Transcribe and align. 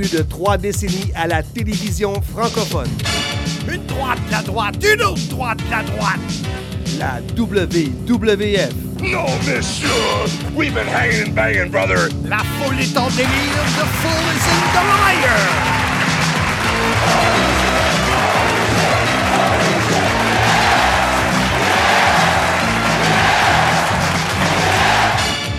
plus 0.00 0.16
de 0.16 0.22
trois 0.22 0.56
décennies 0.56 1.12
à 1.14 1.26
la 1.26 1.42
télévision 1.42 2.22
francophone. 2.22 2.88
Une 3.70 3.84
droite, 3.84 4.18
la 4.30 4.40
droite, 4.40 4.76
une 4.82 5.02
autre 5.02 5.28
droite, 5.28 5.58
la 5.70 5.82
droite. 5.82 6.18
La 6.98 7.20
WWF. 7.36 8.72
No, 9.02 9.26
monsieur! 9.46 9.90
We've 10.56 10.72
been 10.72 10.88
hanging 10.88 11.28
and 11.28 11.34
banging, 11.34 11.70
brother! 11.70 12.08
La 12.24 12.38
foule 12.38 12.80
est 12.80 12.96
en 12.96 13.08
délire, 13.08 13.28
the 13.76 13.84
fool 14.00 14.24
is 14.32 14.46
in 14.48 14.62
the 14.72 14.84
liar! 14.88 15.40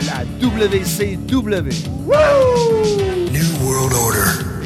La 0.07 0.25
WCW. 0.39 2.01
Order. 2.07 2.80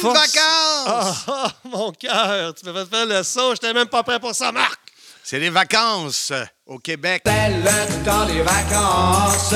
Force- 0.00 0.18
vacances! 0.18 0.36
Ah, 0.86 1.14
ah, 1.28 1.52
mon 1.64 1.92
cœur, 1.92 2.54
tu 2.54 2.64
m'as 2.66 2.84
fait 2.84 2.90
faire 2.90 3.06
le 3.06 3.22
saut, 3.22 3.52
j'étais 3.54 3.72
même 3.72 3.88
pas 3.88 4.02
prêt 4.02 4.18
pour 4.20 4.34
ça, 4.34 4.50
Marc! 4.52 4.78
C'est 5.22 5.38
les 5.38 5.50
vacances 5.50 6.30
euh, 6.32 6.44
au 6.66 6.78
Québec. 6.78 7.22
C'est 7.26 7.50
le 7.50 8.04
temps 8.04 8.26
des 8.26 8.42
vacances. 8.42 9.54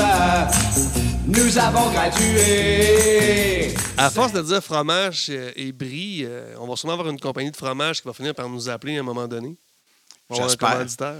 Nous 1.27 1.57
avons 1.57 1.89
gradué. 1.89 3.73
À 3.97 4.09
force 4.09 4.31
de 4.31 4.41
dire 4.41 4.61
fromage 4.63 5.25
euh, 5.29 5.51
et 5.55 5.71
brie, 5.71 6.21
euh, 6.23 6.55
on 6.59 6.67
va 6.67 6.75
sûrement 6.75 6.93
avoir 6.93 7.09
une 7.09 7.19
compagnie 7.19 7.51
de 7.51 7.57
fromage 7.57 8.01
qui 8.01 8.07
va 8.07 8.13
finir 8.13 8.33
par 8.35 8.47
nous 8.47 8.69
appeler 8.69 8.97
à 8.97 8.99
un 8.99 9.03
moment 9.03 9.27
donné. 9.27 9.57
On 10.29 10.35
va 10.35 10.43
avoir 10.43 10.45
un 10.45 10.49
J'espère. 10.49 10.71
commanditaire. 10.71 11.15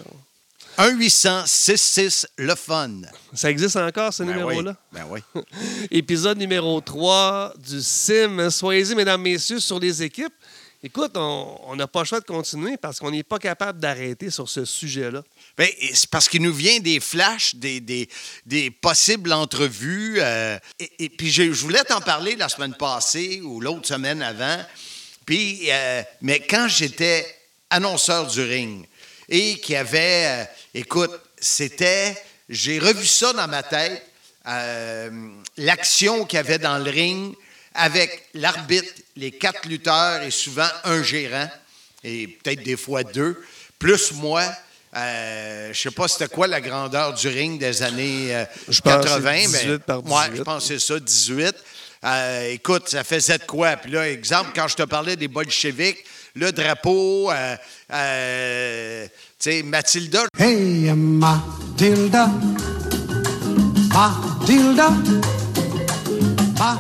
1-800-66 0.78 2.26
le 2.38 2.56
fun. 2.56 2.92
Ça 3.34 3.50
existe 3.50 3.76
encore, 3.76 4.14
ce 4.14 4.24
Ben 4.24 4.32
numéro-là? 4.32 4.76
oui. 4.94 5.00
Ben 5.00 5.06
oui. 5.36 5.44
Épisode 5.92 6.38
numéro 6.38 6.80
3 6.82 7.54
du 7.58 7.82
CIM. 7.82 8.50
Soyez-y, 8.50 8.96
mesdames, 8.96 9.22
messieurs, 9.22 9.60
sur 9.60 9.80
les 9.80 10.04
équipes. 10.04 10.34
Écoute, 10.84 11.14
on 11.18 11.76
n'a 11.76 11.88
pas 11.88 12.02
le 12.02 12.06
choix 12.06 12.20
de 12.20 12.26
continuer 12.26 12.78
parce 12.78 13.00
qu'on 13.00 13.10
n'est 13.10 13.24
pas 13.24 13.40
capable 13.40 13.80
d'arrêter 13.80 14.30
sur 14.30 14.48
ce 14.48 14.66
sujet-là. 14.66 15.24
Ben, 15.58 15.68
c'est 15.94 16.10
parce 16.10 16.30
qu'il 16.30 16.44
nous 16.44 16.54
vient 16.54 16.80
des 16.80 17.00
flashs, 17.00 17.56
des, 17.56 17.80
des, 17.80 18.08
des 18.46 18.70
possibles 18.70 19.34
entrevues. 19.34 20.18
euh, 20.20 20.60
et, 20.80 20.92
et 21.06 21.10
puis, 21.10 21.32
je, 21.32 21.44
je 21.52 21.62
voulais 21.62 21.84
t'en 21.84 22.02
parler 22.02 22.36
la 22.36 22.50
semaine 22.50 22.76
passée 22.76 23.42
ou 23.44 23.62
l'autre 23.62 23.88
semaine 23.88 24.22
avant. 24.22 24.58
Puis, 25.26 25.62
euh, 25.72 26.04
mais 26.22 26.40
quand 26.42 26.68
j'étais 26.68 27.26
annonceur 27.72 28.28
du 28.28 28.42
ring 28.44 28.86
et 29.28 29.58
qu'il 29.60 29.74
y 29.74 29.78
avait, 29.78 30.26
euh, 30.28 30.44
écoute, 30.76 31.12
c'était, 31.40 32.16
j'ai 32.50 32.80
revu 32.80 33.06
ça 33.06 33.34
dans 33.34 33.48
ma 33.48 33.64
tête, 33.64 34.06
euh, 34.48 35.10
l'action 35.58 36.26
qu'il 36.26 36.38
y 36.38 36.40
avait 36.40 36.60
dans 36.60 36.78
le 36.78 36.92
ring 36.92 37.34
avec 37.74 38.28
l'arbitre, 38.34 38.94
les 39.16 39.32
quatre 39.32 39.68
lutteurs 39.68 40.22
et 40.22 40.32
souvent 40.32 40.68
un 40.84 41.02
gérant, 41.02 41.50
et 42.04 42.28
peut-être 42.28 42.64
des 42.64 42.78
fois 42.78 43.04
deux, 43.04 43.42
plus 43.80 44.12
moi. 44.14 44.44
Euh, 44.96 45.74
je 45.74 45.82
sais 45.82 45.92
pas 45.92 46.08
c'était 46.08 46.30
quoi 46.30 46.48
la 46.48 46.62
grandeur 46.62 47.14
du 47.14 47.28
ring 47.28 47.60
des 47.60 47.84
années 47.84 48.34
euh, 48.34 48.46
Je 48.70 48.80
pense 48.80 49.04
que 49.04 49.10
80. 49.10 49.34
c'est 49.48 49.48
18 49.48 49.68
mais, 49.70 49.80
par 49.80 50.06
Ouais, 50.06 50.30
18. 50.30 50.38
je 50.38 50.44
pense 50.44 50.68
que 50.68 50.80
c'est 50.80 50.94
ça, 50.94 51.00
18. 51.00 51.56
Euh, 52.06 52.52
écoute, 52.52 52.88
ça 52.88 53.04
faisait 53.04 53.40
de 53.40 53.44
quoi? 53.44 53.76
Puis 53.78 53.92
là, 53.92 54.10
exemple, 54.10 54.52
quand 54.56 54.68
je 54.68 54.76
te 54.76 54.84
parlais 54.84 55.16
des 55.16 55.28
bolcheviks, 55.28 55.98
le 56.36 56.52
drapeau, 56.52 57.32
euh, 57.32 59.08
tu 59.40 59.52
sais, 59.52 59.64
Mathilda, 59.64 60.24
Hey, 60.38 60.92
Matilda. 60.94 62.30
Matilda. 63.94 64.90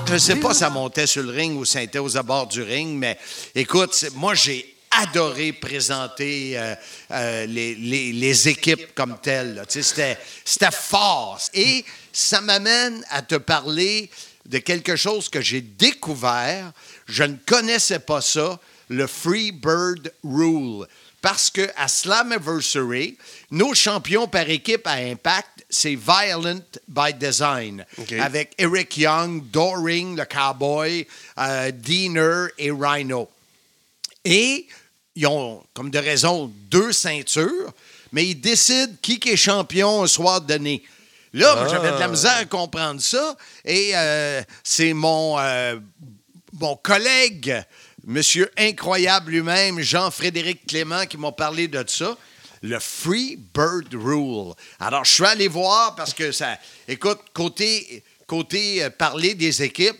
Je 0.09 0.17
sais 0.17 0.35
pas 0.37 0.53
si 0.53 0.59
ça 0.59 0.69
montait 0.69 1.05
sur 1.07 1.23
le 1.23 1.31
ring 1.31 1.57
ou 1.57 1.65
ça 1.65 1.81
était 1.81 1.99
aux 1.99 2.15
abords 2.17 2.47
du 2.47 2.61
ring, 2.61 2.97
mais 2.97 3.17
écoute, 3.53 4.05
moi, 4.15 4.33
j'ai 4.33 4.73
adoré 4.91 5.51
présenter 5.51 6.57
euh, 6.57 6.73
euh, 7.11 7.45
les, 7.45 7.75
les- 7.75 8.13
les 8.13 8.47
équipes 8.47 8.95
comme 8.95 9.17
telles. 9.21 9.61
c'était 9.67 10.17
fort. 10.71 11.39
Et 11.53 11.83
ça 12.13 12.39
m'amène 12.39 13.03
à 13.09 13.21
te 13.21 13.35
parler 13.35 14.09
de 14.45 14.59
quelque 14.59 14.95
chose 14.95 15.27
que 15.27 15.41
j'ai 15.41 15.61
découvert. 15.61 16.71
Je 17.07 17.23
ne 17.23 17.35
connaissais 17.45 17.99
pas 17.99 18.21
ça, 18.21 18.57
le 18.89 19.05
Free 19.07 19.51
Bird 19.51 20.13
Rule. 20.23 20.87
Parce 21.25 21.49
que 21.49 21.67
à 21.75 21.87
Slammiversary, 21.87 23.17
nos 23.49 23.73
champions 23.73 24.27
par 24.27 24.47
équipe 24.47 24.85
à 24.85 24.97
Impact, 24.97 25.65
c'est 25.67 25.95
Violent 25.95 26.61
by 26.87 27.15
Design. 27.15 27.83
Avec 28.19 28.53
Eric 28.59 28.95
Young, 28.95 29.49
Doring, 29.49 30.15
le 30.15 30.25
cowboy, 30.25 31.07
euh, 31.39 31.71
Diener 31.71 32.49
et 32.59 32.69
Rhino. 32.69 33.27
Et 34.23 34.67
ils 35.15 35.25
ont, 35.25 35.63
comme 35.73 35.89
de 35.89 35.97
raison, 35.97 36.53
deux 36.69 36.91
ceintures, 36.91 37.73
mais 38.11 38.27
ils 38.27 38.39
décident 38.39 38.93
qui 39.01 39.19
est 39.25 39.35
champion 39.35 40.03
un 40.03 40.07
soir 40.07 40.41
donné. 40.41 40.83
Là, 41.33 41.67
j'avais 41.71 41.91
de 41.91 41.97
la 41.97 42.07
misère 42.07 42.37
à 42.37 42.45
comprendre 42.45 43.01
ça. 43.01 43.35
Et 43.65 43.93
euh, 43.95 44.43
c'est 44.63 44.93
mon, 44.93 45.39
euh, 45.39 45.79
mon 46.53 46.75
collègue, 46.75 47.65
monsieur 48.05 48.49
incroyable 48.57 49.31
lui-même, 49.31 49.79
Jean-Frédéric 49.79 50.67
Clément, 50.67 51.05
qui 51.05 51.17
m'a 51.17 51.31
parlé 51.31 51.67
de 51.67 51.83
ça. 51.87 52.17
Le 52.61 52.79
Free 52.79 53.37
Bird 53.53 53.93
Rule. 53.93 54.53
Alors, 54.79 55.05
je 55.05 55.13
suis 55.13 55.25
allé 55.25 55.47
voir 55.47 55.95
parce 55.95 56.13
que 56.13 56.31
ça. 56.31 56.57
Écoute, 56.87 57.19
côté, 57.33 58.03
euh, 58.31 58.89
parler 58.89 59.35
des 59.35 59.61
équipes, 59.61 59.99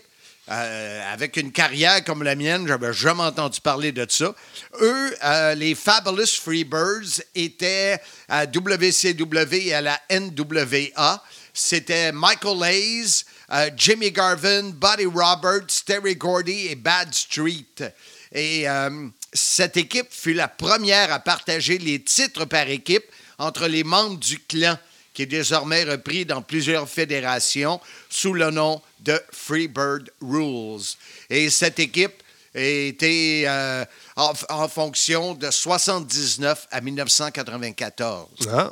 euh, 0.50 1.14
avec 1.14 1.38
une 1.38 1.52
carrière 1.52 2.04
comme 2.04 2.22
la 2.22 2.36
mienne, 2.36 2.68
j'avais 2.68 2.94
jamais 2.94 3.24
entendu 3.24 3.60
parler 3.62 3.92
de 3.92 4.06
ça. 4.08 4.34
Eux, 4.80 5.16
euh, 5.24 5.56
les 5.56 5.74
Fabulous 5.74 6.40
Freebirds 6.40 7.22
étaient 7.34 8.00
à 8.30 8.46
WCW 8.46 9.68
et 9.68 9.74
à 9.74 9.82
la 9.82 10.00
NWA. 10.10 11.24
C'était 11.54 12.12
Michael 12.12 12.64
Hayes, 12.64 13.26
euh, 13.52 13.70
Jimmy 13.76 14.12
Garvin, 14.12 14.72
Buddy 14.72 15.06
Roberts, 15.06 15.84
Terry 15.86 16.16
Gordy 16.16 16.68
et 16.68 16.76
Bad 16.76 17.14
Street. 17.14 17.94
Et 18.32 18.68
euh, 18.68 19.08
cette 19.34 19.78
équipe 19.78 20.08
fut 20.10 20.34
la 20.34 20.48
première 20.48 21.12
à 21.14 21.20
partager 21.20 21.78
les 21.78 22.02
titres 22.02 22.46
par 22.46 22.68
équipe 22.68 23.06
entre 23.38 23.68
les 23.68 23.84
membres 23.84 24.20
du 24.20 24.40
clan 24.40 24.78
qui 25.16 25.24
est 25.24 25.28
désormais 25.28 25.86
repris 25.86 26.26
dans 26.26 26.42
plusieurs 26.42 26.88
fédérations 26.88 27.80
sous 28.10 28.34
le 28.34 28.52
nom 28.52 28.82
de 29.00 29.20
Freebird 29.32 30.12
Rules. 30.22 30.82
Et 31.30 31.50
cette 31.50 31.80
équipe 31.80 32.22
était 32.54 33.46
euh, 33.48 33.86
en, 34.16 34.68
fonction 34.68 35.34
de 35.34 35.50
79 35.50 36.68
à 36.70 36.82
1994. 36.82 38.28
Ah. 38.52 38.72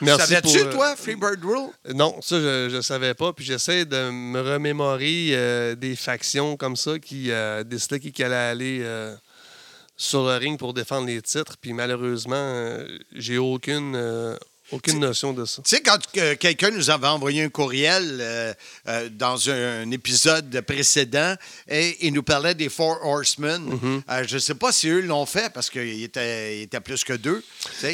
Merci 0.00 0.28
Savais-tu, 0.28 0.58
pour, 0.58 0.66
euh, 0.66 0.72
toi, 0.72 0.96
Freebird 0.96 1.44
Rule? 1.44 1.70
Non, 1.94 2.20
ça, 2.20 2.38
je 2.40 2.76
ne 2.76 2.80
savais 2.80 3.14
pas. 3.14 3.32
Puis 3.32 3.44
j'essaie 3.44 3.84
de 3.84 4.10
me 4.10 4.40
remémorer 4.40 5.28
euh, 5.32 5.74
des 5.74 5.96
factions 5.96 6.56
comme 6.56 6.76
ça 6.76 6.98
qui 6.98 7.30
euh, 7.30 7.64
décidaient 7.64 8.00
qui, 8.00 8.22
allait 8.22 8.34
aller 8.34 8.80
euh, 8.82 9.14
sur 9.96 10.24
le 10.24 10.36
ring 10.36 10.58
pour 10.58 10.74
défendre 10.74 11.06
les 11.06 11.22
titres. 11.22 11.56
Puis 11.60 11.72
malheureusement, 11.72 12.78
j'ai 13.12 13.38
aucune, 13.38 13.96
aucune 14.74 14.98
notion 15.00 15.32
de 15.32 15.44
ça. 15.44 15.62
Tu 15.62 15.76
sais, 15.76 15.82
quand 15.82 15.98
euh, 16.16 16.34
quelqu'un 16.36 16.70
nous 16.70 16.90
avait 16.90 17.06
envoyé 17.06 17.42
un 17.42 17.48
courriel 17.48 18.18
euh, 18.20 18.52
euh, 18.88 19.08
dans 19.10 19.48
un, 19.50 19.82
un 19.82 19.90
épisode 19.90 20.60
précédent 20.62 21.34
et 21.68 21.96
il 22.06 22.12
nous 22.12 22.22
parlait 22.22 22.54
des 22.54 22.68
Four 22.68 22.98
Horsemen, 23.04 23.62
euh, 24.10 24.24
je 24.26 24.34
ne 24.34 24.38
sais 24.40 24.54
pas 24.54 24.72
si 24.72 24.88
eux 24.88 25.00
l'ont 25.00 25.26
fait 25.26 25.52
parce 25.52 25.70
qu'il 25.70 26.02
était, 26.02 26.62
était 26.62 26.80
plus 26.80 27.04
que 27.04 27.12
deux. 27.12 27.42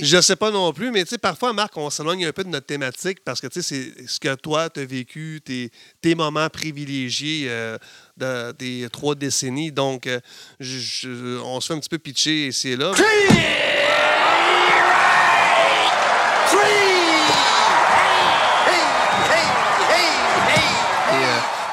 Je 0.02 0.20
sais 0.20 0.36
pas 0.36 0.50
non 0.50 0.72
plus, 0.72 0.90
mais 0.90 1.04
tu 1.04 1.10
sais, 1.10 1.18
parfois, 1.18 1.52
Marc, 1.52 1.76
on 1.76 1.90
s'éloigne 1.90 2.26
un 2.26 2.32
peu 2.32 2.44
de 2.44 2.48
notre 2.48 2.66
thématique 2.66 3.18
parce 3.24 3.40
que 3.40 3.46
tu 3.46 3.62
sais, 3.62 3.92
c'est 3.96 4.08
ce 4.08 4.18
que 4.20 4.34
toi, 4.36 4.70
tu 4.70 4.80
as 4.80 4.84
vécu, 4.84 5.40
tes, 5.44 5.70
tes 6.00 6.14
moments 6.14 6.48
privilégiés 6.48 7.46
euh, 7.48 7.76
de, 8.16 8.52
des 8.52 8.88
trois 8.90 9.14
décennies. 9.14 9.72
Donc, 9.72 10.06
euh, 10.06 10.20
je- 10.60 10.78
je- 10.78 11.38
on 11.40 11.60
se 11.60 11.68
fait 11.68 11.74
un 11.74 11.78
petit 11.80 11.88
peu 11.88 11.98
pitcher 11.98 12.48
ici 12.48 12.70
et 12.70 12.76
là. 12.76 12.92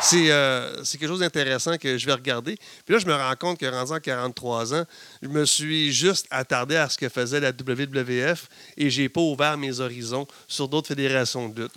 C'est 0.09 0.31
euh, 0.31 0.83
c'est 0.83 0.97
quelque 0.97 1.09
chose 1.09 1.19
d'intéressant 1.19 1.77
que 1.77 1.97
je 1.97 2.05
vais 2.05 2.13
regarder. 2.13 2.55
Puis 2.85 2.93
là, 2.95 2.99
je 2.99 3.05
me 3.05 3.13
rends 3.13 3.35
compte 3.39 3.59
que 3.59 3.65
rendu 3.65 3.93
à 3.93 3.99
43 3.99 4.73
ans, 4.73 4.83
je 5.21 5.27
me 5.27 5.45
suis 5.45 5.91
juste 5.93 6.27
attardé 6.31 6.75
à 6.75 6.87
ce 6.89 6.97
que 6.97 7.09
faisait 7.09 7.39
la 7.39 7.49
WWF 7.51 8.47
et 8.77 8.89
j'ai 8.89 9.09
pas 9.09 9.21
ouvert 9.21 9.57
mes 9.57 9.79
horizons 9.79 10.27
sur 10.47 10.67
d'autres 10.67 10.87
fédérations 10.89 11.49
de 11.49 11.63
lutte. 11.63 11.71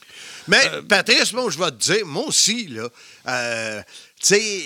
Mais, 0.48 0.58
Euh, 0.72 0.82
Patrice, 0.82 1.32
moi, 1.32 1.44
je 1.50 1.58
vais 1.58 1.70
te 1.70 1.76
dire, 1.76 2.06
moi 2.06 2.24
aussi, 2.26 2.68
là, 2.68 2.88
euh, 3.28 3.82
tu 4.20 4.26
sais. 4.26 4.62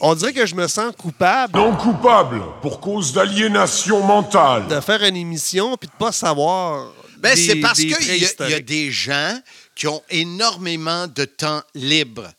On 0.00 0.14
dirait 0.14 0.34
que 0.34 0.44
je 0.44 0.54
me 0.54 0.68
sens 0.68 0.94
coupable 0.96 1.56
Non 1.58 1.74
coupable 1.74 2.42
pour 2.60 2.80
cause 2.80 3.12
d'aliénation 3.14 4.02
mentale. 4.02 4.66
de 4.68 4.78
faire 4.80 5.02
une 5.02 5.16
émission 5.16 5.76
puis 5.78 5.88
de 5.88 5.94
pas 5.98 6.12
savoir. 6.12 6.92
Ben, 7.18 7.34
c'est 7.34 7.56
parce 7.56 7.78
qu'il 7.78 7.90
y, 7.90 8.26
a- 8.26 8.58
y 8.58 8.62
des 8.62 8.90
gens 8.90 9.40
qui 9.74 9.86
ont 9.88 10.02
énormément 10.10 11.06
de 11.06 11.24
temps 11.24 11.62
libre. 11.74 12.30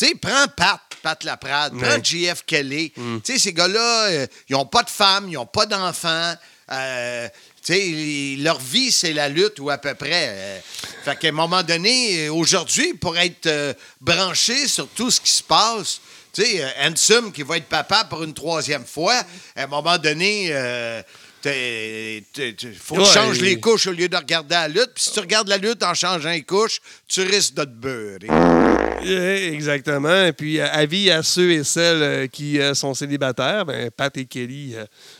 Tu 0.00 0.06
sais, 0.06 0.14
prends 0.14 0.46
Pat, 0.56 0.80
Pat 1.02 1.22
Laprade, 1.24 1.74
prends. 1.78 2.02
JF 2.02 2.44
Kelly. 2.46 2.90
Mm. 2.96 3.18
Tu 3.22 3.32
sais, 3.34 3.38
ces 3.38 3.52
gars-là, 3.52 4.04
euh, 4.06 4.26
ils 4.48 4.52
n'ont 4.54 4.64
pas 4.64 4.82
de 4.82 4.88
femmes, 4.88 5.26
ils 5.28 5.34
n'ont 5.34 5.44
pas 5.44 5.66
d'enfants. 5.66 6.34
Euh, 6.72 7.28
tu 7.62 7.74
sais, 7.74 7.86
ils- 7.86 8.42
leur 8.42 8.58
vie, 8.58 8.90
c'est 8.90 9.12
la 9.12 9.28
lutte 9.28 9.58
ou 9.58 9.68
à 9.68 9.76
peu 9.76 9.94
près. 9.94 10.28
Euh, 10.30 10.58
fait 11.04 11.18
qu'à 11.18 11.28
un 11.28 11.32
moment 11.32 11.62
donné, 11.62 12.26
euh, 12.28 12.32
aujourd'hui, 12.32 12.94
pour 12.94 13.18
être 13.18 13.46
euh, 13.46 13.74
branché 14.00 14.66
sur 14.68 14.88
tout 14.88 15.10
ce 15.10 15.20
qui 15.20 15.32
se 15.32 15.42
passe, 15.42 16.00
tu 16.32 16.42
sais, 16.44 16.62
euh, 16.64 17.30
qui 17.34 17.42
va 17.42 17.58
être 17.58 17.66
papa 17.68 18.04
pour 18.04 18.22
une 18.22 18.32
troisième 18.32 18.86
fois, 18.86 19.22
à 19.56 19.64
un 19.64 19.66
moment 19.66 19.98
donné, 19.98 20.48
t'es- 21.42 22.24
t'es- 22.32 22.52
t'es- 22.54 22.72
faut 22.72 22.96
que 22.96 23.00
tu 23.02 23.12
changes 23.12 23.38
il- 23.38 23.44
les 23.44 23.60
couches 23.60 23.86
au 23.86 23.92
lieu 23.92 24.08
de 24.08 24.16
regarder 24.16 24.54
la 24.54 24.68
lutte. 24.68 24.90
Puis 24.94 25.04
si 25.04 25.12
tu 25.12 25.20
regardes 25.20 25.48
la 25.48 25.56
lutte 25.58 25.82
en 25.82 25.94
changeant 25.94 26.30
les 26.30 26.42
couches, 26.42 26.80
tu 27.08 27.22
risques 27.22 27.54
de 27.54 27.64
te 27.64 27.68
beurrer. 27.68 28.28
Eh, 29.02 29.54
Exactement. 29.54 30.24
Et 30.26 30.32
puis, 30.32 30.60
euh, 30.60 30.68
avis 30.70 31.10
à 31.10 31.22
ceux 31.22 31.50
et 31.52 31.64
celles 31.64 32.02
euh, 32.02 32.26
qui 32.26 32.60
euh, 32.60 32.74
sont 32.74 32.92
célibataires, 32.94 33.64
ben, 33.64 33.90
Pat 33.90 34.14
et 34.18 34.26
Kelly, 34.26 34.74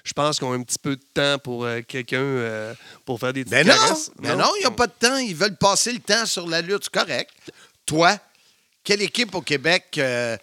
je 0.05 0.13
pense 0.13 0.39
qu'ils 0.39 0.47
ont 0.49 0.53
un 0.53 0.63
petit 0.63 0.79
peu 0.79 0.97
de 0.97 1.03
temps 1.15 1.39
pour 1.39 1.67
quelqu'un 1.89 2.75
pour 3.05 3.19
faire 3.19 3.33
des 3.33 3.45
petites 3.45 3.53
Ben 3.55 3.67
non, 3.67 3.75
caresses. 3.75 4.11
ben 4.19 4.37
non, 4.37 4.51
il 4.57 4.61
n'y 4.61 4.67
a 4.67 4.71
pas 4.71 4.87
de 4.87 4.93
temps. 4.99 5.17
Ils 5.17 5.35
veulent 5.35 5.57
passer 5.57 5.93
le 5.93 6.01
temps 6.01 6.27
sur 6.27 6.47
la 6.47 6.61
lutte. 6.61 6.85
C'est 6.85 6.93
correct. 7.01 7.31
Toi, 7.87 8.19
quelle 8.85 9.03
équipe 9.03 9.35
au 9.35 9.41
Québec 9.43 9.85
euh, 9.99 10.37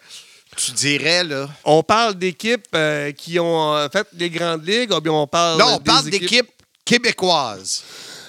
tu 0.58 0.72
dirais, 0.72 1.24
là? 1.24 1.48
On 1.64 1.82
parle 1.82 2.14
d'équipes 2.14 2.66
euh, 2.74 3.12
qui 3.12 3.38
ont 3.38 3.74
euh, 3.74 3.88
fait 3.88 4.06
les 4.14 4.30
grandes 4.30 4.66
ligues, 4.66 4.92
ou 4.92 5.00
bien 5.00 5.12
on 5.12 5.26
parle 5.26 5.58
Non, 5.58 5.74
on 5.74 5.78
des 5.78 5.84
parle 5.84 6.08
équipes- 6.08 6.20
d'équipes 6.20 6.50
québécoises. 6.84 7.82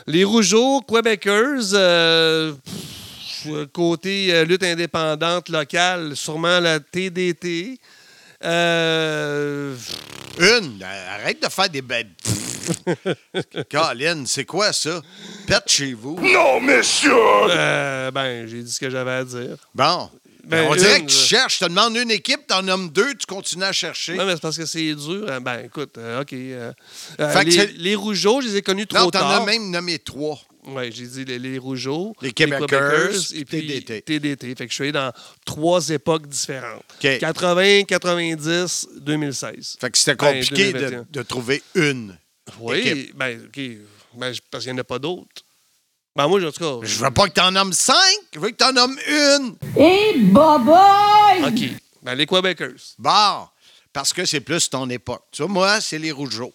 Les 0.07 0.23
Rougeaux, 0.23 0.81
Québécois, 0.81 1.73
euh, 1.73 2.53
pff, 3.45 3.67
côté 3.73 4.33
euh, 4.33 4.43
lutte 4.45 4.63
indépendante 4.63 5.49
locale, 5.49 6.15
sûrement 6.15 6.59
la 6.59 6.79
TDT. 6.79 7.79
Euh, 8.43 9.75
Une? 10.39 10.81
Arrête 10.83 11.43
de 11.43 11.49
faire 11.49 11.69
des 11.69 11.81
bêtes. 11.81 12.07
Colin, 13.71 14.23
c'est 14.25 14.45
quoi 14.45 14.71
ça? 14.73 15.01
Pète 15.47 15.63
chez 15.67 15.93
vous. 15.93 16.17
Non, 16.21 16.59
messieurs! 16.61 17.11
euh, 17.49 18.11
ben, 18.11 18.47
j'ai 18.47 18.61
dit 18.63 18.71
ce 18.71 18.79
que 18.79 18.89
j'avais 18.89 19.11
à 19.11 19.23
dire. 19.23 19.57
Bon. 19.73 20.09
Ben, 20.49 20.67
on 20.69 20.75
dirait 20.75 20.99
une, 20.99 21.05
que 21.05 21.11
tu 21.11 21.17
cherches. 21.17 21.59
Je 21.59 21.65
te 21.65 21.69
demande 21.69 21.95
une 21.95 22.11
équipe, 22.11 22.47
t'en 22.47 22.61
nommes 22.63 22.89
deux, 22.89 23.13
tu 23.15 23.25
continues 23.25 23.63
à 23.63 23.71
chercher. 23.71 24.15
Non, 24.15 24.25
mais 24.25 24.33
c'est 24.33 24.41
parce 24.41 24.57
que 24.57 24.65
c'est 24.65 24.95
dur. 24.95 25.25
Euh, 25.29 25.39
Ben, 25.39 25.65
écoute, 25.65 25.97
euh, 25.97 26.21
OK. 26.21 26.33
euh, 26.33 26.71
euh, 27.19 27.43
les, 27.77 27.95
Rougeaux, 27.95 28.41
je 28.41 28.47
les 28.47 28.55
ai 28.57 28.61
connus 28.61 28.87
trop 28.87 28.99
non, 28.99 29.05
t'en 29.11 29.19
tard. 29.19 29.41
as 29.41 29.45
même 29.45 29.69
nommé 29.69 29.99
trois. 29.99 30.39
Oui, 30.65 30.91
j'ai 30.91 31.05
dit 31.07 31.25
les, 31.25 31.39
les 31.39 31.57
Rougeaux, 31.57 32.13
Les 32.21 32.31
Québécois, 32.31 32.67
et 33.33 33.45
puis 33.45 33.65
TDT. 33.65 34.01
TDT. 34.01 34.55
Fait 34.55 34.65
que 34.65 34.69
je 34.69 34.75
suis 34.75 34.83
allé 34.83 34.91
dans 34.91 35.11
trois 35.45 35.87
époques 35.89 36.27
différentes. 36.27 36.83
OK. 37.03 37.17
80, 37.19 37.83
90, 37.83 38.87
2016. 39.01 39.77
Fait 39.79 39.89
que 39.89 39.97
c'était 39.97 40.15
Ben, 40.15 40.33
compliqué 40.33 40.73
de, 40.73 40.79
2021. 40.79 41.05
de 41.09 41.21
trouver 41.23 41.63
une. 41.75 42.17
Oui, 42.59 42.79
équipe. 42.79 43.15
ben, 43.17 43.39
OK. 43.45 43.61
Ben, 44.15 44.33
parce 44.51 44.63
qu'il 44.65 44.73
n'y 44.73 44.79
en 44.79 44.81
a 44.81 44.83
pas 44.83 44.99
d'autres. 44.99 45.27
Ben, 46.15 46.27
moi, 46.27 46.43
en 46.45 46.51
tout 46.51 46.59
cas. 46.81 46.85
Je 46.87 46.95
veux 47.03 47.11
pas 47.11 47.27
que 47.27 47.33
t'en 47.33 47.51
nommes 47.51 47.73
cinq, 47.73 47.95
je 48.33 48.39
veux 48.39 48.49
que 48.49 48.55
t'en 48.55 48.73
nommes 48.73 48.97
une. 49.07 49.55
Et 49.77 50.17
boboy! 50.17 51.43
OK. 51.47 51.69
Ben, 52.01 52.15
les 52.15 52.25
Québécois. 52.25 52.67
Bon, 52.97 53.47
parce 53.93 54.11
que 54.13 54.25
c'est 54.25 54.41
plus 54.41 54.69
ton 54.69 54.89
époque. 54.89 55.23
Tu 55.31 55.41
vois, 55.43 55.51
moi, 55.51 55.81
c'est 55.81 55.97
les 55.99 56.11
Rougeaux. 56.11 56.53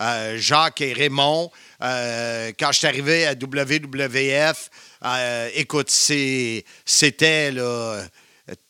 Euh, 0.00 0.36
Jacques 0.38 0.80
et 0.80 0.92
Raymond, 0.92 1.50
euh, 1.82 2.52
quand 2.58 2.72
je 2.72 2.78
suis 2.78 2.86
arrivé 2.86 3.26
à 3.26 3.34
WWF, 3.34 4.70
euh, 5.04 5.48
écoute, 5.54 5.90
c'est- 5.90 6.64
c'était 6.84 7.50
là, 7.52 8.02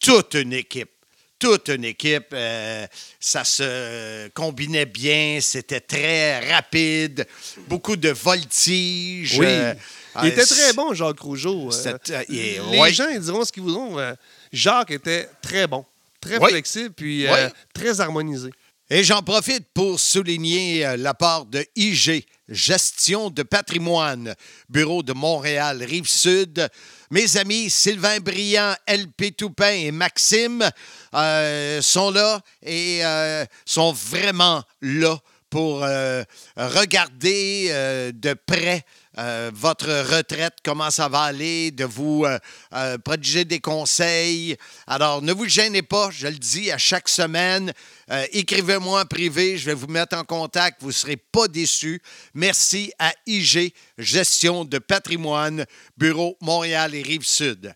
toute 0.00 0.34
une 0.34 0.52
équipe. 0.52 0.90
Toute 1.38 1.68
une 1.68 1.84
équipe. 1.84 2.26
euh, 2.32 2.84
ça 3.20 3.44
se 3.44 4.26
combinait 4.30 4.86
bien, 4.86 5.38
c'était 5.40 5.80
très 5.80 6.52
rapide, 6.52 7.26
beaucoup 7.68 7.94
de 7.94 8.08
voltige. 8.10 9.36
Oui. 9.38 9.46
euh, 9.46 9.74
il 10.22 10.28
était 10.28 10.42
euh, 10.42 10.46
très 10.46 10.72
bon, 10.72 10.94
Jacques 10.94 11.20
Rougeau. 11.20 11.70
Euh, 11.72 11.98
euh, 12.10 12.24
les 12.28 12.60
ouais. 12.78 12.92
gens, 12.92 13.08
ils 13.08 13.20
diront 13.20 13.44
ce 13.44 13.52
qu'ils 13.52 13.62
voudront. 13.62 13.98
euh, 13.98 14.14
Jacques 14.52 14.90
était 14.90 15.28
très 15.42 15.66
bon, 15.66 15.84
très 16.20 16.38
flexible, 16.38 16.94
puis 16.94 17.26
euh, 17.26 17.48
très 17.74 18.00
harmonisé. 18.00 18.50
Et 18.90 19.04
j'en 19.04 19.22
profite 19.22 19.66
pour 19.74 20.00
souligner 20.00 20.96
la 20.96 21.12
part 21.12 21.44
de 21.44 21.64
IG, 21.76 22.24
Gestion 22.48 23.28
de 23.28 23.42
patrimoine, 23.42 24.34
Bureau 24.70 25.02
de 25.02 25.12
Montréal, 25.12 25.82
Rive-Sud. 25.82 26.66
Mes 27.10 27.36
amis 27.36 27.68
Sylvain 27.68 28.18
Briand, 28.20 28.74
LP 28.86 29.36
Toupin 29.36 29.72
et 29.72 29.90
Maxime 29.90 30.66
euh, 31.14 31.82
sont 31.82 32.10
là 32.10 32.40
et 32.62 33.04
euh, 33.04 33.44
sont 33.66 33.92
vraiment 33.92 34.62
là 34.80 35.18
pour 35.50 35.84
euh, 35.84 36.22
regarder 36.56 37.70
de 38.14 38.34
près 38.46 38.84
euh, 39.18 39.50
votre 39.52 39.88
retraite, 40.14 40.54
comment 40.64 40.90
ça 40.90 41.08
va 41.08 41.22
aller, 41.22 41.72
de 41.72 41.84
vous 41.84 42.24
euh, 42.24 42.38
euh, 42.72 42.98
prodiger 42.98 43.44
des 43.44 43.58
conseils? 43.58 44.56
Alors, 44.86 45.22
ne 45.22 45.32
vous 45.32 45.46
gênez 45.46 45.82
pas, 45.82 46.10
je 46.12 46.28
le 46.28 46.38
dis 46.38 46.70
à 46.70 46.78
chaque 46.78 47.08
semaine. 47.08 47.72
Euh, 48.10 48.24
Écrivez-moi 48.32 49.02
en 49.02 49.04
privé, 49.06 49.58
je 49.58 49.66
vais 49.66 49.74
vous 49.74 49.88
mettre 49.88 50.16
en 50.16 50.24
contact, 50.24 50.82
vous 50.82 50.88
ne 50.88 50.92
serez 50.92 51.16
pas 51.16 51.48
déçus. 51.48 52.00
Merci 52.34 52.92
à 52.98 53.12
IG, 53.26 53.72
Gestion 53.98 54.64
de 54.64 54.78
patrimoine, 54.78 55.66
Bureau 55.96 56.36
Montréal 56.40 56.94
et 56.94 57.02
Rive-Sud. 57.02 57.74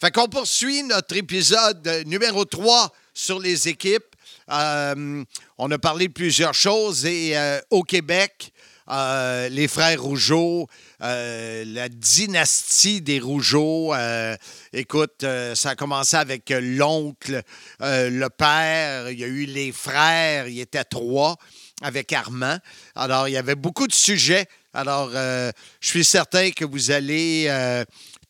Fait 0.00 0.10
qu'on 0.10 0.28
poursuit 0.28 0.82
notre 0.82 1.16
épisode 1.16 2.04
numéro 2.06 2.44
3 2.44 2.90
sur 3.12 3.38
les 3.38 3.68
équipes. 3.68 4.16
On 4.48 5.70
a 5.70 5.78
parlé 5.78 6.08
de 6.08 6.12
plusieurs 6.12 6.54
choses 6.54 7.04
et 7.04 7.34
au 7.70 7.82
Québec, 7.82 8.52
euh, 8.90 9.48
les 9.50 9.68
frères 9.68 10.02
Rougeau, 10.02 10.66
euh, 11.02 11.64
la 11.66 11.88
dynastie 11.88 13.02
des 13.02 13.20
Rougeau. 13.20 13.92
euh, 13.94 14.34
écoute, 14.72 15.24
ça 15.54 15.70
a 15.70 15.74
commencé 15.74 16.16
avec 16.16 16.50
l'oncle, 16.50 17.42
le 17.80 18.28
père, 18.28 19.10
il 19.10 19.18
y 19.18 19.24
a 19.24 19.26
eu 19.26 19.44
les 19.44 19.72
frères, 19.72 20.48
il 20.48 20.60
était 20.60 20.84
trois 20.84 21.36
avec 21.82 22.12
Armand. 22.12 22.58
Alors, 22.94 23.28
il 23.28 23.32
y 23.32 23.36
avait 23.36 23.54
beaucoup 23.54 23.86
de 23.86 23.92
sujets. 23.92 24.46
Alors, 24.72 25.10
je 25.10 25.52
suis 25.80 26.04
certain 26.04 26.50
que 26.50 26.64
vous 26.64 26.90
allez 26.90 27.50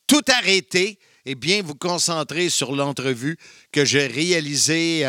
tout 0.06 0.22
arrêter 0.28 0.98
et 1.24 1.34
bien 1.34 1.62
vous 1.62 1.74
concentrer 1.74 2.48
sur 2.48 2.74
l'entrevue 2.74 3.36
que 3.70 3.84
j'ai 3.84 4.06
réalisée 4.06 5.04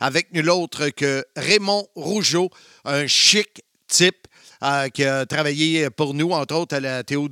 avec 0.00 0.32
nul 0.32 0.50
autre 0.50 0.88
que 0.90 1.24
Raymond 1.36 1.86
Rougeau, 1.94 2.50
un 2.84 3.06
chic 3.06 3.62
type 3.88 4.21
euh, 4.62 4.88
qui 4.88 5.04
a 5.04 5.26
travaillé 5.26 5.90
pour 5.90 6.14
nous, 6.14 6.30
entre 6.30 6.54
autres 6.54 6.76
à 6.76 6.80
la 6.80 7.02
TOW, 7.02 7.28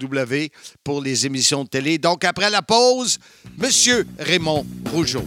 pour 0.82 1.00
les 1.00 1.26
émissions 1.26 1.64
de 1.64 1.68
télé. 1.68 1.98
Donc, 1.98 2.24
après 2.24 2.50
la 2.50 2.62
pause, 2.62 3.18
Monsieur 3.58 4.06
Raymond 4.18 4.66
Rougeau. 4.92 5.24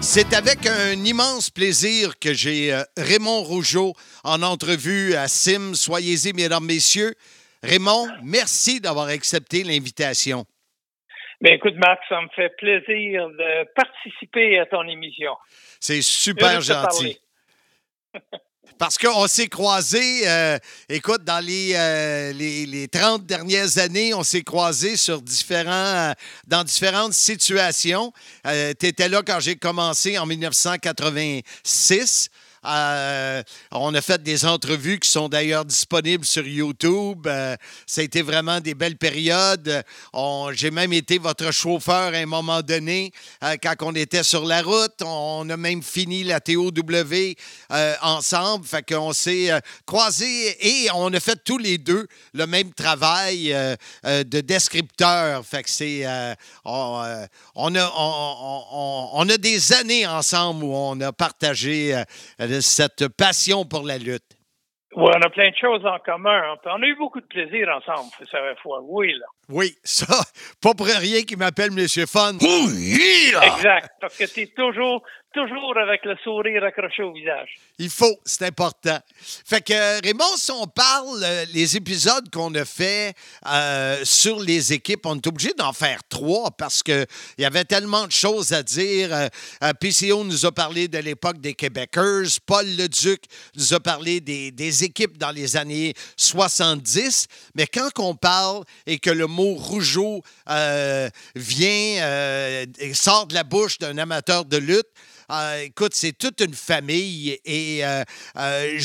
C'est 0.00 0.32
avec 0.34 0.66
un 0.66 1.04
immense 1.04 1.50
plaisir 1.50 2.18
que 2.18 2.32
j'ai 2.32 2.72
euh, 2.72 2.82
Raymond 2.96 3.42
Rougeau 3.42 3.92
en 4.24 4.42
entrevue 4.42 5.14
à 5.14 5.28
Sim. 5.28 5.74
Soyez-y, 5.74 6.32
mesdames, 6.32 6.64
messieurs. 6.64 7.12
Raymond, 7.62 8.08
merci 8.22 8.80
d'avoir 8.80 9.08
accepté 9.08 9.62
l'invitation. 9.64 10.46
Ben 11.40 11.54
écoute, 11.54 11.74
Marc, 11.76 12.00
ça 12.08 12.20
me 12.20 12.28
fait 12.34 12.50
plaisir 12.56 13.28
de 13.28 13.72
participer 13.74 14.58
à 14.58 14.66
ton 14.66 14.88
émission. 14.88 15.36
C'est 15.80 16.02
super 16.02 16.60
gentil. 16.60 17.20
Parce 18.78 18.96
qu'on 18.96 19.26
s'est 19.26 19.48
croisés, 19.48 20.28
euh, 20.28 20.56
écoute, 20.88 21.24
dans 21.24 21.44
les, 21.44 21.72
euh, 21.74 22.32
les, 22.32 22.64
les 22.64 22.86
30 22.86 23.26
dernières 23.26 23.78
années, 23.78 24.14
on 24.14 24.22
s'est 24.22 24.42
croisés 24.42 24.96
sur 24.96 25.20
différents, 25.20 25.72
euh, 25.72 26.12
dans 26.46 26.62
différentes 26.62 27.12
situations. 27.12 28.12
tu 28.44 28.86
étais 28.86 29.08
là 29.08 29.22
quand 29.26 29.40
j'ai 29.40 29.56
commencé 29.56 30.16
en 30.16 30.26
1986. 30.26 32.28
Euh, 32.64 33.42
on 33.70 33.94
a 33.94 34.00
fait 34.00 34.22
des 34.22 34.44
entrevues 34.44 34.98
qui 34.98 35.08
sont 35.08 35.28
d'ailleurs 35.28 35.64
disponibles 35.64 36.24
sur 36.24 36.46
YouTube. 36.46 37.26
Euh, 37.26 37.56
ça 37.86 38.00
a 38.00 38.04
été 38.04 38.22
vraiment 38.22 38.60
des 38.60 38.74
belles 38.74 38.96
périodes. 38.96 39.84
J'ai 40.52 40.70
même 40.70 40.92
été 40.92 41.18
votre 41.18 41.52
chauffeur 41.52 42.14
à 42.14 42.16
un 42.16 42.26
moment 42.26 42.62
donné 42.62 43.12
euh, 43.44 43.56
quand 43.62 43.74
on 43.82 43.94
était 43.94 44.22
sur 44.22 44.44
la 44.44 44.62
route. 44.62 45.02
On 45.04 45.48
a 45.50 45.56
même 45.56 45.82
fini 45.82 46.24
la 46.24 46.40
TOW 46.40 46.70
euh, 47.72 47.94
ensemble. 48.02 48.66
Fait 48.66 48.82
qu'on 48.82 49.12
s'est 49.12 49.50
croisés 49.86 50.56
et 50.60 50.88
on 50.94 51.12
a 51.12 51.20
fait 51.20 51.40
tous 51.44 51.58
les 51.58 51.78
deux 51.78 52.06
le 52.34 52.46
même 52.46 52.72
travail 52.72 53.54
de 54.04 54.40
descripteur. 54.40 55.44
Fait 55.44 55.62
que 55.62 55.70
c'est. 55.70 56.06
on, 56.64 57.74
a, 57.74 57.92
on, 57.94 59.28
a 59.28 59.36
des 59.36 59.72
années 59.72 60.06
ensemble 60.06 60.64
où 60.64 60.74
on 60.74 61.00
a 61.00 61.12
partagé 61.12 62.02
cette 62.60 63.08
passion 63.08 63.64
pour 63.64 63.82
la 63.82 63.98
lutte. 63.98 64.38
Ouais, 64.96 65.12
on 65.14 65.22
a 65.22 65.28
plein 65.28 65.50
de 65.50 65.56
choses 65.56 65.84
en 65.84 65.98
commun. 65.98 66.56
On 66.64 66.82
a 66.82 66.86
eu 66.86 66.96
beaucoup 66.96 67.20
de 67.20 67.26
plaisir 67.26 67.68
ensemble, 67.68 68.10
faut 68.18 68.24
savoir 68.26 68.58
fois. 68.58 68.80
Oui, 68.82 69.12
là. 69.12 69.26
Oui, 69.50 69.76
ça, 69.84 70.06
pas 70.62 70.74
pour 70.74 70.86
rien 70.86 71.22
qu'il 71.22 71.38
m'appelle 71.38 71.70
Monsieur 71.70 72.06
Fun. 72.06 72.34
Exact. 72.38 73.90
Parce 74.00 74.16
que 74.16 74.24
tu 74.24 74.40
es 74.40 74.46
toujours, 74.56 75.02
toujours 75.32 75.76
avec 75.78 76.04
le 76.04 76.16
sourire 76.24 76.64
accroché 76.64 77.02
au 77.02 77.12
visage. 77.12 77.58
Il 77.78 77.90
faut, 77.90 78.18
c'est 78.24 78.46
important. 78.46 78.98
Fait 79.20 79.60
que, 79.60 80.02
Raymond, 80.02 80.36
si 80.36 80.50
on 80.50 80.66
parle 80.66 81.22
euh, 81.22 81.44
les 81.52 81.76
épisodes 81.76 82.28
qu'on 82.30 82.54
a 82.54 82.64
fait 82.64 83.14
euh, 83.46 84.00
sur 84.04 84.40
les 84.40 84.72
équipes, 84.72 85.04
on 85.06 85.16
est 85.16 85.26
obligé 85.26 85.52
d'en 85.56 85.72
faire 85.72 86.00
trois 86.08 86.50
parce 86.50 86.82
qu'il 86.82 87.06
y 87.38 87.44
avait 87.44 87.64
tellement 87.64 88.06
de 88.06 88.12
choses 88.12 88.52
à 88.52 88.62
dire. 88.62 89.14
Euh, 89.14 89.28
euh, 89.62 89.72
PCO 89.74 90.24
nous 90.24 90.46
a 90.46 90.52
parlé 90.52 90.88
de 90.88 90.98
l'époque 90.98 91.38
des 91.38 91.54
Québécois. 91.54 92.22
Paul 92.46 92.66
Leduc 92.76 93.22
nous 93.56 93.74
a 93.74 93.80
parlé 93.80 94.20
des, 94.20 94.50
des 94.50 94.84
équipes 94.84 95.18
dans 95.18 95.30
les 95.30 95.56
années 95.56 95.94
70. 96.16 97.26
Mais 97.54 97.66
quand 97.66 97.90
on 97.98 98.14
parle 98.14 98.64
et 98.86 98.98
que 98.98 99.10
le 99.10 99.26
mot 99.26 99.54
rougeau 99.54 100.22
vient, 101.34 102.64
sort 102.94 103.26
de 103.26 103.34
la 103.34 103.44
bouche 103.44 103.78
d'un 103.78 103.98
amateur 103.98 104.44
de 104.44 104.56
lutte, 104.56 104.88
euh, 105.30 105.64
écoute, 105.64 105.92
c'est 105.94 106.16
toute 106.16 106.40
une 106.40 106.54
famille 106.54 107.38
et 107.44 107.84
euh, 107.84 108.02
euh, 108.36 108.78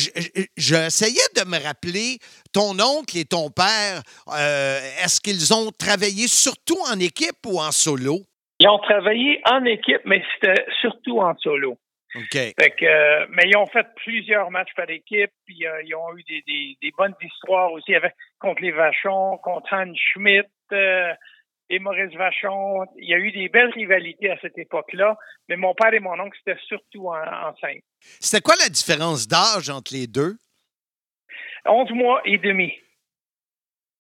j'essayais 0.58 1.30
de 1.36 1.48
me 1.48 1.64
rappeler 1.64 2.20
ton 2.52 2.80
oncle 2.80 3.18
et 3.18 3.26
ton 3.26 3.50
père. 3.50 4.02
Est-ce 5.04 5.22
qu'ils 5.22 5.54
ont 5.54 5.72
travaillé 5.72 6.28
surtout 6.28 6.80
en 6.92 7.00
équipe 7.00 7.46
ou 7.46 7.60
en 7.60 7.72
solo? 7.72 8.20
Ils 8.60 8.70
ont 8.70 8.80
travaillé 8.80 9.42
en 9.50 9.66
équipe, 9.66 10.02
mais 10.06 10.24
c'était 10.36 10.66
surtout 10.82 11.20
en 11.20 11.36
solo. 11.38 11.78
OK. 12.16 12.32
Fait 12.32 12.72
que, 12.78 12.86
euh, 12.86 13.26
mais 13.30 13.44
ils 13.48 13.58
ont 13.58 13.66
fait 13.66 13.88
plusieurs 13.96 14.52
matchs 14.52 14.74
par 14.76 14.90
équipe, 14.90 15.32
puis 15.46 15.66
euh, 15.66 15.82
ils 15.84 15.96
ont 15.96 16.16
eu 16.16 16.24
des, 16.24 16.44
des, 16.46 16.78
des 16.82 16.92
bonnes 16.96 17.16
histoires 17.22 17.72
aussi 17.72 17.96
avec, 17.96 18.14
contre 18.40 18.62
les 18.62 18.72
Vachons, 18.72 19.38
contre 19.38 19.74
Anne 19.74 19.96
Schmidt 19.96 20.48
euh, 20.72 21.12
et 21.74 21.80
Maurice 21.80 22.16
Vachon. 22.16 22.86
Il 22.98 23.10
y 23.10 23.14
a 23.14 23.18
eu 23.18 23.32
des 23.32 23.50
belles 23.50 23.72
rivalités 23.72 24.30
à 24.30 24.38
cette 24.42 24.58
époque-là, 24.58 25.18
mais 25.50 25.58
mon 25.58 25.74
père 25.74 25.94
et 25.94 26.00
mon 26.00 26.20
oncle, 26.20 26.38
c'était 26.46 26.60
surtout 26.68 27.08
en. 27.08 27.54
C'était 28.20 28.42
quoi 28.42 28.56
la 28.60 28.70
différence 28.70 29.28
d'âge 29.28 29.70
entre 29.70 29.94
les 29.94 30.08
deux? 30.08 30.36
11 31.66 31.92
mois 31.92 32.22
et 32.26 32.38
demi. 32.38 32.74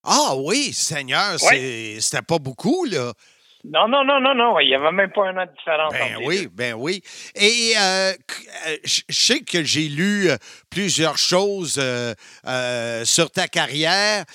Ah 0.04 0.34
oui, 0.36 0.74
Seigneur, 0.74 1.40
c'était 1.40 2.22
pas 2.28 2.40
beaucoup, 2.40 2.86
là. 2.86 3.14
Non, 3.66 3.88
non, 3.88 4.04
non, 4.04 4.20
non, 4.20 4.36
non. 4.36 4.60
Il 4.60 4.68
n'y 4.68 4.76
avait 4.76 4.92
même 4.92 5.12
pas 5.12 5.30
un 5.30 5.38
an 5.38 5.46
de 5.46 5.52
différence. 5.52 5.94
Ben 5.94 6.02
entre 6.02 6.20
les 6.20 6.26
oui, 6.28 6.42
deux. 6.44 6.50
ben 6.50 6.74
oui. 6.74 7.02
Et 7.36 7.74
euh, 7.80 8.12
euh, 8.68 8.78
je 8.84 9.02
sais 9.10 9.40
que 9.40 9.64
j'ai 9.64 9.88
lu 9.88 10.30
euh, 10.30 10.36
plusieurs 10.70 11.18
choses 11.18 11.80
euh, 11.82 12.14
euh, 12.46 13.06
sur 13.06 13.32
ta 13.32 13.48
carrière, 13.48 14.26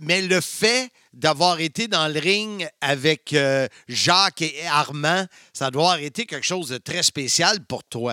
mais 0.00 0.22
le 0.22 0.40
fait 0.40 0.90
d'avoir 1.14 1.60
été 1.60 1.88
dans 1.88 2.12
le 2.12 2.18
ring 2.20 2.66
avec 2.80 3.32
euh, 3.32 3.66
Jacques 3.88 4.42
et 4.42 4.66
Armand, 4.70 5.24
ça 5.52 5.70
doit 5.70 5.82
avoir 5.92 5.98
été 6.00 6.26
quelque 6.26 6.46
chose 6.46 6.68
de 6.68 6.78
très 6.78 7.02
spécial 7.02 7.58
pour 7.68 7.84
toi. 7.84 8.12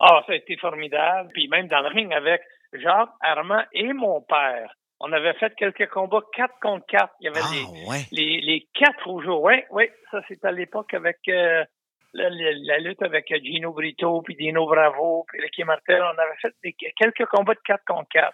Ah, 0.00 0.22
ça 0.26 0.32
a 0.32 0.36
été 0.36 0.56
formidable. 0.56 1.30
Puis 1.32 1.48
même 1.48 1.68
dans 1.68 1.80
le 1.80 1.88
ring 1.88 2.12
avec 2.12 2.42
Jacques, 2.72 3.10
Armand 3.20 3.62
et 3.72 3.92
mon 3.92 4.20
père. 4.22 4.74
On 5.04 5.12
avait 5.12 5.34
fait 5.34 5.52
quelques 5.56 5.88
combats 5.90 6.22
4 6.34 6.54
contre 6.60 6.86
4. 6.86 7.12
Il 7.20 7.24
y 7.24 7.28
avait 7.28 7.40
Ah, 7.42 7.50
les, 7.52 7.88
ouais. 7.88 8.06
les, 8.12 8.40
les 8.40 8.68
quatre 8.72 9.04
rougeaux. 9.04 9.40
Oui, 9.46 9.54
oui. 9.70 9.84
Ça, 10.10 10.20
c'est 10.28 10.44
à 10.44 10.52
l'époque 10.52 10.94
avec 10.94 11.18
euh, 11.28 11.64
la, 12.12 12.30
la- 12.30 12.52
la 12.52 12.78
lutte 12.78 13.02
avec 13.02 13.26
Gino 13.42 13.72
Brito, 13.72 14.22
puis 14.22 14.36
Dino 14.36 14.64
Bravo, 14.66 15.24
puis 15.28 15.40
Ricky 15.40 15.64
Martel. 15.64 16.00
On 16.02 16.18
avait 16.18 16.36
fait 16.40 16.54
des- 16.62 16.76
quelques 16.96 17.26
combats 17.26 17.54
de 17.54 17.60
4 17.64 17.82
contre 17.84 18.08
4. 18.12 18.32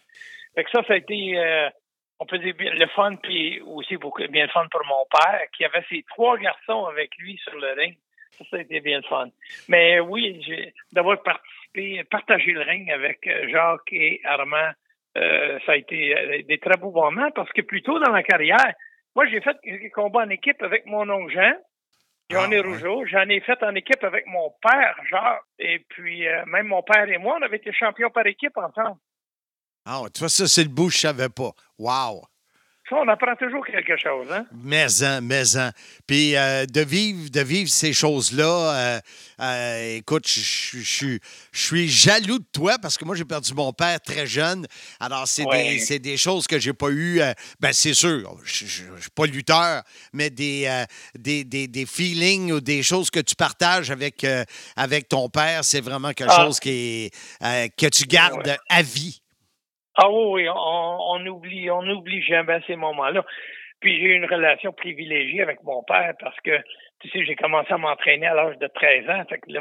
Fait 0.54 0.64
que 0.64 0.70
ça, 0.70 0.82
ça 0.86 0.92
a 0.92 0.96
été, 0.96 1.38
euh, 1.38 1.70
on 2.20 2.26
peut 2.26 2.38
dire, 2.38 2.54
le 2.58 2.86
fun, 2.88 3.16
puis 3.16 3.60
aussi 3.60 3.96
beaucoup 3.96 4.22
bien 4.28 4.44
le 4.46 4.50
fun 4.50 4.66
pour 4.70 4.84
mon 4.86 5.04
père, 5.10 5.40
qui 5.56 5.64
avait 5.64 5.84
ses 5.88 6.02
trois 6.08 6.36
garçons 6.38 6.86
avec 6.86 7.16
lui 7.18 7.36
sur 7.38 7.56
le 7.58 7.72
ring. 7.72 7.96
Ça, 8.32 8.44
ça 8.50 8.56
a 8.56 8.60
été 8.60 8.80
bien 8.80 8.98
le 8.98 9.04
fun. 9.08 9.28
Mais 9.68 10.00
oui, 10.00 10.42
j'ai- 10.46 10.72
d'avoir 10.92 11.22
participé, 11.22 12.02
partagé 12.10 12.52
le 12.52 12.62
ring 12.62 12.90
avec 12.90 13.26
euh, 13.26 13.48
Jacques 13.48 13.92
et 13.92 14.20
Armand, 14.24 14.70
euh, 15.16 15.58
ça 15.66 15.72
a 15.72 15.76
été 15.76 16.16
euh, 16.16 16.42
des 16.42 16.58
très 16.58 16.76
beaux 16.76 16.92
moments 16.92 17.30
parce 17.32 17.50
que 17.52 17.62
plus 17.62 17.82
tôt 17.82 17.98
dans 17.98 18.12
la 18.12 18.22
carrière, 18.22 18.74
moi, 19.16 19.26
j'ai 19.26 19.40
fait 19.40 19.56
des 19.64 19.90
combats 19.90 20.20
en 20.24 20.30
équipe 20.30 20.62
avec 20.62 20.86
mon 20.86 21.08
oncle 21.08 21.32
Jean, 21.32 21.54
Johnny 22.30 22.56
Ah, 22.56 22.60
ouais. 22.60 22.68
Rougeau. 22.68 23.06
J'en 23.06 23.28
ai 23.28 23.40
fait 23.40 23.60
en 23.62 23.74
équipe 23.74 24.04
avec 24.04 24.26
mon 24.26 24.52
père, 24.62 24.94
Jacques. 25.10 25.40
Et 25.58 25.80
puis, 25.88 26.28
euh, 26.28 26.44
même 26.46 26.66
mon 26.66 26.82
père 26.82 27.08
et 27.08 27.18
moi, 27.18 27.36
on 27.40 27.42
avait 27.42 27.56
été 27.56 27.72
champions 27.72 28.10
par 28.10 28.26
équipe 28.26 28.56
ensemble. 28.56 28.98
Ah, 29.90 30.02
tu 30.12 30.18
vois, 30.20 30.28
ça, 30.28 30.46
c'est 30.46 30.64
le 30.64 30.68
bout, 30.68 30.90
je 30.90 30.98
savais 30.98 31.30
pas. 31.30 31.50
Wow! 31.78 32.22
Ça, 32.90 32.96
on 32.96 33.08
apprend 33.08 33.34
toujours 33.36 33.64
quelque 33.66 33.96
chose, 33.98 34.26
hein? 34.30 34.46
Maison, 34.52 35.20
maison. 35.22 35.70
Puis 36.06 36.34
euh, 36.36 36.64
de 36.66 36.80
vivre, 36.80 37.28
de 37.30 37.40
vivre 37.42 37.68
ces 37.70 37.92
choses-là, 37.92 38.44
euh, 38.96 39.00
euh, 39.42 39.96
écoute, 39.96 40.26
je- 40.26 40.40
je 40.40 40.78
je- 40.80 41.18
je 41.52 41.60
suis 41.66 41.88
jaloux 41.88 42.38
de 42.38 42.46
toi 42.50 42.78
parce 42.78 42.96
que 42.96 43.04
moi, 43.04 43.14
j'ai 43.14 43.26
perdu 43.26 43.52
mon 43.54 43.72
père 43.74 44.00
très 44.00 44.26
jeune. 44.26 44.66
Alors, 45.00 45.26
c'est 45.28 45.44
Ouais. 45.44 45.98
des, 45.98 46.16
choses 46.16 46.46
que 46.46 46.58
j'ai 46.58 46.72
pas 46.72 46.88
eues. 46.90 47.20
ben, 47.60 47.72
c'est 47.74 47.92
sûr, 47.94 48.38
je 48.44 48.64
ne 48.64 49.00
suis 49.00 49.10
pas 49.14 49.26
lutteur, 49.26 49.82
mais 50.14 50.30
des, 50.30 50.84
des, 51.14 51.44
des, 51.44 51.66
des 51.66 51.86
feelings 51.86 52.52
ou 52.52 52.60
des 52.60 52.82
choses 52.82 53.10
que 53.10 53.20
tu 53.20 53.34
partages 53.34 53.90
avec, 53.90 54.26
avec 54.76 55.08
ton 55.08 55.28
père, 55.28 55.62
c'est 55.64 55.80
vraiment 55.82 56.12
quelque 56.14 56.32
Ah. 56.34 56.44
chose 56.46 56.58
qui 56.58 57.10
est, 57.40 57.76
que 57.76 57.86
tu 57.88 58.04
gardes 58.04 58.46
Ouais. 58.46 58.56
à 58.70 58.80
vie. 58.82 59.20
Ah 60.00 60.08
oui, 60.08 60.42
oui, 60.44 60.48
on, 60.48 60.98
on 61.10 61.26
oublie, 61.26 61.68
on 61.72 61.82
oublie 61.88 62.22
jamais 62.22 62.60
ces 62.68 62.76
moments-là. 62.76 63.24
Puis 63.80 63.98
j'ai 63.98 64.06
eu 64.06 64.14
une 64.14 64.26
relation 64.26 64.72
privilégiée 64.72 65.42
avec 65.42 65.62
mon 65.64 65.82
père 65.82 66.14
parce 66.20 66.38
que, 66.40 66.56
tu 67.00 67.08
sais, 67.10 67.24
j'ai 67.24 67.34
commencé 67.34 67.72
à 67.72 67.78
m'entraîner 67.78 68.28
à 68.28 68.34
l'âge 68.34 68.58
de 68.58 68.68
13 68.68 69.10
ans. 69.10 69.24
Fait 69.28 69.38
que 69.38 69.50
là, 69.50 69.60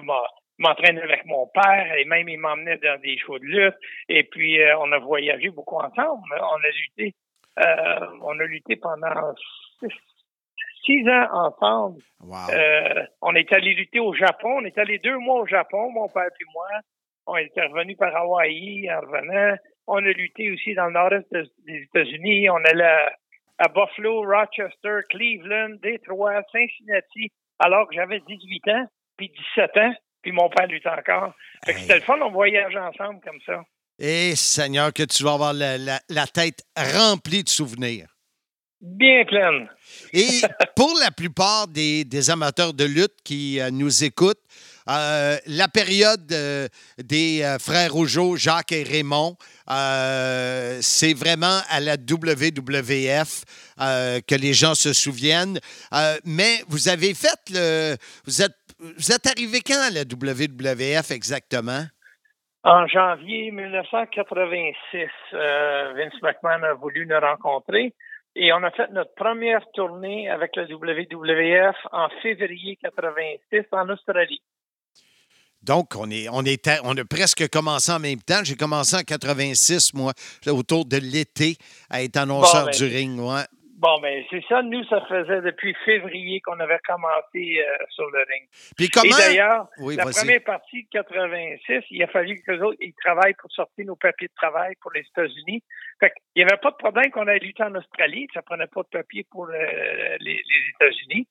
m'entraînais 0.59 1.01
avec 1.01 1.25
mon 1.25 1.47
père 1.47 1.91
et 1.97 2.05
même 2.05 2.29
il 2.29 2.37
m'emmenait 2.37 2.77
dans 2.77 3.01
des 3.01 3.17
shows 3.17 3.39
de 3.39 3.45
lutte. 3.45 3.77
Et 4.09 4.23
puis, 4.25 4.61
euh, 4.61 4.77
on 4.77 4.91
a 4.91 4.99
voyagé 4.99 5.49
beaucoup 5.49 5.77
ensemble. 5.77 6.21
On 6.31 6.63
a 6.63 6.69
lutté, 6.69 7.15
euh, 7.59 8.07
on 8.21 8.39
a 8.39 8.43
lutté 8.43 8.75
pendant 8.75 9.33
six, 9.79 9.89
six 10.85 11.09
ans 11.09 11.27
ensemble. 11.31 12.03
Wow. 12.21 12.53
Euh, 12.53 13.05
on 13.23 13.33
est 13.33 13.51
allé 13.53 13.73
lutter 13.73 13.99
au 13.99 14.13
Japon. 14.13 14.59
On 14.61 14.65
est 14.65 14.77
allé 14.77 14.99
deux 14.99 15.17
mois 15.17 15.41
au 15.41 15.47
Japon, 15.47 15.91
mon 15.91 16.09
père 16.09 16.25
et 16.25 16.45
moi. 16.53 16.67
On 17.25 17.37
était 17.37 17.65
revenus 17.65 17.97
par 17.97 18.15
Hawaï 18.15 18.87
en 18.91 19.01
revenant. 19.01 19.57
On 19.87 19.97
a 19.97 20.11
lutté 20.11 20.51
aussi 20.51 20.73
dans 20.75 20.87
le 20.87 20.93
nord-est 20.93 21.31
de- 21.31 21.49
des 21.65 21.83
États-Unis. 21.83 22.49
On 22.49 22.57
allait 22.65 22.83
à, 22.83 23.11
à 23.59 23.67
Buffalo, 23.69 24.21
Rochester, 24.21 24.99
Cleveland, 25.09 25.77
Détroit, 25.81 26.41
Cincinnati, 26.51 27.31
alors 27.59 27.87
que 27.87 27.95
j'avais 27.95 28.19
18 28.27 28.67
ans, 28.69 28.85
puis 29.17 29.31
17 29.55 29.77
ans, 29.77 29.93
puis 30.21 30.31
mon 30.31 30.49
père 30.49 30.67
luttait 30.67 30.89
encore. 30.89 31.33
Fait 31.65 31.73
que 31.73 31.79
c'était 31.79 31.95
le 31.95 32.01
fun, 32.01 32.19
on 32.21 32.31
voyageait 32.31 32.77
ensemble 32.79 33.19
comme 33.25 33.39
ça. 33.45 33.63
Et 33.99 34.35
Seigneur, 34.35 34.93
que 34.93 35.03
tu 35.03 35.23
vas 35.23 35.33
avoir 35.33 35.53
la, 35.53 35.77
la- 35.77 36.01
la 36.09 36.27
tête 36.27 36.63
remplie 36.77 37.43
de 37.43 37.49
souvenirs. 37.49 38.07
Bien 38.79 39.25
pleine. 39.25 39.67
Et 40.13 40.27
pour 40.75 40.93
la 41.03 41.09
plupart 41.09 41.67
des, 41.67 42.03
des 42.03 42.29
amateurs 42.29 42.73
de 42.75 42.83
lutte 42.85 43.15
qui 43.23 43.59
euh, 43.59 43.71
nous 43.71 44.03
écoutent, 44.03 44.43
euh, 44.89 45.37
la 45.47 45.67
période 45.67 46.31
euh, 46.31 46.67
des 46.97 47.43
euh, 47.43 47.57
frères 47.59 47.93
Rougeau, 47.93 48.35
Jacques 48.35 48.71
et 48.71 48.83
Raymond, 48.83 49.35
c'est 50.81 51.13
vraiment 51.13 51.59
à 51.69 51.79
la 51.79 51.95
WWF 51.95 53.43
que 53.77 54.35
les 54.35 54.53
gens 54.53 54.75
se 54.75 54.93
souviennent. 54.93 55.59
Mais 56.25 56.61
vous 56.67 56.87
avez 56.87 57.13
fait 57.13 57.39
le. 57.51 57.95
Vous 58.25 58.41
êtes, 59.11 59.25
arrivé 59.25 59.59
quand 59.65 59.81
à 59.81 59.89
la 59.89 60.01
WWF 60.01 61.11
exactement? 61.11 61.83
En 62.63 62.85
janvier 62.85 63.51
1986, 63.51 65.09
euh, 65.33 65.93
Vince 65.95 66.21
McMahon 66.21 66.63
a 66.63 66.73
voulu 66.73 67.05
nous 67.07 67.17
rencontrer 67.17 67.93
et 68.35 68.51
on 68.51 68.61
a 68.63 68.71
fait 68.71 68.91
notre 68.91 69.13
première 69.15 69.65
tournée 69.71 70.29
avec 70.29 70.55
le 70.57 70.65
WWF 70.65 71.77
en 71.93 72.09
février 72.21 72.77
86 72.83 73.67
en 73.71 73.87
Australie. 73.87 74.41
Donc, 75.67 75.95
on, 75.97 76.09
est, 76.09 76.29
on, 76.29 76.43
était, 76.43 76.79
on 76.85 76.95
a 76.95 77.03
presque 77.03 77.49
commencé 77.49 77.91
en 77.91 77.99
même 77.99 78.21
temps. 78.21 78.39
J'ai 78.41 78.55
commencé 78.55 78.95
en 78.95 79.01
86, 79.03 79.93
moi, 79.93 80.13
autour 80.47 80.85
de 80.85 80.95
l'été, 80.95 81.57
à 81.89 82.01
être 82.01 82.15
annonceur 82.15 82.65
Bon, 82.65 82.71
ben, 82.71 82.77
du 82.77 82.85
ring. 82.85 83.19
Ouais. 83.19 83.43
Bon, 83.77 83.99
ben 84.01 84.23
c'est 84.31 84.43
ça. 84.49 84.63
Nous, 84.63 84.83
ça 84.85 85.01
faisait 85.01 85.41
depuis 85.41 85.75
février 85.85 86.41
qu'on 86.41 86.59
avait 86.59 86.79
commencé 86.79 87.63
euh, 87.63 87.77
sur 87.91 88.09
le 88.09 88.25
ring. 88.27 88.49
Puis 88.75 88.89
comment. 88.89 89.05
Et 89.05 89.21
d'ailleurs, 89.21 89.67
Oui, 89.77 89.95
la 89.95 90.05
première 90.05 90.43
partie 90.43 90.83
de 90.83 90.89
86, 90.89 91.83
il 91.91 92.01
a 92.01 92.07
fallu 92.07 92.41
que 92.41 92.53
les 92.53 92.61
autres 92.61 92.77
ils 92.81 92.95
travaillent 92.95 93.35
pour 93.35 93.51
sortir 93.51 93.85
nos 93.85 93.95
papiers 93.95 94.29
de 94.29 94.33
travail 94.33 94.73
pour 94.81 94.91
les 94.93 95.01
États-Unis. 95.01 95.63
Fait 95.99 96.09
qu'il 96.09 96.43
n'y 96.43 96.49
avait 96.49 96.59
pas 96.59 96.71
de 96.71 96.75
problème 96.75 97.11
qu'on 97.11 97.27
ait 97.27 97.37
lutté 97.37 97.61
en 97.61 97.75
Australie. 97.75 98.27
Ça 98.33 98.41
prenait 98.41 98.65
pas 98.65 98.81
de 98.81 98.87
papier 98.87 99.27
pour 99.29 99.47
euh, 99.47 99.53
les, 99.53 100.41
les 100.43 100.63
États-Unis. 100.75 101.27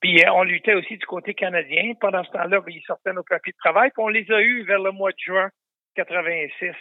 Puis 0.00 0.24
euh, 0.24 0.32
on 0.32 0.44
luttait 0.44 0.74
aussi 0.74 0.96
du 0.96 1.04
côté 1.04 1.34
canadien. 1.34 1.92
Pendant 2.00 2.24
ce 2.24 2.30
temps-là, 2.30 2.60
ben, 2.60 2.72
ils 2.74 2.82
sortaient 2.86 3.12
nos 3.12 3.24
papiers 3.24 3.52
de 3.52 3.58
travail. 3.58 3.90
Puis 3.90 4.02
on 4.02 4.08
les 4.08 4.30
a 4.30 4.40
eus 4.40 4.64
vers 4.64 4.80
le 4.80 4.92
mois 4.92 5.10
de 5.10 5.18
juin 5.18 5.50
86. 5.96 6.72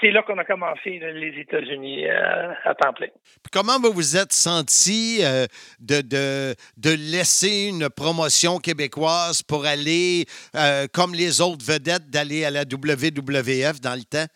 C'est 0.00 0.10
là 0.10 0.22
qu'on 0.22 0.38
a 0.38 0.44
commencé 0.44 0.98
les 0.98 1.38
États-Unis 1.40 2.06
euh, 2.08 2.52
à 2.64 2.74
temps 2.74 2.92
plein. 2.94 3.08
Puis 3.08 3.50
comment 3.52 3.78
vous 3.78 3.92
vous 3.92 4.16
êtes 4.16 4.32
senti 4.32 5.20
euh, 5.22 5.44
de, 5.78 6.00
de, 6.00 6.54
de 6.78 6.90
laisser 6.90 7.68
une 7.68 7.88
promotion 7.90 8.58
québécoise 8.58 9.42
pour 9.42 9.66
aller, 9.66 10.24
euh, 10.56 10.86
comme 10.92 11.12
les 11.12 11.40
autres 11.42 11.64
vedettes, 11.64 12.08
d'aller 12.08 12.44
à 12.46 12.50
la 12.50 12.62
WWF 12.62 13.80
dans 13.82 13.94
le 13.94 14.04
temps? 14.04 14.26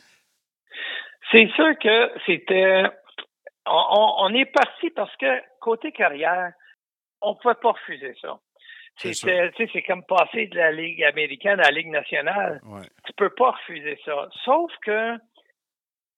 C'est 1.33 1.49
sûr 1.57 1.71
que 1.83 2.11
c'était. 2.27 2.83
On, 3.67 4.27
on- 4.29 4.35
est 4.35 4.45
parti 4.53 4.91
parce 4.91 5.15
que 5.17 5.27
côté 5.61 5.91
carrière, 5.93 6.53
on 7.23 7.31
ne 7.31 7.37
pouvait 7.41 7.55
pas 7.55 7.73
refuser 7.73 8.15
ça. 8.21 8.39
C'est 8.99 9.83
comme 9.87 10.05
passer 10.05 10.47
de 10.49 10.57
la 10.57 10.71
Ligue 10.71 11.03
américaine 11.03 11.59
à 11.61 11.65
la 11.65 11.71
Ligue 11.71 11.91
nationale. 11.91 12.61
Ouais. 12.65 12.87
Tu 13.07 13.13
peux 13.15 13.31
pas 13.31 13.53
refuser 13.53 13.99
ça. 14.05 14.29
Sauf 14.45 14.71
que 14.85 15.17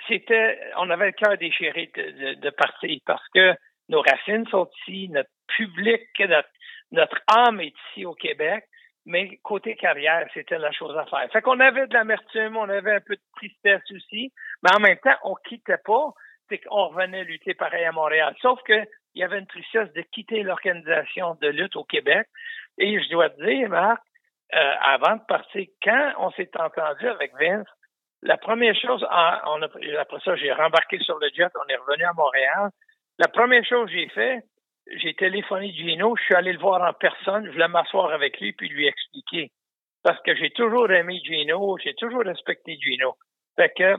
c'était, 0.08 0.58
on 0.76 0.90
avait 0.90 1.06
le 1.06 1.12
cœur 1.12 1.36
déchiré 1.38 1.90
de, 1.94 2.02
de, 2.02 2.34
de 2.34 2.50
partir 2.50 2.98
parce 3.06 3.26
que 3.34 3.54
nos 3.88 4.00
racines 4.00 4.46
sont 4.48 4.68
ici, 4.80 5.08
notre 5.08 5.30
public, 5.46 6.02
notre, 6.20 6.48
notre 6.92 7.20
âme 7.28 7.60
est 7.60 7.74
ici 7.90 8.04
au 8.04 8.14
Québec. 8.14 8.64
Mais 9.08 9.36
côté 9.44 9.76
carrière, 9.76 10.28
c'était 10.34 10.58
la 10.58 10.72
chose 10.72 10.96
à 10.98 11.06
faire. 11.06 11.30
Fait 11.32 11.40
qu'on 11.40 11.60
avait 11.60 11.86
de 11.86 11.94
l'amertume, 11.94 12.56
on 12.56 12.68
avait 12.68 12.96
un 12.96 13.00
peu 13.00 13.14
de 13.14 13.22
tristesse 13.36 13.88
aussi, 13.92 14.32
mais 14.62 14.70
en 14.74 14.80
même 14.80 14.98
temps, 14.98 15.16
on 15.22 15.36
quittait 15.48 15.78
pas. 15.84 16.10
C'est 16.48 16.58
qu'on 16.58 16.88
revenait 16.88 17.22
lutter 17.22 17.54
pareil 17.54 17.84
à 17.84 17.92
Montréal. 17.92 18.34
Sauf 18.40 18.60
que 18.64 18.84
il 19.14 19.20
y 19.20 19.24
avait 19.24 19.38
une 19.38 19.46
tristesse 19.46 19.92
de 19.94 20.02
quitter 20.02 20.42
l'organisation 20.42 21.36
de 21.40 21.48
lutte 21.48 21.76
au 21.76 21.84
Québec. 21.84 22.26
Et 22.78 23.00
je 23.00 23.08
dois 23.08 23.30
te 23.30 23.42
dire, 23.42 23.68
Marc, 23.68 24.02
euh, 24.54 24.74
avant 24.82 25.16
de 25.16 25.24
partir, 25.26 25.66
quand 25.82 26.12
on 26.18 26.30
s'est 26.32 26.50
entendu 26.58 27.08
avec 27.08 27.32
Vince, 27.40 27.66
la 28.26 28.36
première 28.36 28.74
chose, 28.74 29.04
après 29.10 30.20
ça, 30.24 30.36
j'ai 30.36 30.52
rembarqué 30.52 30.98
sur 31.00 31.18
le 31.18 31.28
jet, 31.34 31.50
on 31.54 31.68
est 31.68 31.76
revenu 31.76 32.04
à 32.04 32.12
Montréal. 32.12 32.70
La 33.18 33.28
première 33.28 33.64
chose 33.64 33.86
que 33.88 33.92
j'ai 33.96 34.08
fait, 34.08 34.42
j'ai 34.96 35.14
téléphoné 35.14 35.72
Gino, 35.72 36.14
je 36.16 36.22
suis 36.24 36.34
allé 36.34 36.52
le 36.52 36.58
voir 36.58 36.82
en 36.82 36.92
personne, 36.92 37.46
je 37.46 37.50
voulais 37.52 37.68
m'asseoir 37.68 38.12
avec 38.12 38.38
lui 38.40 38.52
puis 38.52 38.68
lui 38.68 38.86
expliquer. 38.86 39.50
Parce 40.02 40.20
que 40.22 40.34
j'ai 40.36 40.50
toujours 40.50 40.90
aimé 40.90 41.20
Gino, 41.24 41.76
j'ai 41.82 41.94
toujours 41.94 42.22
respecté 42.24 42.76
Gino. 42.80 43.14
Fait 43.56 43.72
que, 43.76 43.96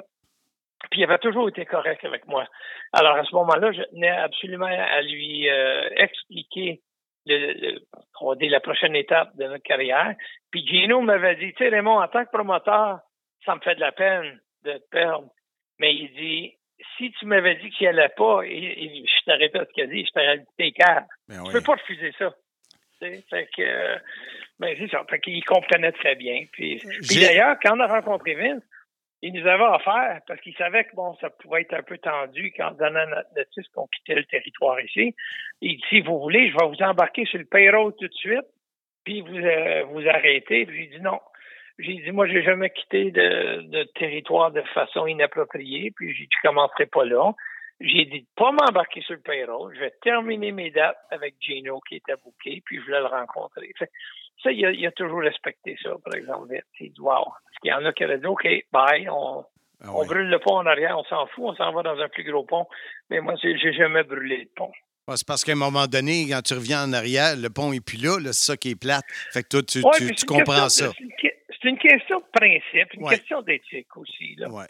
puis 0.92 1.02
il 1.02 1.04
avait 1.04 1.18
toujours 1.18 1.50
été 1.50 1.66
correct 1.66 2.06
avec 2.06 2.26
moi. 2.28 2.46
Alors 2.94 3.16
à 3.18 3.24
ce 3.24 3.34
moment-là, 3.36 3.72
je 3.72 3.82
tenais 3.84 4.10
absolument 4.10 4.68
à 4.68 5.02
lui 5.02 5.50
euh, 5.50 5.90
expliquer 5.96 6.82
le, 7.26 7.54
le- 7.54 7.80
on 8.22 8.30
va 8.30 8.36
dire 8.36 8.52
la 8.52 8.62
prochaine 8.62 8.96
étape 8.96 9.36
de 9.36 9.46
notre 9.46 9.64
carrière. 9.64 10.14
Puis 10.52 10.66
Gino 10.68 11.02
m'avait 11.02 11.36
dit, 11.36 11.52
tu 11.54 11.64
sais 11.64 11.70
Raymond, 11.70 12.00
en 12.02 12.08
tant 12.08 12.24
que 12.24 12.32
promoteur, 12.32 13.00
ça 13.46 13.56
me 13.56 13.62
fait 13.62 13.76
de 13.76 13.80
la 13.82 13.92
peine 13.92 14.40
de 14.64 14.74
te 14.74 14.90
perdre. 14.90 15.30
Mais 15.80 15.94
il 15.94 16.12
dit, 16.14 16.54
si 16.98 17.12
tu 17.12 17.26
m'avais 17.26 17.56
dit 17.56 17.70
qu'il 17.72 17.88
allait 17.88 18.10
pas, 18.18 18.42
et, 18.46 18.50
et 18.84 19.06
je 19.06 19.26
te 19.26 19.38
répète 19.38 19.68
ce 19.70 19.74
qu'il 19.74 19.84
a 19.84 19.88
dit, 19.88 20.06
je 20.06 20.12
t'aurais 20.12 20.38
dit 20.40 20.46
t'es 20.58 20.72
calme. 20.72 21.06
Ben 21.28 21.38
Tu 21.38 21.48
oui. 21.48 21.54
peux 21.54 21.62
pas 21.62 21.74
refuser 21.76 22.12
ça. 22.18 22.34
Tu 23.02 23.22
Fait 23.30 23.48
que, 23.56 23.62
euh, 23.62 23.98
ben 24.60 24.76
c'est 24.80 24.90
ça. 24.90 25.06
Fait 25.10 25.20
qu'il 25.20 25.44
comprenait 25.46 25.92
très 25.92 26.16
bien. 26.16 26.46
Puis, 26.52 26.78
puis 26.78 26.98
J'ai- 27.04 27.28
d'ailleurs, 27.28 27.58
quand 27.62 27.78
on 27.78 27.80
a 27.80 27.88
rencontré 27.88 28.34
Vince, 28.34 28.64
il 29.22 29.34
nous 29.34 29.48
avait 29.48 29.64
offert, 29.64 30.20
parce 30.28 30.40
qu'il 30.42 30.56
savait 30.56 30.84
que 30.86 30.96
bon, 30.96 31.16
ça 31.22 31.30
pouvait 31.30 31.62
être 31.62 31.74
un 31.74 31.82
peu 31.84 31.98
tendu 31.98 32.52
quand 32.56 32.72
donnant 32.72 33.06
notre 33.08 33.30
notice 33.36 33.68
qu'on 33.70 33.88
quittait 33.88 34.16
le 34.16 34.26
territoire 34.26 34.80
ici. 34.82 35.16
Il 35.62 35.78
dit, 35.78 35.84
si 35.90 36.02
vous 36.02 36.20
voulez, 36.20 36.50
je 36.50 36.58
vais 36.58 36.68
vous 36.68 36.84
embarquer 36.84 37.26
sur 37.26 37.40
le 37.40 37.46
payroll 37.46 37.94
tout 38.00 38.08
de 38.08 38.14
suite, 38.14 38.46
puis 39.04 39.22
vous 39.22 39.38
euh, 39.38 39.84
vous 39.86 40.08
arrêtez. 40.08 40.66
Puis 40.66 40.84
j'ai 40.92 40.98
dit 40.98 41.02
non. 41.04 41.20
J'ai 41.80 41.94
dit, 41.96 42.12
moi, 42.12 42.28
j'ai 42.28 42.44
jamais 42.44 42.70
quitté 42.72 43.12
de, 43.12 43.62
de 43.62 43.84
territoire 44.00 44.52
de 44.52 44.62
façon 44.74 45.06
inappropriée, 45.06 45.92
puis 45.96 46.14
j'ai 46.16 46.24
dit, 46.24 46.30
je 46.42 46.48
commencerai 46.48 46.88
pas 46.88 47.06
là. 47.06 47.32
J'ai 47.80 48.06
dit 48.06 48.22
de 48.22 48.28
pas 48.36 48.52
m'embarquer 48.52 49.02
sur 49.02 49.14
le 49.14 49.22
payroll. 49.22 49.72
Je 49.76 49.82
vais 49.82 49.94
terminer 50.02 50.52
mes 50.52 50.72
dates 50.72 50.98
avec 51.12 51.36
Gino 51.40 51.80
qui 51.88 51.98
était 51.98 52.16
booké, 52.24 52.62
puis 52.66 52.78
je 52.78 52.82
voulais 52.86 53.00
le 53.00 53.06
rencontrer. 53.06 53.72
Fait, 53.78 53.92
ça, 54.42 54.52
il 54.52 54.66
a, 54.66 54.72
il 54.72 54.86
a 54.88 54.92
toujours 54.92 55.22
respecté 55.22 55.78
ça, 55.84 55.92
par 56.04 56.16
exemple. 56.16 56.60
Il 56.80 56.92
dit, 56.92 57.00
wow. 57.00 57.26
Parce 57.26 57.58
qu'il 57.62 57.70
y 57.70 57.74
en 57.74 57.86
a 57.86 57.94
qui 57.94 58.04
avaient 58.04 58.18
dit, 58.18 58.26
OK, 58.26 58.48
bye, 58.72 59.08
on, 59.10 59.46
Ah 59.84 59.92
on 59.94 60.06
brûle 60.06 60.28
le 60.30 60.40
pont 60.40 60.56
en 60.58 60.66
arrière, 60.66 60.98
on 60.98 61.04
s'en 61.04 61.28
fout, 61.28 61.44
on 61.46 61.56
s'en 61.56 61.72
va 61.72 61.84
dans 61.84 62.00
un 62.00 62.10
plus 62.10 62.24
gros 62.24 62.44
pont. 62.44 62.66
Mais 63.12 63.20
moi, 63.20 63.36
j'ai 63.40 63.74
jamais 63.74 64.02
brûlé 64.04 64.38
le 64.38 64.50
pont. 64.56 64.72
Ouais, 65.08 65.16
c'est 65.16 65.28
parce 65.28 65.44
qu'à 65.46 65.52
un 65.52 65.56
moment 65.56 65.86
donné, 65.86 66.26
quand 66.30 66.42
tu 66.42 66.56
reviens 66.56 66.84
en 66.84 66.92
arrière, 66.94 67.36
le 67.38 67.50
pont 67.50 67.72
n'est 67.72 67.80
plus 67.80 68.02
là, 68.04 68.18
là, 68.20 68.34
c'est 68.34 68.54
ça 68.54 68.58
qui 68.58 68.72
est 68.72 68.76
plate. 68.76 69.06
Fait 69.32 69.44
que 69.44 69.50
toi, 69.50 69.62
tu, 69.62 69.80
Ouais, 69.80 70.14
tu- 70.16 70.26
comprends 70.26 70.64
question 70.64 70.88
ça. 70.88 70.94
C'est 71.62 71.70
une, 71.70 71.78
question 71.78 72.20
de 72.20 72.26
principe, 72.40 72.94
une 72.94 73.04
Ouais. 73.04 73.18
question 73.18 73.42
d'éthique 73.42 73.96
aussi. 73.98 74.36
Là. 74.38 74.50
Ouais. 74.50 74.68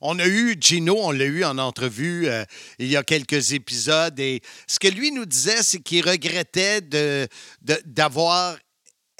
On 0.00 0.18
a 0.18 0.26
eu 0.26 0.56
Gino, 0.60 0.96
on 0.98 1.10
l'a 1.10 1.24
eu 1.26 1.44
en 1.44 1.58
entrevue 1.58 2.28
euh, 2.28 2.44
il 2.78 2.86
y 2.88 2.96
a 2.96 3.02
quelques 3.02 3.52
épisodes. 3.52 4.18
Et 4.18 4.40
ce 4.66 4.78
que 4.78 4.88
lui 4.88 5.10
nous 5.12 5.26
disait, 5.26 5.62
c'est 5.62 5.80
qu'il 5.82 6.06
regrettait 6.08 6.80
de- 6.80 7.26
de- 7.62 7.80
d'avoir 7.84 8.56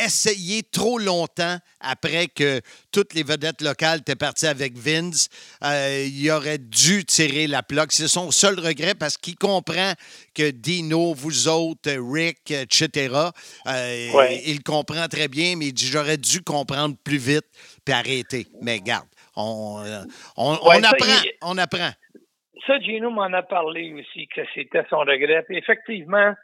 essayé 0.04 0.62
trop 0.62 0.98
longtemps 0.98 1.56
après 1.80 2.26
que 2.28 2.60
toutes 2.92 3.14
les 3.14 3.22
vedettes 3.22 3.60
locales 3.62 4.00
étaient 4.00 4.16
parties 4.16 4.46
avec 4.46 4.76
Vince. 4.76 5.28
Euh, 5.64 6.06
il 6.08 6.30
aurait 6.30 6.58
dû 6.58 7.04
tirer 7.04 7.46
la 7.46 7.62
plaque. 7.62 7.92
C'est 7.92 8.08
son 8.08 8.30
seul 8.30 8.58
regret 8.60 8.94
parce 8.94 9.16
qu'il 9.16 9.36
comprend 9.36 9.92
que 10.34 10.50
Dino, 10.50 11.14
vous 11.14 11.48
autres, 11.48 11.90
Rick, 12.12 12.50
etc., 12.50 13.14
euh, 13.66 14.12
Ouais. 14.12 14.42
il 14.46 14.62
comprend 14.62 15.06
très 15.08 15.28
bien, 15.28 15.56
mais 15.56 15.66
il 15.66 15.72
dit 15.72 15.86
j'aurais 15.86 16.16
dû 16.18 16.42
comprendre 16.42 16.96
plus 17.02 17.18
vite 17.18 17.46
puis 17.84 17.94
arrêter. 17.94 18.46
Mais 18.62 18.80
garde, 18.80 19.08
on, 19.36 19.82
euh, 19.84 20.02
on, 20.36 20.52
Ouais, 20.52 20.58
on 20.78 20.82
ça, 20.82 20.90
apprend, 20.90 21.22
il- 21.24 21.32
on 21.42 21.58
apprend. 21.58 21.90
Ça, 22.66 22.78
Gino 22.80 23.10
m'en 23.10 23.32
a 23.32 23.42
parlé 23.42 23.92
aussi, 23.94 24.28
que 24.28 24.42
c'était 24.54 24.84
son 24.90 24.98
regret. 24.98 25.42
Puis 25.48 25.56
effectivement, 25.56 26.34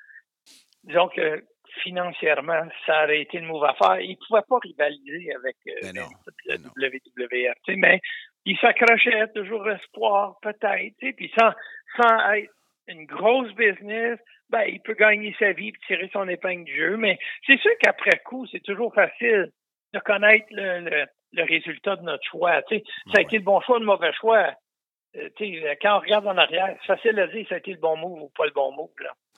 disons 0.85 1.09
que 1.15 1.45
financièrement, 1.83 2.63
ça 2.87 3.05
aurait 3.05 3.23
été 3.23 3.39
une 3.39 3.47
mauvaise 3.47 3.71
affaire. 3.79 4.01
Il 4.01 4.11
ne 4.11 4.27
pouvait 4.27 4.43
pas 4.49 4.59
rivaliser 4.63 5.33
avec 5.35 5.57
euh, 5.69 5.73
Ben 5.83 5.95
non, 5.95 6.09
le 6.47 6.57
ben 6.57 6.63
non. 6.63 6.71
WWF. 6.77 7.77
Mais 7.77 8.01
il 8.45 8.57
s'accrochait 8.59 9.27
toujours 9.35 9.69
espoir, 9.71 10.37
peut-être. 10.43 10.95
Puis 11.17 11.33
sans, 11.39 11.51
sans 11.97 12.33
être 12.35 12.51
une 12.89 13.05
grosse 13.07 13.53
business, 13.55 14.19
ben, 14.49 14.63
il 14.69 14.81
peut 14.81 14.95
gagner 14.95 15.35
sa 15.39 15.53
vie 15.53 15.69
et 15.69 15.73
tirer 15.87 16.09
son 16.13 16.29
épingle 16.29 16.65
du 16.65 16.77
jeu. 16.77 16.97
Mais 16.97 17.19
c'est 17.47 17.59
sûr 17.59 17.73
qu'après 17.81 18.19
coup, 18.25 18.47
c'est 18.47 18.63
toujours 18.63 18.95
facile 18.95 19.51
de 19.93 19.99
connaître 20.01 20.47
le, 20.51 20.89
le, 20.89 21.07
le 21.33 21.43
résultat 21.45 21.97
de 21.97 22.03
notre 22.03 22.25
choix. 22.31 22.63
tu 22.63 22.77
sais. 22.77 22.85
Ça 23.13 23.19
a 23.19 23.23
été 23.23 23.39
le 23.39 23.45
bon 23.45 23.61
choix, 23.61 23.79
le 23.79 23.85
mauvais 23.85 24.13
choix. 24.13 24.53
Euh, 25.17 25.29
sais, 25.39 25.79
quand 25.81 25.97
on 25.97 26.01
regarde 26.01 26.27
en 26.27 26.37
arrière, 26.37 26.77
c'est 26.81 26.95
facile 26.95 27.19
à 27.19 27.27
dire 27.27 27.47
ça 27.49 27.57
a 27.57 27.59
été 27.59 27.73
le 27.73 27.79
bon 27.79 27.97
move 27.97 28.23
ou 28.23 28.31
pas 28.37 28.45
le 28.45 28.53
bon 28.53 28.73
move. 28.73 28.89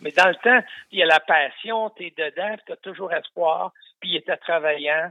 Mais 0.00 0.10
dans 0.10 0.28
le 0.28 0.34
temps, 0.36 0.66
il 0.90 0.98
y 0.98 1.02
a 1.02 1.06
la 1.06 1.20
passion, 1.20 1.90
tu 1.90 2.06
es 2.06 2.14
dedans, 2.16 2.56
tu 2.66 2.72
as 2.72 2.76
toujours 2.76 3.12
espoir, 3.12 3.72
puis 4.00 4.10
il 4.10 4.16
était 4.16 4.36
travaillant. 4.36 5.10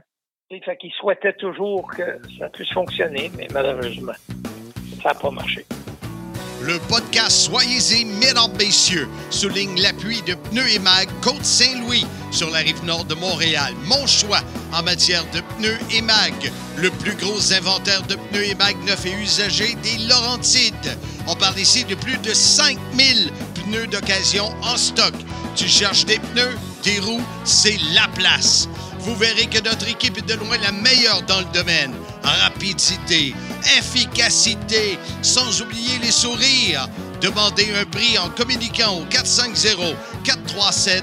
Fait 0.50 0.76
qu'il 0.78 0.92
souhaitait 0.92 1.34
toujours 1.34 1.90
que 1.90 2.18
ça 2.38 2.48
puisse 2.48 2.72
fonctionner, 2.72 3.30
mais 3.36 3.48
malheureusement, 3.52 4.14
ça 5.02 5.10
n'a 5.10 5.14
pas 5.14 5.30
marché. 5.30 5.64
Le 6.60 6.78
podcast 6.88 7.30
Soyez-y, 7.30 8.04
mesdames, 8.04 8.52
messieurs, 8.58 9.08
souligne 9.30 9.80
l'appui 9.80 10.22
de 10.22 10.34
Pneus 10.34 10.68
et 10.74 10.78
Mag 10.80 11.08
Côte-Saint-Louis 11.22 12.04
sur 12.32 12.50
la 12.50 12.58
rive 12.58 12.84
nord 12.84 13.04
de 13.04 13.14
Montréal. 13.14 13.74
Mon 13.84 14.06
choix 14.08 14.40
en 14.72 14.82
matière 14.82 15.24
de 15.32 15.40
pneus 15.40 15.78
et 15.92 16.02
mag. 16.02 16.34
Le 16.76 16.90
plus 16.90 17.14
gros 17.14 17.52
inventaire 17.52 18.02
de 18.02 18.16
pneus 18.16 18.48
et 18.48 18.54
mag 18.56 18.76
neufs 18.84 19.06
et 19.06 19.12
usagés 19.12 19.76
des 19.84 19.98
Laurentides. 20.08 20.98
On 21.28 21.36
parle 21.36 21.58
ici 21.60 21.84
de 21.84 21.94
plus 21.94 22.18
de 22.18 22.34
5000 22.34 23.30
pneus 23.54 23.86
d'occasion 23.86 24.52
en 24.62 24.76
stock. 24.76 25.14
Tu 25.54 25.68
cherches 25.68 26.06
des 26.06 26.18
pneus, 26.18 26.56
des 26.82 26.98
roues, 26.98 27.24
c'est 27.44 27.78
la 27.94 28.08
place. 28.08 28.68
Vous 29.08 29.16
verrez 29.16 29.46
que 29.46 29.64
notre 29.64 29.88
équipe 29.88 30.18
est 30.18 30.28
de 30.28 30.34
loin 30.34 30.58
la 30.58 30.70
meilleure 30.70 31.22
dans 31.22 31.38
le 31.38 31.46
domaine. 31.54 31.94
Rapidité, 32.22 33.34
efficacité, 33.78 34.98
sans 35.22 35.62
oublier 35.62 35.98
les 36.02 36.10
sourires. 36.10 36.86
Demandez 37.22 37.72
un 37.74 37.86
prix 37.86 38.18
en 38.18 38.28
communiquant 38.28 38.98
au 38.98 39.06
450-437-9771. 39.06 40.98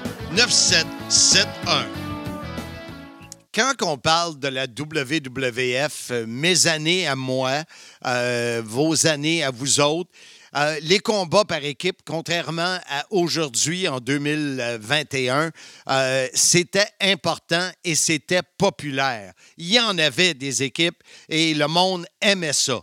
Quand 3.56 3.74
on 3.82 3.98
parle 3.98 4.38
de 4.38 4.50
la 4.50 4.65
WWF, 4.65 6.12
euh, 6.12 6.26
mes 6.28 6.68
années 6.68 7.08
à 7.08 7.15
moi, 7.15 7.63
euh, 8.06 8.62
vos 8.63 9.08
années 9.08 9.44
à 9.44 9.50
vous 9.50 9.80
autres, 9.80 10.12
euh, 10.56 10.80
les 10.88 11.00
combats 11.00 11.44
par 11.44 11.63
équipe, 11.65 11.98
contrairement 12.08 12.80
à 12.89 13.04
aujourd'hui, 13.12 13.89
en 13.89 14.00
2021, 14.00 15.52
euh, 15.52 16.28
c'était 16.34 16.88
important 17.02 17.68
et 17.84 17.96
c'était 17.96 18.39
populaire. 18.58 19.34
Il 19.58 19.74
y 19.74 19.80
en 19.80 19.98
avait 20.00 20.34
des 20.34 20.63
équipes 20.63 21.04
et 21.30 21.54
le 21.54 21.68
monde 21.68 22.06
aimait 22.22 22.54
ça. 22.54 22.80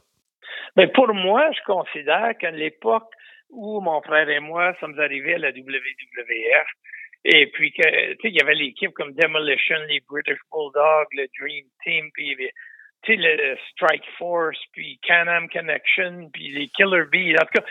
Mais 0.76 0.88
pour 0.88 1.12
moi, 1.14 1.50
je 1.52 1.64
considère 1.64 2.36
qu'à 2.38 2.50
l'époque 2.50 3.08
où 3.50 3.80
mon 3.80 4.02
frère 4.02 4.28
et 4.28 4.40
moi 4.40 4.74
sommes 4.80 4.98
arrivés 4.98 5.34
à 5.34 5.38
la 5.38 5.50
WWF, 5.50 6.68
et 7.24 7.46
puis 7.52 7.72
tu 7.72 7.82
sais, 7.82 8.16
il 8.24 8.34
y 8.34 8.40
avait 8.40 8.54
l'équipe 8.54 8.92
comme 8.92 9.12
Demolition, 9.12 9.76
les 9.88 10.00
British 10.08 10.38
Bulldogs, 10.50 11.08
le 11.12 11.26
Dream 11.38 11.64
Team, 11.84 12.10
puis 12.12 12.36
tu 13.02 13.14
sais, 13.14 13.18
le 13.18 13.56
Strike 13.72 14.04
Force, 14.18 14.58
puis 14.72 14.98
Can-Am 15.06 15.48
Connection, 15.48 16.30
puis 16.32 16.52
les 16.52 16.68
Killer 16.68 17.04
Bees. 17.10 17.34
En 17.40 17.44
tout 17.44 17.60
cas, 17.60 17.64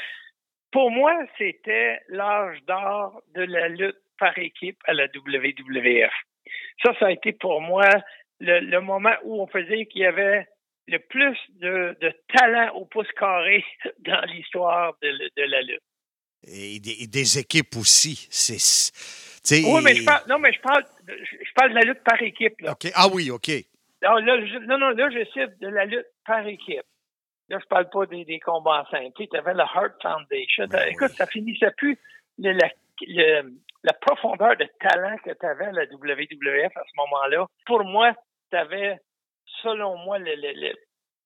pour 0.72 0.92
moi, 0.92 1.14
c'était 1.38 2.00
l'âge 2.10 2.58
d'or 2.68 3.22
de 3.36 3.44
la 3.44 3.68
lutte 3.68 4.02
par 4.18 4.38
équipe 4.38 4.78
à 4.86 4.94
la 4.94 5.06
WWF. 5.06 6.14
Ça, 6.84 6.94
ça 7.00 7.08
a 7.08 7.12
été 7.12 7.34
pour 7.34 7.62
moi 7.62 7.90
le, 8.40 8.60
le 8.60 8.82
moment 8.82 9.14
où 9.24 9.42
on 9.42 9.48
faisait 9.48 9.86
qu'il 9.86 10.02
y 10.02 10.06
avait 10.06 10.48
le 10.88 11.00
plus 11.00 11.38
de, 11.60 11.96
de, 12.02 12.14
talent 12.36 12.74
au 12.76 12.86
pouce 12.86 13.08
carré 13.18 13.64
dans 14.00 14.22
l'histoire 14.26 14.94
de, 15.02 15.10
de, 15.10 15.44
la 15.44 15.62
lutte. 15.62 15.82
Et 16.48 16.80
des, 16.80 17.40
équipes 17.40 17.76
aussi. 17.78 18.28
C'est, 18.30 19.64
oui, 19.64 19.82
mais 19.84 19.96
je 19.96 20.04
parle, 20.04 20.24
non, 20.28 20.40
mais 20.40 20.54
je 20.54 20.60
parle, 20.60 20.86
je 21.08 21.54
parle 21.56 21.70
de 21.72 21.76
la 21.76 21.82
lutte 21.82 22.04
par 22.04 22.22
équipe. 22.22 22.60
Là. 22.62 22.76
Ah 22.96 23.08
oui, 23.12 23.32
OK. 23.32 23.50
Non, 24.04 24.16
là, 24.16 24.46
je, 24.46 24.58
non, 24.66 24.78
non, 24.78 24.90
là, 24.90 25.10
je 25.10 25.24
cite 25.26 25.60
de 25.60 25.68
la 25.68 25.86
lutte 25.86 26.08
par 26.26 26.46
équipe. 26.48 26.86
Là, 27.50 27.60
je 27.62 27.68
parle 27.68 27.90
pas 27.90 28.06
des, 28.06 28.26
des 28.26 28.40
combats 28.40 28.82
en 28.82 28.90
simple. 28.90 29.12
Tu 29.16 29.38
avais 29.38 29.54
le 29.54 29.60
Heart 29.60 30.02
Foundation. 30.02 30.68
Ben 30.70 30.88
Écoute, 30.90 31.10
oui. 31.12 31.16
ça 31.18 31.28
finissait 31.28 31.72
plus 31.78 32.00
le, 32.38 32.54
la, 32.54 32.70
le, 33.02 33.54
la 33.84 33.94
profondeur 33.94 34.56
de 34.58 34.68
talent 34.80 35.18
que 35.24 35.32
tu 35.32 35.46
avais 35.46 35.66
à 35.66 35.72
la 35.72 35.84
WWF 35.84 36.78
à 36.78 36.84
ce 36.84 36.96
moment-là. 36.98 37.46
Pour 37.66 37.84
moi, 37.84 38.14
tu 38.52 38.58
avais, 38.58 39.00
selon 39.62 39.98
moi, 39.98 40.18
le, 40.18 40.34
le, 40.36 40.54
le, 40.54 40.74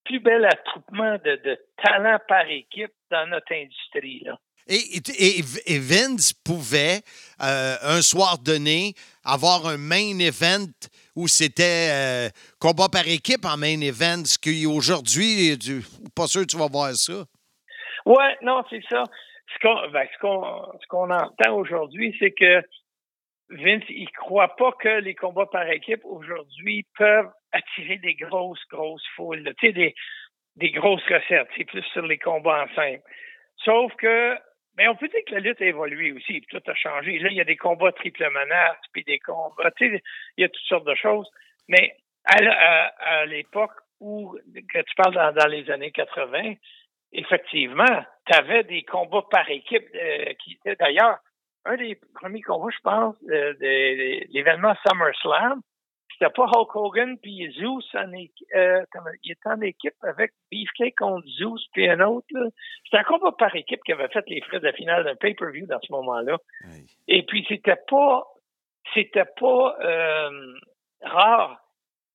plus 0.03 0.19
bel 0.19 0.45
attroupement 0.45 1.17
de, 1.23 1.35
de 1.43 1.59
talent 1.83 2.19
par 2.27 2.47
équipe 2.49 2.93
dans 3.11 3.27
notre 3.27 3.53
industrie. 3.53 4.21
Là. 4.23 4.37
Et, 4.67 4.97
et, 5.19 5.39
et, 5.67 5.79
Vince 5.79 6.33
pouvait, 6.33 7.01
euh, 7.41 7.75
un 7.83 8.01
soir 8.01 8.39
donné, 8.39 8.93
avoir 9.23 9.67
un 9.67 9.77
main 9.77 10.17
event 10.19 10.71
où 11.15 11.27
c'était 11.27 11.89
euh, 11.91 12.29
combat 12.59 12.89
par 12.91 13.07
équipe 13.07 13.45
en 13.45 13.57
main 13.57 13.79
event, 13.81 14.23
ce 14.25 14.37
qu'aujourd'hui, 14.37 15.57
pas 16.15 16.27
sûr 16.27 16.41
que 16.41 16.47
tu 16.47 16.57
vas 16.57 16.67
voir 16.67 16.93
ça. 16.93 17.25
Oui, 18.05 18.25
non, 18.41 18.63
c'est 18.69 18.83
ça. 18.89 19.03
Ce 19.53 19.59
qu'on 19.59 19.89
ben, 19.91 20.05
qu 20.07 20.17
qu 20.89 20.95
entend 20.95 21.55
aujourd'hui, 21.55 22.15
c'est 22.19 22.31
que 22.31 22.61
Vince, 23.49 23.83
il 23.89 24.09
croit 24.11 24.55
pas 24.55 24.71
que 24.79 24.99
les 25.01 25.15
combats 25.15 25.45
par 25.45 25.69
équipe 25.69 26.03
aujourd'hui 26.03 26.85
peuvent 26.97 27.29
attirer 27.51 27.97
des 27.99 28.15
grosses, 28.15 28.63
grosses 28.71 29.05
foules. 29.15 29.43
Tu 29.59 29.67
sais, 29.67 29.73
des, 29.73 29.95
des 30.55 30.71
grosses 30.71 31.03
recettes. 31.03 31.47
C'est 31.55 31.65
plus 31.65 31.83
sur 31.93 32.05
les 32.05 32.17
combats 32.17 32.63
en 32.63 32.75
simple. 32.75 33.03
Sauf 33.63 33.93
que 33.95 34.35
mais 34.77 34.87
on 34.87 34.95
peut 34.95 35.07
dire 35.07 35.21
que 35.27 35.33
la 35.33 35.39
lutte 35.39 35.61
a 35.61 35.65
évolué 35.65 36.11
aussi, 36.11 36.41
tout 36.49 36.61
a 36.65 36.73
changé. 36.75 37.19
Là, 37.19 37.29
il 37.29 37.37
y 37.37 37.41
a 37.41 37.45
des 37.45 37.55
combats 37.55 37.91
triple 37.91 38.29
menace, 38.29 38.77
puis 38.91 39.03
des 39.03 39.19
combats, 39.19 39.71
tu 39.71 39.89
sais, 39.89 40.03
il 40.37 40.41
y 40.41 40.45
a 40.45 40.49
toutes 40.49 40.65
sortes 40.65 40.87
de 40.87 40.95
choses. 40.95 41.29
Mais 41.67 41.95
à, 42.25 43.25
l'époque 43.25 43.71
où, 43.99 44.37
que 44.73 44.81
tu 44.81 44.95
parles 44.95 45.33
dans, 45.33 45.47
les 45.47 45.69
années 45.71 45.91
80, 45.91 46.55
effectivement, 47.13 48.03
tu 48.25 48.37
avais 48.37 48.63
des 48.63 48.83
combats 48.83 49.25
par 49.29 49.49
équipe 49.49 49.87
euh, 49.95 50.33
qui 50.43 50.59
d'ailleurs 50.79 51.19
un 51.65 51.77
des 51.77 51.95
premiers 52.13 52.41
combats, 52.41 52.71
je 52.75 52.81
pense, 52.81 53.15
euh, 53.29 53.53
de 53.53 54.31
l'événement 54.33 54.75
SummerSlam, 54.87 55.61
c'était 56.17 56.31
pas 56.31 56.45
Hulk 56.45 56.75
Hogan 56.75 57.17
puis 57.17 57.51
Zeus 57.59 57.83
en 57.93 58.11
euh, 58.13 58.85
il 59.23 59.31
était 59.31 59.49
en 59.49 59.59
équipe 59.61 59.95
avec 60.01 60.31
Beefcake 60.49 60.95
contre 60.97 61.27
Zeus 61.27 61.67
puis 61.73 61.89
un 61.89 61.99
autre. 61.99 62.27
C'était 62.85 62.97
un 62.97 63.03
combat 63.03 63.33
par 63.33 63.53
équipe 63.55 63.81
qui 63.83 63.91
avait 63.91 64.07
fait 64.07 64.23
les 64.27 64.39
frais 64.41 64.59
de 64.59 64.65
la 64.65 64.73
finale 64.73 65.03
d'un 65.03 65.15
pay-per-view 65.15 65.65
dans 65.67 65.79
ce 65.81 65.91
moment-là. 65.91 66.37
Oui. 66.69 66.85
Et 67.09 67.23
puis 67.23 67.45
c'était 67.49 67.79
pas 67.89 68.23
c'était 68.93 69.25
pas 69.39 69.77
euh, 69.81 70.53
rare 71.01 71.59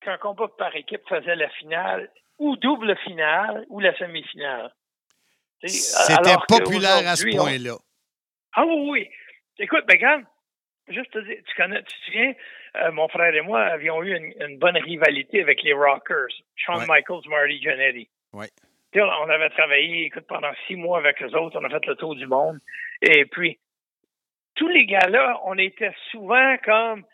qu'un 0.01 0.17
combat 0.17 0.49
par 0.57 0.75
équipe 0.77 1.07
faisait 1.07 1.37
la 1.37 1.51
finale 1.51 2.11
ou 2.39 2.57
double 2.57 2.97
finale 3.05 3.67
ou 3.69 3.81
la 3.81 3.95
semi-finale. 3.99 4.73
C'était 5.63 6.37
populaire 6.49 7.07
à 7.07 7.17
ce 7.17 7.37
point-là. 7.37 7.75
On... 7.75 7.81
Ah 8.55 8.65
oui, 8.65 8.89
oui. 8.89 9.09
Écoute, 9.59 9.85
ben 9.87 9.99
regarde, 9.99 10.25
juste 10.92 11.11
te 11.12 11.18
dire, 11.20 11.37
tu 11.46 11.55
connais, 11.57 11.83
tu 11.83 11.98
te 11.98 12.05
souviens, 12.07 12.33
euh, 12.76 12.92
mon 12.92 13.09
frère 13.09 13.35
et 13.35 13.40
moi 13.40 13.62
avions 13.62 14.03
eu 14.03 14.16
une, 14.16 14.33
une, 14.40 14.59
bonne 14.59 14.76
rivalité 14.76 15.42
avec 15.42 15.62
les 15.62 15.72
Rockers, 15.72 16.29
Shawn 16.57 16.81
ouais. 16.81 16.87
Michaels, 16.88 17.29
Marty 17.29 17.61
Jannetty. 17.61 18.09
Ouais. 18.33 18.48
On 18.94 19.29
avait 19.29 19.50
travaillé, 19.50 20.07
écoute, 20.07 20.26
pendant 20.29 20.50
six 20.66 20.76
mois 20.76 20.98
avec 20.98 21.22
eux 21.22 21.37
autres, 21.37 21.59
on 21.61 21.64
a 21.64 21.68
fait 21.68 21.87
le 21.87 21.94
tour 21.94 22.16
du 22.16 22.26
monde. 22.26 22.59
Et 23.03 23.24
puis, 23.24 23.59
tous 24.57 24.68
les 24.68 24.85
gars-là, 24.85 25.40
on 25.44 25.57
était 25.59 25.94
souvent 26.11 26.57
comme 26.64 27.05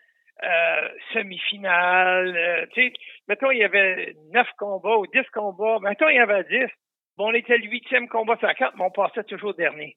euh, 0.43 0.89
semi-finale. 1.13 2.35
Euh, 2.37 2.67
tu 2.73 2.89
sais, 2.89 2.93
mettons, 3.29 3.51
il 3.51 3.59
y 3.59 3.65
avait 3.65 4.17
neuf 4.33 4.49
combats 4.59 4.97
ou 4.97 5.07
dix 5.07 5.27
combats. 5.33 5.79
Mettons, 5.83 6.09
il 6.09 6.17
y 6.17 6.19
avait 6.19 6.45
dix. 6.45 6.73
Bon, 7.19 7.29
on 7.31 7.35
était 7.35 7.59
le 7.59 7.69
huitième 7.69 8.09
combat 8.09 8.37
sur 8.39 8.47
la 8.47 8.55
carte, 8.55 8.75
mais 8.77 8.85
on 8.85 8.91
passait 8.91 9.25
toujours 9.25 9.55
dernier 9.55 9.97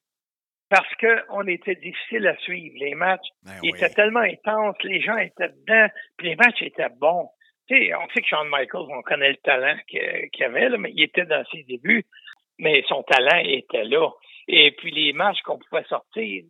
parce 0.70 0.94
qu'on 0.96 1.48
était 1.48 1.76
difficile 1.76 2.28
à 2.28 2.38
suivre. 2.38 2.76
Les 2.80 2.96
matchs 2.96 3.28
ben 3.44 3.54
oui. 3.64 3.70
étaient 3.70 3.90
tellement 3.90 4.20
intenses, 4.20 4.76
les 4.84 5.02
gens 5.02 5.18
étaient 5.18 5.50
dedans, 5.50 5.88
puis 6.18 6.30
les 6.30 6.36
matchs 6.36 6.62
étaient 6.62 6.90
bons. 7.00 7.30
Tu 7.68 7.76
sais, 7.76 7.96
on 7.96 8.08
sait 8.10 8.22
que 8.22 8.28
Shawn 8.28 8.50
Michaels, 8.50 8.88
on 8.90 9.02
connaît 9.02 9.30
le 9.30 9.38
talent 9.38 9.78
qu'il 9.88 10.44
avait, 10.44 10.70
là, 10.70 10.78
mais 10.78 10.92
il 10.94 11.04
était 11.04 11.26
dans 11.26 11.44
ses 11.52 11.64
débuts, 11.64 12.06
mais 12.58 12.84
son 12.88 13.04
talent 13.04 13.42
était 13.44 13.84
là. 13.84 14.10
Et 14.48 14.72
puis 14.72 14.92
les 14.92 15.14
matchs 15.14 15.42
qu'on 15.42 15.60
pouvait 15.60 15.84
sortir, 15.84 16.44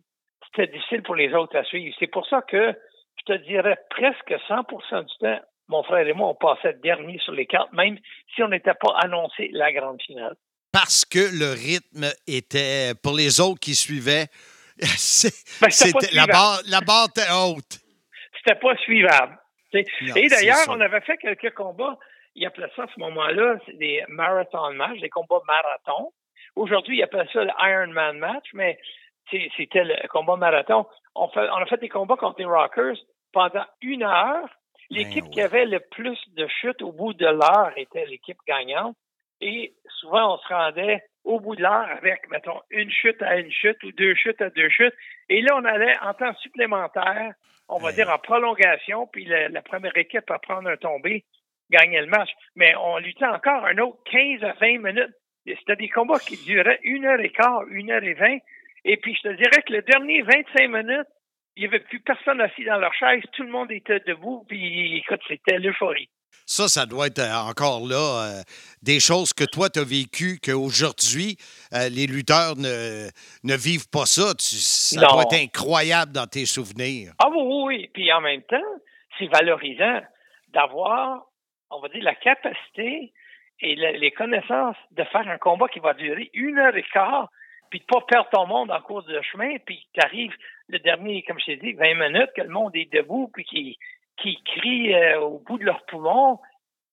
c'était 0.46 0.72
difficile 0.72 1.02
pour 1.02 1.14
les 1.14 1.32
autres 1.34 1.56
à 1.56 1.64
suivre. 1.64 1.94
C'est 1.98 2.10
pour 2.10 2.26
ça 2.26 2.42
que 2.42 2.74
je 3.18 3.34
te 3.34 3.38
dirais 3.44 3.76
presque 3.90 4.32
100% 4.48 5.04
du 5.04 5.18
temps, 5.18 5.40
mon 5.68 5.82
frère 5.82 6.06
et 6.06 6.12
moi, 6.12 6.28
on 6.28 6.34
passait 6.34 6.74
dernier 6.82 7.18
sur 7.18 7.32
les 7.32 7.46
cartes, 7.46 7.72
même 7.72 7.98
si 8.34 8.42
on 8.42 8.48
n'était 8.48 8.74
pas 8.74 8.96
annoncé 9.02 9.48
la 9.52 9.72
grande 9.72 10.02
finale 10.02 10.34
parce 10.72 11.04
que 11.04 11.18
le 11.18 11.52
rythme 11.52 12.06
était, 12.26 12.92
pour 13.02 13.14
les 13.14 13.40
autres 13.40 13.60
qui 13.60 13.74
suivaient, 13.74 14.26
ben, 14.80 15.70
c'était 15.70 16.14
la 16.14 16.26
barre, 16.26 16.60
la 16.66 16.80
barre 16.80 17.08
était 17.08 17.30
haute. 17.32 17.80
C'était 18.38 18.58
pas 18.58 18.76
suivable. 18.76 19.38
Non, 19.72 20.14
Et 20.16 20.28
d'ailleurs, 20.28 20.66
on 20.68 20.80
avait 20.80 21.00
fait 21.02 21.16
quelques 21.18 21.54
combats. 21.54 21.98
Ils 22.34 22.46
appelaient 22.46 22.70
ça 22.74 22.84
à 22.84 22.86
ce 22.94 22.98
moment-là 23.00 23.56
des 23.74 24.02
marathon 24.08 24.72
matchs, 24.72 25.00
des 25.00 25.08
combats 25.08 25.42
marathon. 25.46 26.12
Aujourd'hui, 26.56 26.98
ils 26.98 27.02
appellent 27.02 27.28
ça 27.32 27.44
le 27.44 27.50
Ironman 27.58 28.18
match, 28.18 28.46
mais 28.54 28.78
c'était 29.30 29.84
le 29.84 30.08
combat 30.08 30.36
marathon. 30.36 30.86
On, 31.14 31.28
fait, 31.28 31.48
on 31.50 31.56
a 31.56 31.66
fait 31.66 31.80
des 31.80 31.88
combats 31.88 32.16
contre 32.16 32.40
les 32.40 32.46
Rockers 32.46 32.96
pendant 33.32 33.64
une 33.82 34.02
heure. 34.02 34.48
L'équipe 34.90 35.24
ben, 35.24 35.28
ouais. 35.28 35.34
qui 35.34 35.40
avait 35.40 35.66
le 35.66 35.80
plus 35.80 36.18
de 36.36 36.48
chutes 36.60 36.82
au 36.82 36.92
bout 36.92 37.14
de 37.14 37.26
l'heure 37.26 37.72
était 37.76 38.06
l'équipe 38.06 38.38
gagnante. 38.46 38.96
Et 39.40 39.72
souvent, 40.00 40.34
on 40.34 40.38
se 40.38 40.48
rendait 40.48 41.02
au 41.24 41.40
bout 41.40 41.56
de 41.56 41.62
l'heure 41.62 41.88
avec, 41.96 42.28
mettons, 42.30 42.60
une 42.70 42.90
chute 42.90 43.20
à 43.22 43.36
une 43.36 43.50
chute 43.50 43.82
ou 43.84 43.92
deux 43.92 44.14
chutes 44.14 44.40
à 44.40 44.50
deux 44.50 44.68
chutes. 44.68 44.94
Et 45.28 45.42
là, 45.42 45.56
on 45.56 45.64
allait 45.64 45.96
en 46.02 46.14
temps 46.14 46.34
supplémentaire, 46.36 47.34
on 47.68 47.78
va 47.78 47.86
ouais. 47.86 47.92
dire 47.94 48.10
en 48.10 48.18
prolongation, 48.18 49.06
puis 49.06 49.24
la, 49.24 49.48
la, 49.48 49.62
première 49.62 49.96
équipe 49.96 50.30
à 50.30 50.38
prendre 50.38 50.68
un 50.68 50.76
tombé 50.76 51.24
gagnait 51.70 52.00
le 52.00 52.08
match. 52.08 52.30
Mais 52.56 52.74
on 52.76 52.98
luttait 52.98 53.26
encore 53.26 53.64
un 53.64 53.78
autre 53.78 53.98
15 54.10 54.42
à 54.44 54.52
20 54.60 54.78
minutes 54.78 55.14
C'était 55.46 55.76
des 55.76 55.88
combats 55.88 56.18
qui 56.18 56.36
duraient 56.44 56.80
une 56.82 57.06
heure 57.06 57.20
et 57.20 57.30
quart, 57.30 57.64
une 57.68 57.90
heure 57.90 58.02
et 58.02 58.14
vingt. 58.14 58.38
Et 58.84 58.96
puis, 58.96 59.14
je 59.14 59.28
te 59.28 59.34
dirais 59.34 59.62
que 59.66 59.72
le 59.72 59.82
dernier 59.82 60.22
25 60.22 60.68
minutes, 60.68 61.08
il 61.56 61.62
n'y 61.62 61.68
avait 61.68 61.80
plus 61.80 62.00
personne 62.00 62.40
assis 62.40 62.64
dans 62.64 62.78
leur 62.78 62.94
chaise. 62.94 63.22
Tout 63.32 63.42
le 63.42 63.50
monde 63.50 63.70
était 63.70 64.00
debout. 64.00 64.44
Puis, 64.48 64.96
écoute, 64.98 65.20
c'était 65.28 65.58
l'euphorie. 65.58 66.08
Ça, 66.46 66.66
ça 66.68 66.84
doit 66.86 67.06
être 67.06 67.20
euh, 67.20 67.32
encore 67.48 67.86
là 67.86 67.96
euh, 68.40 68.42
des 68.82 68.98
choses 69.00 69.32
que 69.32 69.44
toi, 69.44 69.68
tu 69.70 69.78
as 69.78 69.84
vécues, 69.84 70.38
qu'aujourd'hui, 70.44 71.36
euh, 71.74 71.88
les 71.88 72.06
lutteurs 72.06 72.56
ne, 72.56 73.08
ne 73.44 73.56
vivent 73.56 73.88
pas 73.88 74.06
ça. 74.06 74.34
Tu- 74.34 74.56
ça 74.56 75.00
Non. 75.00 75.08
doit 75.12 75.22
être 75.30 75.40
incroyable 75.40 76.12
dans 76.12 76.26
tes 76.26 76.46
souvenirs. 76.46 77.12
Ah 77.18 77.28
oui, 77.30 77.38
oui, 77.40 77.62
oui. 77.66 77.90
Puis 77.94 78.12
en 78.12 78.20
même 78.20 78.42
temps, 78.42 78.56
c'est 79.18 79.26
valorisant 79.28 80.00
d'avoir, 80.52 81.26
on 81.70 81.80
va 81.80 81.88
dire, 81.88 82.02
la 82.02 82.14
capacité 82.14 83.12
et 83.60 83.74
le- 83.76 83.98
les 83.98 84.10
connaissances 84.10 84.76
de 84.92 85.04
faire 85.04 85.28
un 85.28 85.38
combat 85.38 85.68
qui 85.68 85.78
va 85.80 85.94
durer 85.94 86.30
une 86.34 86.58
heure 86.58 86.74
et 86.76 86.84
quart, 86.92 87.30
puis 87.70 87.78
de 87.80 87.84
pas 87.84 88.00
perdre 88.08 88.28
ton 88.32 88.46
monde 88.46 88.70
en 88.70 88.80
cours 88.80 89.04
de 89.04 89.20
chemin, 89.30 89.56
puis 89.64 89.86
tu 89.92 90.00
arrives 90.00 90.34
le 90.68 90.78
dernier, 90.80 91.22
comme 91.28 91.38
je 91.38 91.44
t'ai 91.46 91.56
dit, 91.58 91.72
20 91.74 91.94
minutes, 91.94 92.30
que 92.34 92.42
le 92.42 92.48
monde 92.48 92.74
est 92.74 92.92
debout, 92.92 93.30
puis 93.32 93.44
qui, 93.44 93.78
qui 94.22 94.36
crie 94.44 94.94
euh, 94.94 95.20
au 95.20 95.38
bout 95.38 95.58
de 95.58 95.64
leur 95.64 95.84
poumon. 95.86 96.38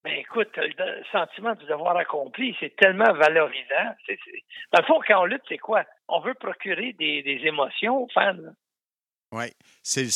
Ben 0.04 0.14
écoute, 0.20 0.50
le 0.56 1.04
sentiment 1.12 1.54
du 1.56 1.66
devoir 1.66 1.98
accompli, 1.98 2.56
c'est 2.60 2.76
tellement 2.78 3.12
valorisant. 3.14 3.96
C'est- 4.06 4.18
Dans 4.72 4.80
le 4.80 4.86
fond, 4.86 5.00
quand 5.08 5.22
on 5.22 5.26
lutte, 5.26 5.42
c'est 5.50 5.58
quoi? 5.58 5.84
On 6.08 6.22
veut 6.22 6.34
procurer 6.36 6.94
des, 6.94 7.24
des 7.24 7.42
émotions 7.46 8.04
aux 8.04 8.08
fans. 8.14 8.36
Oui. 9.34 9.48
C'est, 9.84 10.08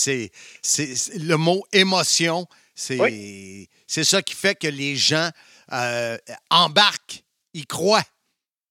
le 1.19 1.36
mot 1.36 1.65
émotion, 1.74 2.45
c'est, 2.74 3.67
ça 3.88 4.21
qui 4.21 4.34
fait 4.36 4.56
que 4.56 4.67
les 4.67 4.95
gens 4.95 5.30
euh, 5.74 6.17
embarquent, 6.50 7.24
ils 7.54 7.67
croient. 7.67 8.04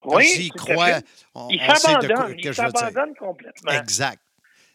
Oui, 0.05 0.51
à 0.55 0.57
croient. 0.57 1.01
on- 1.35 1.49
Ils 1.51 1.61
s'abandonnent, 1.61 2.35
ils 2.39 2.55
s'abandonnent 2.55 3.17
complètement. 3.17 3.73
Exact. 3.73 4.23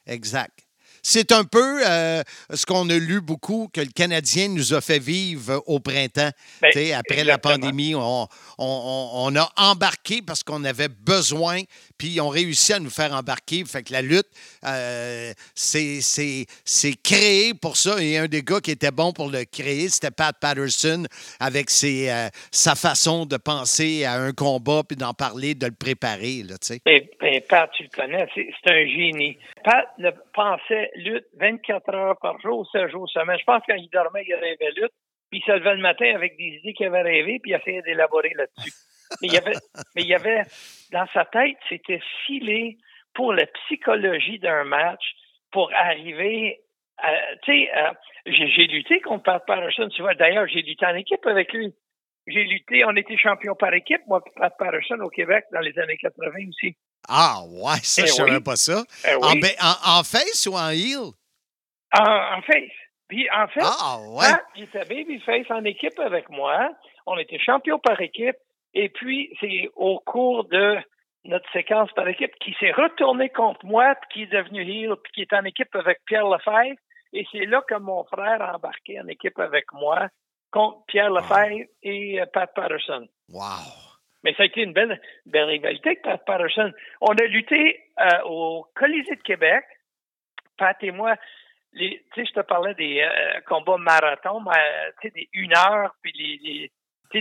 Exact. 0.06 0.65
C'est 1.08 1.32
un 1.32 1.44
peu 1.44 1.86
euh, 1.88 2.24
ce 2.52 2.66
qu'on 2.66 2.90
a 2.90 2.96
lu 2.98 3.22
beaucoup 3.22 3.70
que 3.72 3.80
le 3.80 3.92
Canadien 3.92 4.48
nous 4.48 4.74
a 4.74 4.82
fait 4.82 4.98
vivre 4.98 5.62
au 5.68 5.80
printemps. 5.80 6.32
Ben, 6.74 6.94
après 6.96 7.24
la 7.24 7.38
pandémie, 7.38 7.94
on, 7.94 8.24
on- 8.24 8.28
on- 8.58 9.12
on 9.28 9.36
a 9.36 9.52
embarqué 9.56 10.24
parce 10.24 10.42
qu'on 10.42 10.64
avait 10.64 10.88
besoin, 10.88 11.62
puis 11.98 12.10
ils 12.10 12.22
ont 12.22 12.30
réussi 12.30 12.74
à 12.74 12.80
nous 12.80 12.90
faire 12.90 13.14
embarquer. 13.14 13.64
Fait 13.66 13.84
que 13.84 13.94
la 13.94 14.02
lutte, 14.02 14.28
euh, 14.66 15.32
c'est- 15.54 17.02
créé 17.04 17.54
pour 17.54 17.78
ça. 17.78 18.02
Et 18.02 18.18
un 18.18 18.28
des 18.28 18.42
gars 18.42 18.60
qui 18.60 18.72
était 18.72 18.92
bon 18.92 19.12
pour 19.14 19.30
le 19.30 19.44
créer, 19.46 19.90
c'était 19.90 20.12
Pat 20.12 20.36
Patterson, 20.40 21.06
avec 21.40 21.70
ses, 21.70 22.10
euh, 22.10 22.28
sa 22.52 22.76
façon 22.76 23.26
de 23.26 23.38
penser 23.38 24.06
à 24.06 24.14
un 24.14 24.32
combat, 24.32 24.82
puis 24.88 24.96
d'en 24.98 25.14
parler, 25.14 25.56
de 25.56 25.66
le 25.68 25.74
préparer. 25.74 26.44
Ben, 26.86 27.02
Pat, 27.48 27.70
tu 27.76 27.84
le 27.84 27.90
connais, 27.90 28.28
c'est 28.36 28.72
un 28.72 28.86
génie. 28.88 29.38
Pat 29.64 29.88
pensait 30.34 30.92
lutte 30.96 31.26
24 31.40 31.94
heures 31.94 32.18
par 32.22 32.40
jour, 32.42 32.68
7 32.72 32.90
jours 32.92 33.10
semaine. 33.10 33.38
Je 33.40 33.44
pense 33.46 33.62
que 33.68 33.72
quand 33.74 33.78
il 33.78 33.90
dormait, 33.92 34.24
il 34.28 34.34
rêvait 34.36 34.72
lutte, 34.76 34.92
puis 35.30 35.42
il 35.42 35.46
se 35.46 35.52
levait 35.58 35.76
le 35.76 35.82
matin 35.82 36.12
avec 36.16 36.38
des 36.38 36.60
idées 36.60 36.74
qu'il 36.74 36.86
avait 36.88 37.02
rêvées, 37.02 37.40
puis 37.42 37.52
il 37.52 37.56
essayait 37.56 37.82
d'élaborer 37.82 38.32
là-dessus. 38.36 38.74
Mais 39.22 39.28
il 39.28 39.34
y 39.34 39.38
avait, 39.38 39.54
mais 39.96 40.02
il 40.02 40.08
y 40.08 40.16
avait, 40.16 40.42
dans 40.96 41.08
sa 41.14 41.26
tête, 41.26 41.58
c'était 41.70 42.02
filé 42.26 42.78
pour 43.14 43.34
la 43.34 43.46
psychologie 43.48 44.40
d'un 44.40 44.64
match, 44.64 45.04
pour 45.52 45.72
arriver 45.74 46.60
à, 46.98 47.12
tu 47.44 47.52
sais, 47.52 47.70
j'ai 48.26 48.68
lutté 48.68 49.02
contre 49.02 49.24
Pat 49.24 49.44
Patterson, 49.46 49.90
tu 49.90 50.02
vois. 50.02 50.16
D'ailleurs, 50.16 50.48
j'ai 50.48 50.62
lutté 50.62 50.86
en 50.86 50.96
équipe 50.96 51.26
avec 51.26 51.52
lui. 51.54 51.74
J'ai 52.28 52.44
lutté, 52.46 52.84
on 52.86 52.96
était 52.96 53.18
champion 53.18 53.54
par 53.56 53.74
équipe, 53.74 54.02
moi, 54.08 54.22
Pat 54.36 54.54
Patterson 54.58 54.98
au 55.02 55.10
Québec 55.10 55.44
dans 55.52 55.60
les 55.60 55.78
années 55.78 55.98
80 55.98 56.32
aussi. 56.50 56.76
Ah, 57.08 57.42
ouais, 57.48 57.78
ça, 57.84 58.02
Eh 58.04 58.08
je 58.08 58.12
savais 58.14 58.40
pas 58.42 58.56
ça. 58.56 58.84
Eh 59.08 59.14
En, 59.16 59.34
oui. 59.34 59.40
ba- 59.42 59.62
en- 59.62 60.00
en 60.00 60.04
face 60.04 60.48
ou 60.50 60.56
en 60.56 60.70
heel? 60.70 61.12
En, 61.94 62.38
en 62.38 62.42
face. 62.42 62.78
Puis 63.08 63.30
en 63.30 63.48
fait, 63.50 63.62
Ah, 63.62 63.98
ouais. 64.10 64.26
Pat, 64.32 64.44
il 64.56 64.64
était 64.64 64.80
babyface 64.86 65.52
en 65.52 65.64
équipe 65.66 66.00
avec 66.00 66.30
moi. 66.30 66.70
On 67.06 67.18
était 67.20 67.38
champion 67.38 67.78
par 67.78 68.02
équipe. 68.02 68.38
Et 68.76 68.90
puis, 68.90 69.36
c'est 69.40 69.70
au 69.76 70.00
cours 70.00 70.44
de 70.46 70.78
notre 71.24 71.50
séquence 71.52 71.92
par 71.94 72.08
équipe 72.08 72.36
qui 72.40 72.54
s'est 72.60 72.72
retourné 72.72 73.30
contre 73.30 73.66
moi, 73.66 73.96
puis 73.96 74.10
qui 74.14 74.24
est 74.24 74.38
devenu 74.38 74.62
heel, 74.62 74.96
puis 75.02 75.12
qui 75.14 75.22
est 75.22 75.34
en 75.34 75.44
équipe 75.46 75.74
avec 75.76 76.00
Pierre 76.06 76.28
Lefebvre. 76.28 76.78
Et 77.14 77.26
c'est 77.32 77.46
là 77.46 77.64
que 77.68 77.76
mon 77.76 78.04
frère 78.04 78.42
a 78.42 78.56
embarqué 78.56 79.00
en 79.00 79.08
équipe 79.08 79.40
avec 79.40 79.72
moi 79.74 80.10
contre 80.52 80.86
Pierre 80.88 81.10
Lefebvre 81.10 81.66
et 81.82 82.22
euh, 82.22 82.26
Pat 82.28 82.54
Patterson. 82.54 83.08
Wow. 83.30 83.42
Mais 84.24 84.34
ça 84.36 84.44
a 84.44 84.48
été 84.48 84.62
une 84.62 84.74
belle, 84.74 85.00
belle 85.26 85.46
rivalité 85.46 85.90
avec 85.90 86.02
Pat 86.02 86.24
Patterson. 86.26 86.72
On 87.02 87.14
a 87.14 87.24
lutté 87.24 87.80
euh, 88.00 88.22
au 88.26 88.68
Colisée 88.76 89.16
de 89.16 89.22
Québec, 89.22 89.64
Pat 90.58 90.78
et 90.84 90.92
moi. 90.92 91.16
Tu 91.78 91.90
sais, 92.16 92.26
je 92.26 92.32
te 92.34 92.40
parlais 92.42 92.74
des 92.76 93.02
euh, 93.02 93.40
combats 93.48 93.78
marathon, 93.78 94.42
mais, 94.42 94.92
tu 95.02 95.08
sais, 95.08 95.14
des 95.14 95.30
une 95.34 95.56
heure, 95.56 95.94
puis 96.02 96.12
les, 96.16 96.38
les- 96.44 96.72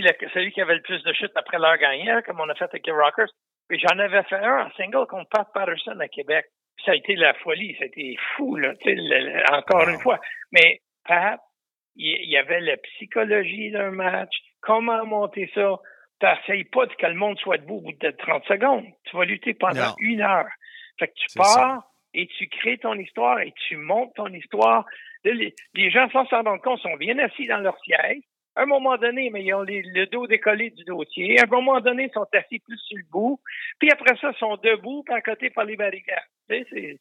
tu 0.01 0.07
le- 0.07 0.29
celui 0.33 0.51
qui 0.51 0.61
avait 0.61 0.75
le 0.75 0.81
plus 0.81 1.01
de 1.03 1.13
chutes 1.13 1.31
après 1.35 1.57
l'heure 1.59 1.77
gagnée, 1.77 2.09
hein, 2.09 2.21
comme 2.21 2.39
on 2.39 2.49
a 2.49 2.55
fait 2.55 2.65
avec 2.65 2.85
les 2.85 2.93
Rockers. 2.93 3.29
Puis 3.69 3.79
j'en 3.79 3.97
avais 3.99 4.23
fait 4.23 4.35
un 4.35 4.65
en 4.67 4.71
single 4.71 5.07
contre 5.07 5.29
Pat 5.29 5.47
Patterson 5.53 5.99
à 5.99 6.07
Québec. 6.07 6.45
Ça 6.85 6.91
a 6.91 6.95
été 6.95 7.15
la 7.15 7.33
folie, 7.35 7.75
ça 7.77 7.83
a 7.83 7.87
été 7.87 8.17
fou, 8.35 8.55
là, 8.57 8.73
tu 8.81 8.93
le- 8.93 9.53
encore 9.53 9.87
une 9.89 9.99
fois. 9.99 10.19
Mais 10.51 10.81
Pat, 11.07 11.39
il 11.95 12.29
y 12.29 12.37
avait 12.37 12.59
la 12.61 12.77
psychologie 12.77 13.71
d'un 13.71 13.91
match, 13.91 14.33
comment 14.61 15.05
monter 15.05 15.49
ça? 15.55 15.77
T'essayes 16.19 16.63
pas 16.65 16.85
de 16.85 16.93
que 16.93 17.05
le 17.07 17.13
monde 17.15 17.37
soit 17.39 17.57
debout 17.57 17.77
au 17.77 17.81
bout 17.81 17.91
de 17.93 18.11
30 18.11 18.45
secondes. 18.45 18.85
Tu 19.05 19.15
vas 19.17 19.25
lutter 19.25 19.53
pendant 19.53 19.81
Non. 19.89 19.95
une 19.99 20.21
heure. 20.21 20.47
Fait 20.99 21.07
que 21.07 21.13
tu 21.15 21.27
pars 21.35 21.45
ça. 21.47 21.83
et 22.17 22.27
tu 22.27 22.47
crées 22.47 22.77
ton 22.77 22.93
histoire 22.93 23.39
et 23.41 23.51
tu 23.67 23.75
montes 23.75 24.13
ton 24.15 24.27
histoire. 24.27 24.85
Les, 25.25 25.53
les 25.73 25.91
gens, 25.91 26.09
sans 26.11 26.25
s'en 26.27 26.43
rendre 26.43 26.61
compte, 26.61 26.79
sont 26.79 26.95
bien 26.95 27.19
assis 27.19 27.45
dans 27.47 27.57
leur 27.57 27.77
siège. 27.79 28.21
À 28.55 28.61
un 28.63 28.65
moment 28.65 28.97
donné, 28.97 29.29
mais 29.31 29.43
ils 29.43 29.53
ont 29.53 29.63
les- 29.63 29.81
le 29.81 30.05
dos 30.07 30.27
décollé 30.27 30.69
du 30.69 30.83
dossier. 30.85 31.39
À 31.39 31.43
un 31.43 31.47
moment 31.47 31.79
donné, 31.81 32.03
ils 32.09 32.13
sont 32.13 32.25
assis 32.33 32.59
plus 32.59 32.77
sur 32.87 32.97
le 32.97 33.03
bout. 33.11 33.39
Puis 33.79 33.89
après 33.91 34.15
ça, 34.21 34.31
ils 34.33 34.39
sont 34.39 34.55
debout, 34.63 35.03
puis 35.05 35.13
à 35.13 35.21
côté 35.21 35.49
par 35.49 35.65
les 35.65 35.75
barricades. 35.75 36.17
Tu 36.49 36.63
sais, 36.69 36.97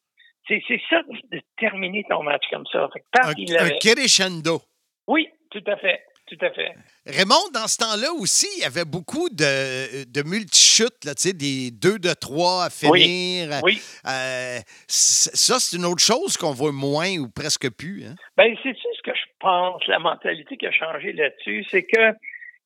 c'est- 0.69 0.81
ça 0.91 1.03
de 1.31 1.41
terminer 1.59 2.05
ton 2.09 2.23
match 2.23 2.43
comme 2.51 2.67
ça. 2.73 2.89
Fait 2.93 3.01
que 3.01 3.05
Pat, 3.13 3.27
Un, 3.27 3.35
il 3.39 3.57
un 3.57 3.71
crescendo. 3.79 4.61
Oui, 5.07 5.29
tout 5.51 5.63
à 5.67 5.77
fait. 5.77 6.01
Tout 6.27 6.39
à 6.41 6.51
fait. 6.53 6.73
Raymond, 7.05 7.51
dans 7.53 7.69
ce 7.69 7.77
temps-là 7.77 8.11
aussi, 8.15 8.49
il 8.57 8.63
y 8.63 8.65
avait 8.65 8.87
beaucoup 8.87 9.29
de, 9.29 10.05
de 10.11 10.23
multi-chutes, 10.27 11.05
des 11.35 11.71
deux 11.71 11.99
de 11.99 12.15
trois 12.15 12.65
à 12.65 12.71
finir. 12.71 13.61
Oui. 13.63 13.79
Euh, 14.07 14.59
c- 14.89 15.31
ça, 15.35 15.61
c'est 15.61 15.77
une 15.77 15.85
autre 15.85 16.03
chose 16.03 16.39
qu'on 16.39 16.53
voit 16.53 16.73
moins 16.73 17.19
ou 17.19 17.29
presque 17.29 17.69
plus. 17.71 18.07
Hein? 18.07 18.15
Ben, 18.39 18.57
c'est 18.63 18.73
ce 18.75 19.03
que 19.03 19.11
je 19.15 19.21
la 19.87 19.99
mentalité 19.99 20.57
qui 20.57 20.67
a 20.67 20.73
changé 20.73 21.13
là-dessus, 21.13 21.65
c'est 21.71 21.85
que 21.85 22.13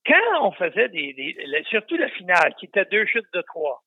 quand 0.07 0.43
on 0.43 0.53
faisait 0.53 0.89
des, 0.89 1.37
surtout 1.69 1.97
la 1.97 2.09
finale, 2.11 2.55
qui 2.59 2.67
était 2.67 2.85
deux 2.87 3.07
chutes 3.07 3.33
de 3.33 3.43
trois, 3.43 3.83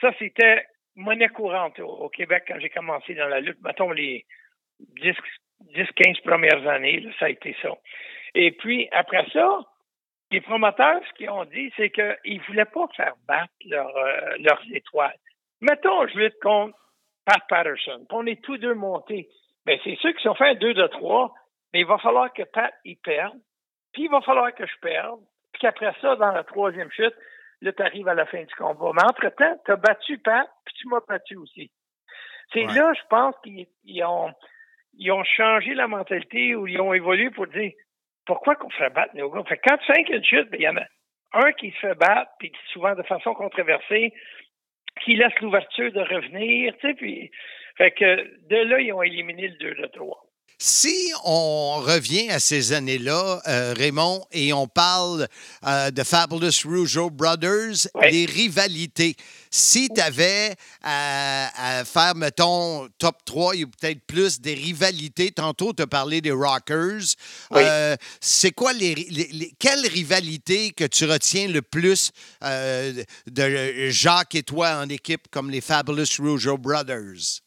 ça 0.00 0.12
c'était 0.18 0.64
monnaie 0.96 1.28
courante 1.28 1.78
au, 1.80 2.08
Québec 2.08 2.44
quand 2.48 2.58
j'ai 2.60 2.70
commencé 2.70 3.14
dans 3.14 3.28
la 3.28 3.40
lutte. 3.40 3.60
Mettons 3.62 3.90
les 3.90 4.24
10, 4.80 5.14
10 5.74 5.86
15 5.94 6.20
premières 6.20 6.66
années, 6.68 7.04
ça 7.18 7.26
a 7.26 7.30
été 7.30 7.56
ça. 7.62 7.70
Et 8.34 8.52
puis 8.52 8.88
après 8.92 9.26
ça, 9.32 9.60
les 10.30 10.40
promoteurs, 10.40 11.00
ce 11.08 11.14
qu'ils 11.14 11.30
ont 11.30 11.44
dit, 11.44 11.72
c'est 11.76 11.90
qu'ils 11.90 12.40
voulaient 12.42 12.66
pas 12.66 12.86
faire 12.96 13.14
battre 13.26 13.52
euh, 13.72 14.36
leurs 14.40 14.62
étoiles. 14.72 15.16
Mettons, 15.60 16.06
je 16.08 16.18
lutte 16.18 16.38
contre 16.42 16.78
Pat 17.24 17.42
Patterson, 17.48 18.04
puis 18.08 18.18
on 18.18 18.26
est 18.26 18.42
tous 18.42 18.58
deux 18.58 18.74
montés. 18.74 19.28
Ben, 19.66 19.78
c'est 19.84 19.98
ceux 20.00 20.12
qui 20.12 20.22
sont 20.22 20.34
fait 20.34 20.48
un 20.48 20.54
2 20.54 20.74
de 20.74 20.86
3, 20.86 21.34
mais 21.72 21.80
il 21.80 21.86
va 21.86 21.98
falloir 21.98 22.32
que 22.32 22.42
Pat 22.42 22.72
y 22.84 22.96
perde, 22.96 23.38
puis 23.92 24.04
il 24.04 24.10
va 24.10 24.20
falloir 24.20 24.54
que 24.54 24.66
je 24.66 24.78
perde, 24.80 25.20
puis 25.52 25.60
qu'après 25.60 25.92
ça, 26.00 26.16
dans 26.16 26.32
la 26.32 26.44
troisième 26.44 26.90
chute, 26.90 27.14
là, 27.60 27.72
tu 27.72 27.82
arrives 27.82 28.08
à 28.08 28.14
la 28.14 28.26
fin 28.26 28.42
du 28.42 28.54
combat. 28.54 28.90
Mais 28.94 29.02
entre-temps, 29.04 29.60
tu 29.64 29.72
as 29.72 29.76
battu 29.76 30.18
Pat, 30.18 30.48
puis 30.64 30.74
tu 30.74 30.88
m'as 30.88 31.00
battu 31.08 31.36
aussi. 31.36 31.70
C'est 32.52 32.66
Ouais. 32.66 32.74
là, 32.74 32.92
je 32.94 33.06
pense 33.10 33.34
qu'ils 33.42 33.66
ils 33.84 34.04
ont, 34.04 34.32
ils 34.94 35.12
ont 35.12 35.24
changé 35.24 35.74
la 35.74 35.86
mentalité 35.88 36.54
ou 36.54 36.66
ils 36.66 36.80
ont 36.80 36.94
évolué 36.94 37.30
pour 37.30 37.46
dire 37.46 37.72
pourquoi 38.26 38.56
qu'on 38.56 38.70
ferait 38.70 38.90
battre 38.90 39.14
nos 39.16 39.30
gars? 39.30 39.42
Fait 39.44 39.56
que 39.58 39.68
quand 39.68 39.78
tu 39.78 39.92
fais 39.92 40.02
une 40.02 40.24
chute, 40.24 40.50
ben, 40.50 40.60
il 40.60 40.64
y 40.64 40.68
en 40.68 40.76
a 40.76 40.84
un 41.32 41.52
qui 41.52 41.70
se 41.72 41.78
fait 41.78 41.94
battre, 41.94 42.30
puis 42.38 42.52
souvent 42.72 42.94
de 42.94 43.02
façon 43.02 43.34
controversée, 43.34 44.12
qui 45.02 45.16
laisse 45.16 45.38
l'ouverture 45.40 45.92
de 45.92 46.00
revenir, 46.00 46.74
tu 46.78 46.88
sais, 46.88 46.94
puis 46.94 47.30
fait 47.76 47.90
que 47.92 48.46
de 48.48 48.56
là, 48.56 48.80
ils 48.80 48.92
ont 48.92 49.02
éliminé 49.02 49.48
le 49.48 49.56
2 49.56 49.74
de 49.74 49.86
3. 49.86 50.24
Si 50.60 51.12
on 51.24 51.76
revient 51.80 52.30
à 52.30 52.40
ces 52.40 52.72
années-là, 52.72 53.40
euh, 53.46 53.74
Raymond, 53.76 54.24
et 54.32 54.52
on 54.52 54.66
parle 54.66 55.28
euh, 55.64 55.92
de 55.92 56.02
Fabulous 56.02 56.50
Rougeau 56.64 57.10
Brothers, 57.10 57.86
Ouais. 57.94 58.10
les 58.10 58.26
rivalités. 58.26 59.14
Si 59.52 59.88
tu 59.88 60.00
avais 60.00 60.56
à, 60.82 61.78
à 61.80 61.84
faire, 61.84 62.16
mettons, 62.16 62.88
top 62.98 63.24
3 63.24 63.54
ou 63.54 63.66
peut-être 63.68 64.00
plus 64.04 64.40
des 64.40 64.54
rivalités, 64.54 65.30
tantôt 65.30 65.72
tu 65.72 65.84
as 65.84 65.86
parlé 65.86 66.20
des 66.20 66.32
Rockers, 66.32 67.02
Oui. 67.52 67.62
euh, 67.64 67.96
c'est 68.20 68.50
quoi 68.50 68.72
les, 68.72 68.96
les- 68.96 69.28
les- 69.30 69.52
quelle 69.60 69.86
rivalité 69.86 70.72
que 70.72 70.84
tu 70.84 71.04
retiens 71.04 71.46
le 71.46 71.62
plus 71.62 72.10
de 72.42 73.90
Jacques 73.90 74.34
et 74.34 74.42
toi 74.42 74.78
en 74.82 74.88
équipe 74.88 75.28
comme 75.30 75.50
les 75.50 75.60
Fabulous 75.60 76.04
Rougeau 76.18 76.58
Brothers? 76.58 77.42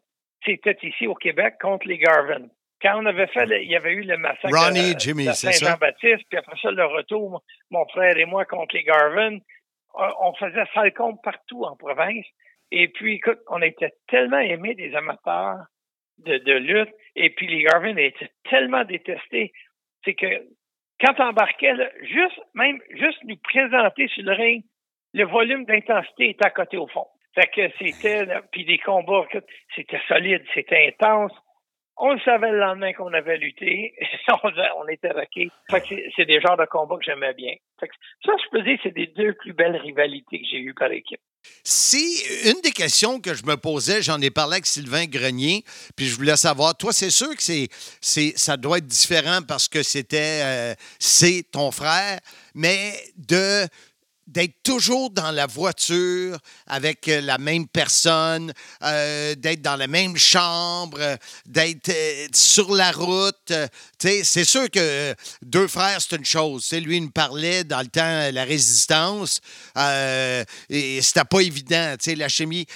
c'était 0.45 0.77
ici 0.83 1.07
au 1.07 1.15
Québec 1.15 1.55
contre 1.61 1.87
les 1.87 1.99
Garvin. 1.99 2.49
Quand 2.85 3.01
on 3.03 3.07
avait 3.07 3.27
fait, 3.29 3.47
le- 3.47 3.63
il 3.63 3.71
y 3.71 3.77
avait 3.77 3.95
eu 3.95 4.03
le 4.03 4.19
massacre 4.19 4.55
Ronnie 4.55 4.91
et 4.91 4.99
Jimmy, 4.99 5.25
de? 5.27 5.33
Saint-Jean-Baptiste, 5.33 6.25
puis 6.29 6.39
après 6.39 6.57
ça, 6.61 6.71
le 6.71 6.85
retour, 6.85 7.43
mon 7.71 7.87
frère 7.89 8.17
et 8.19 8.27
moi 8.27 8.45
contre 8.45 8.77
les 8.77 8.85
Garvin, 8.85 9.39
on 9.95 10.35
faisait 10.35 10.67
Falcon 10.75 11.17
partout 11.17 11.65
en 11.65 11.77
province. 11.77 12.27
Et 12.71 12.89
puis, 12.89 13.15
écoute, 13.15 13.39
on 13.49 13.63
était 13.63 13.95
tellement 14.09 14.39
aimés 14.39 14.75
des 14.75 14.95
amateurs 14.95 15.65
de, 16.19 16.37
de 16.39 16.53
lutte, 16.53 16.91
et 17.17 17.31
puis 17.31 17.47
les 17.47 17.63
Garvin 17.63 17.97
étaient 17.97 18.31
tellement 18.51 18.85
détestés, 18.85 19.53
c'est 20.05 20.15
que 20.15 20.27
quand 21.01 21.15
on 21.21 21.29
embarquait, 21.29 21.75
là, 21.75 21.89
juste, 22.03 22.39
même, 22.55 22.81
juste 22.91 23.19
nous 23.25 23.37
présenter 23.37 24.09
sur 24.09 24.25
le 24.25 24.33
ring, 24.33 24.63
le 25.15 25.25
volume 25.25 25.65
d'intensité 25.65 26.31
était 26.31 26.47
à 26.47 26.51
côté 26.51 26.77
au 26.77 26.87
fond. 26.89 27.07
Fait 27.35 27.49
que 27.49 27.63
c'était, 27.79 28.27
puis 28.53 28.65
des 28.65 28.79
combats, 28.79 29.25
écoute, 29.29 29.47
c'était 29.75 30.01
solide, 30.07 30.45
c'était 30.55 30.89
intense. 30.89 31.33
On 31.97 32.13
le 32.13 32.21
savait 32.21 32.51
le 32.51 32.59
lendemain 32.59 32.93
qu'on 32.93 33.13
avait 33.13 33.37
lutté. 33.39 33.95
on, 34.43 34.89
était 34.89 35.11
que 35.11 35.95
c'est- 36.17 36.25
des 36.25 36.41
genres 36.41 36.57
de 36.57 36.67
combats 36.67 36.97
que 36.97 37.05
j'aimais 37.05 37.35
bien. 37.35 37.55
Ça, 37.79 37.87
je 38.27 38.51
peux 38.51 38.63
dire, 38.63 38.79
c'est 38.83 38.95
des 38.95 39.07
deux 39.07 39.33
plus 39.35 39.53
belles 39.53 39.77
rivalités 39.77 40.41
que 40.41 40.47
j'ai 40.51 40.59
eues 40.59 40.75
par 40.75 40.91
équipe. 40.91 41.21
Si 41.63 42.23
une 42.47 42.61
des 42.63 42.73
questions 42.73 43.21
que 43.21 43.35
je 43.35 43.45
me 43.45 43.57
posais, 43.57 44.03
j'en 44.03 44.21
ai 44.21 44.31
parlé 44.31 44.55
avec 44.55 44.67
Sylvain 44.67 45.05
Grenier, 45.05 45.63
puis 45.95 46.07
je 46.07 46.17
voulais 46.17 46.37
savoir, 46.37 46.75
toi, 46.77 46.93
c'est 46.93 47.11
sûr 47.11 47.35
que 47.37 47.43
c'est, 47.43 47.69
c'est, 48.01 48.33
ça 48.37 48.57
doit 48.57 48.79
être 48.79 48.87
différent 48.87 49.41
parce 49.47 49.69
que 49.69 49.83
c'était, 49.83 50.41
euh, 50.43 50.75
c'est 50.99 51.45
ton 51.53 51.71
frère, 51.71 52.19
mais 52.55 52.93
de 53.17 53.67
d'être 54.27 54.63
toujours 54.63 55.11
dans 55.11 55.31
la 55.31 55.47
voiture 55.47 56.39
avec 56.67 57.09
euh, 57.09 57.21
la 57.21 57.39
même 57.39 57.67
personne, 57.67 58.53
euh, 58.83 59.35
d'être 59.35 59.63
dans 59.63 59.77
la 59.77 59.87
même 59.87 60.17
chambre, 60.17 60.99
euh, 61.01 61.17
d'être 61.47 61.91
sur 62.35 62.75
la 62.75 62.91
route. 62.93 63.53
c'est 63.99 64.45
sûr 64.45 64.71
que 64.71 65.15
deux 65.43 65.69
frères, 65.69 66.01
c'est 66.01 66.17
une 66.17 66.25
chose. 66.25 66.63
Tu 66.63 66.69
sais, 66.69 66.81
lui, 66.81 66.97
il 66.97 67.05
me 67.05 67.11
parlait 67.11 67.65
dans 67.65 67.81
le 67.81 67.89
temps 67.89 68.31
la 68.33 68.45
résistance 68.45 69.41
et 70.69 71.03
c'était 71.03 71.25
pas 71.25 71.41
évident, 71.41 71.95
la 72.07 72.29
chimie. 72.29 72.67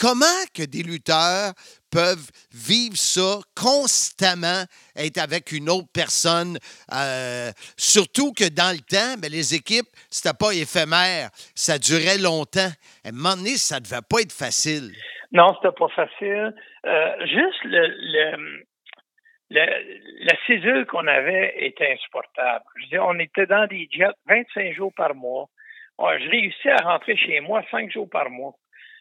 Co- 0.00 0.08
comment 0.08 0.44
que 0.54 0.62
des 0.64 0.82
lutteurs 0.82 1.52
peuvent 1.92 2.30
vivre 2.52 2.96
ça 2.96 3.38
constamment, 3.54 4.64
être 4.96 5.18
avec 5.18 5.52
une 5.52 5.68
autre 5.68 5.88
personne, 5.92 6.56
euh, 6.94 7.50
surtout 7.76 8.32
que 8.32 8.48
dans 8.48 8.72
le 8.72 8.80
temps, 8.80 9.18
ben, 9.20 9.30
les 9.30 9.54
équipes, 9.54 9.88
c'était 10.08 10.36
pas 10.38 10.52
éphémère, 10.52 11.30
ça 11.54 11.78
durait 11.78 12.18
longtemps. 12.18 12.70
À 13.04 13.08
un 13.08 13.12
moment 13.12 13.36
donné, 13.36 13.56
ça 13.56 13.80
devait 13.80 14.02
pas 14.08 14.20
être 14.22 14.32
facile. 14.32 14.92
Non, 15.32 15.54
c'était 15.56 15.74
pas 15.76 15.88
facile. 15.88 16.54
Euh, 16.86 17.26
juste 17.26 17.64
le, 17.64 17.86
le, 17.88 18.64
le- 19.50 20.24
la 20.24 20.34
cédule 20.46 20.86
qu'on 20.86 21.06
avait 21.06 21.54
était 21.58 21.92
insupportable. 21.92 22.64
Je 22.90 22.98
on 22.98 23.18
était 23.18 23.46
dans 23.46 23.66
des 23.66 23.88
jets 23.92 24.06
25 24.26 24.74
jours 24.74 24.92
par 24.96 25.14
mois. 25.14 25.48
Je 25.98 26.30
réussis 26.30 26.68
à 26.70 26.76
rentrer 26.78 27.16
chez 27.16 27.40
moi 27.40 27.62
5 27.70 27.90
jours 27.92 28.08
par 28.08 28.30
mois. 28.30 28.54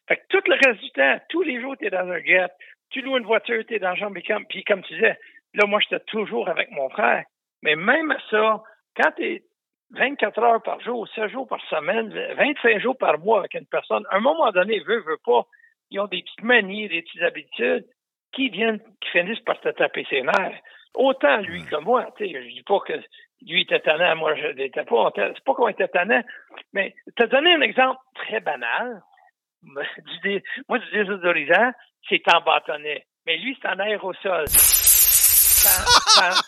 Fait 0.09 0.17
que 0.17 0.23
tout 0.29 0.41
le 0.47 0.55
reste 0.55 0.81
du 0.81 0.89
temps, 0.89 1.17
tous 1.29 1.43
les 1.43 1.61
jours, 1.61 1.77
tu 1.77 1.85
es 1.85 1.91
dans 1.91 2.09
un 2.09 2.19
jet. 2.19 2.49
Tu 2.89 3.01
loues 3.01 3.17
une 3.17 3.25
voiture, 3.25 3.63
tu 3.67 3.75
es 3.75 3.79
dans 3.79 3.91
le 3.91 3.95
chambre 3.95 4.19
Puis 4.49 4.63
comme 4.63 4.81
tu 4.81 4.95
disais, 4.95 5.19
là, 5.53 5.67
moi, 5.67 5.79
j'étais 5.79 6.03
toujours 6.05 6.49
avec 6.49 6.71
mon 6.71 6.89
frère. 6.89 7.23
Mais 7.61 7.75
même 7.75 8.15
ça, 8.31 8.63
quand 8.97 9.11
tu 9.17 9.23
es 9.23 9.43
24 9.91 10.39
heures 10.39 10.63
par 10.63 10.81
jour, 10.81 11.07
7 11.13 11.29
jours 11.29 11.47
par 11.47 11.61
semaine, 11.69 12.09
25 12.09 12.79
jours 12.79 12.97
par 12.97 13.19
mois 13.19 13.39
avec 13.39 13.53
une 13.53 13.67
personne, 13.67 14.03
à 14.09 14.17
un 14.17 14.19
moment 14.19 14.51
donné, 14.51 14.79
veut, 14.79 15.01
veut 15.01 15.19
pas, 15.23 15.45
ils 15.91 15.99
ont 15.99 16.07
des 16.07 16.23
petites 16.23 16.43
manies, 16.43 16.87
des 16.87 17.03
petites 17.03 17.21
habitudes 17.21 17.85
qui 18.33 18.49
viennent, 18.49 18.79
qui 19.01 19.09
finissent 19.11 19.39
par 19.41 19.59
te 19.61 19.69
taper 19.69 20.05
ses 20.09 20.23
nerfs. 20.23 20.59
Autant 20.95 21.37
lui 21.37 21.63
que 21.65 21.75
moi, 21.77 22.07
tu 22.17 22.25
sais, 22.25 22.33
je 22.33 22.53
dis 22.53 22.63
pas 22.63 22.79
que 22.79 22.93
lui 23.45 23.61
était 23.61 23.79
tannant, 23.79 24.15
moi 24.15 24.35
je 24.35 24.47
l'étais 24.47 24.83
pas, 24.83 25.11
c'est 25.15 25.43
pas 25.43 25.53
qu'on 25.53 25.67
était 25.67 25.87
tannant, 25.87 26.21
mais 26.73 26.95
te 27.15 27.25
donner 27.25 27.53
un 27.53 27.61
exemple 27.61 27.99
très 28.15 28.39
banal, 28.39 29.01
moi 30.67 30.79
du 30.79 30.91
désodorisant, 30.91 31.71
c'est 32.07 32.21
en 32.33 32.41
bâtonnet, 32.41 33.05
mais 33.25 33.37
lui 33.37 33.57
c'est 33.61 33.67
en 33.67 33.79
aérosol. 33.79 34.47
Ça, 34.47 35.83
ça- 36.15 36.41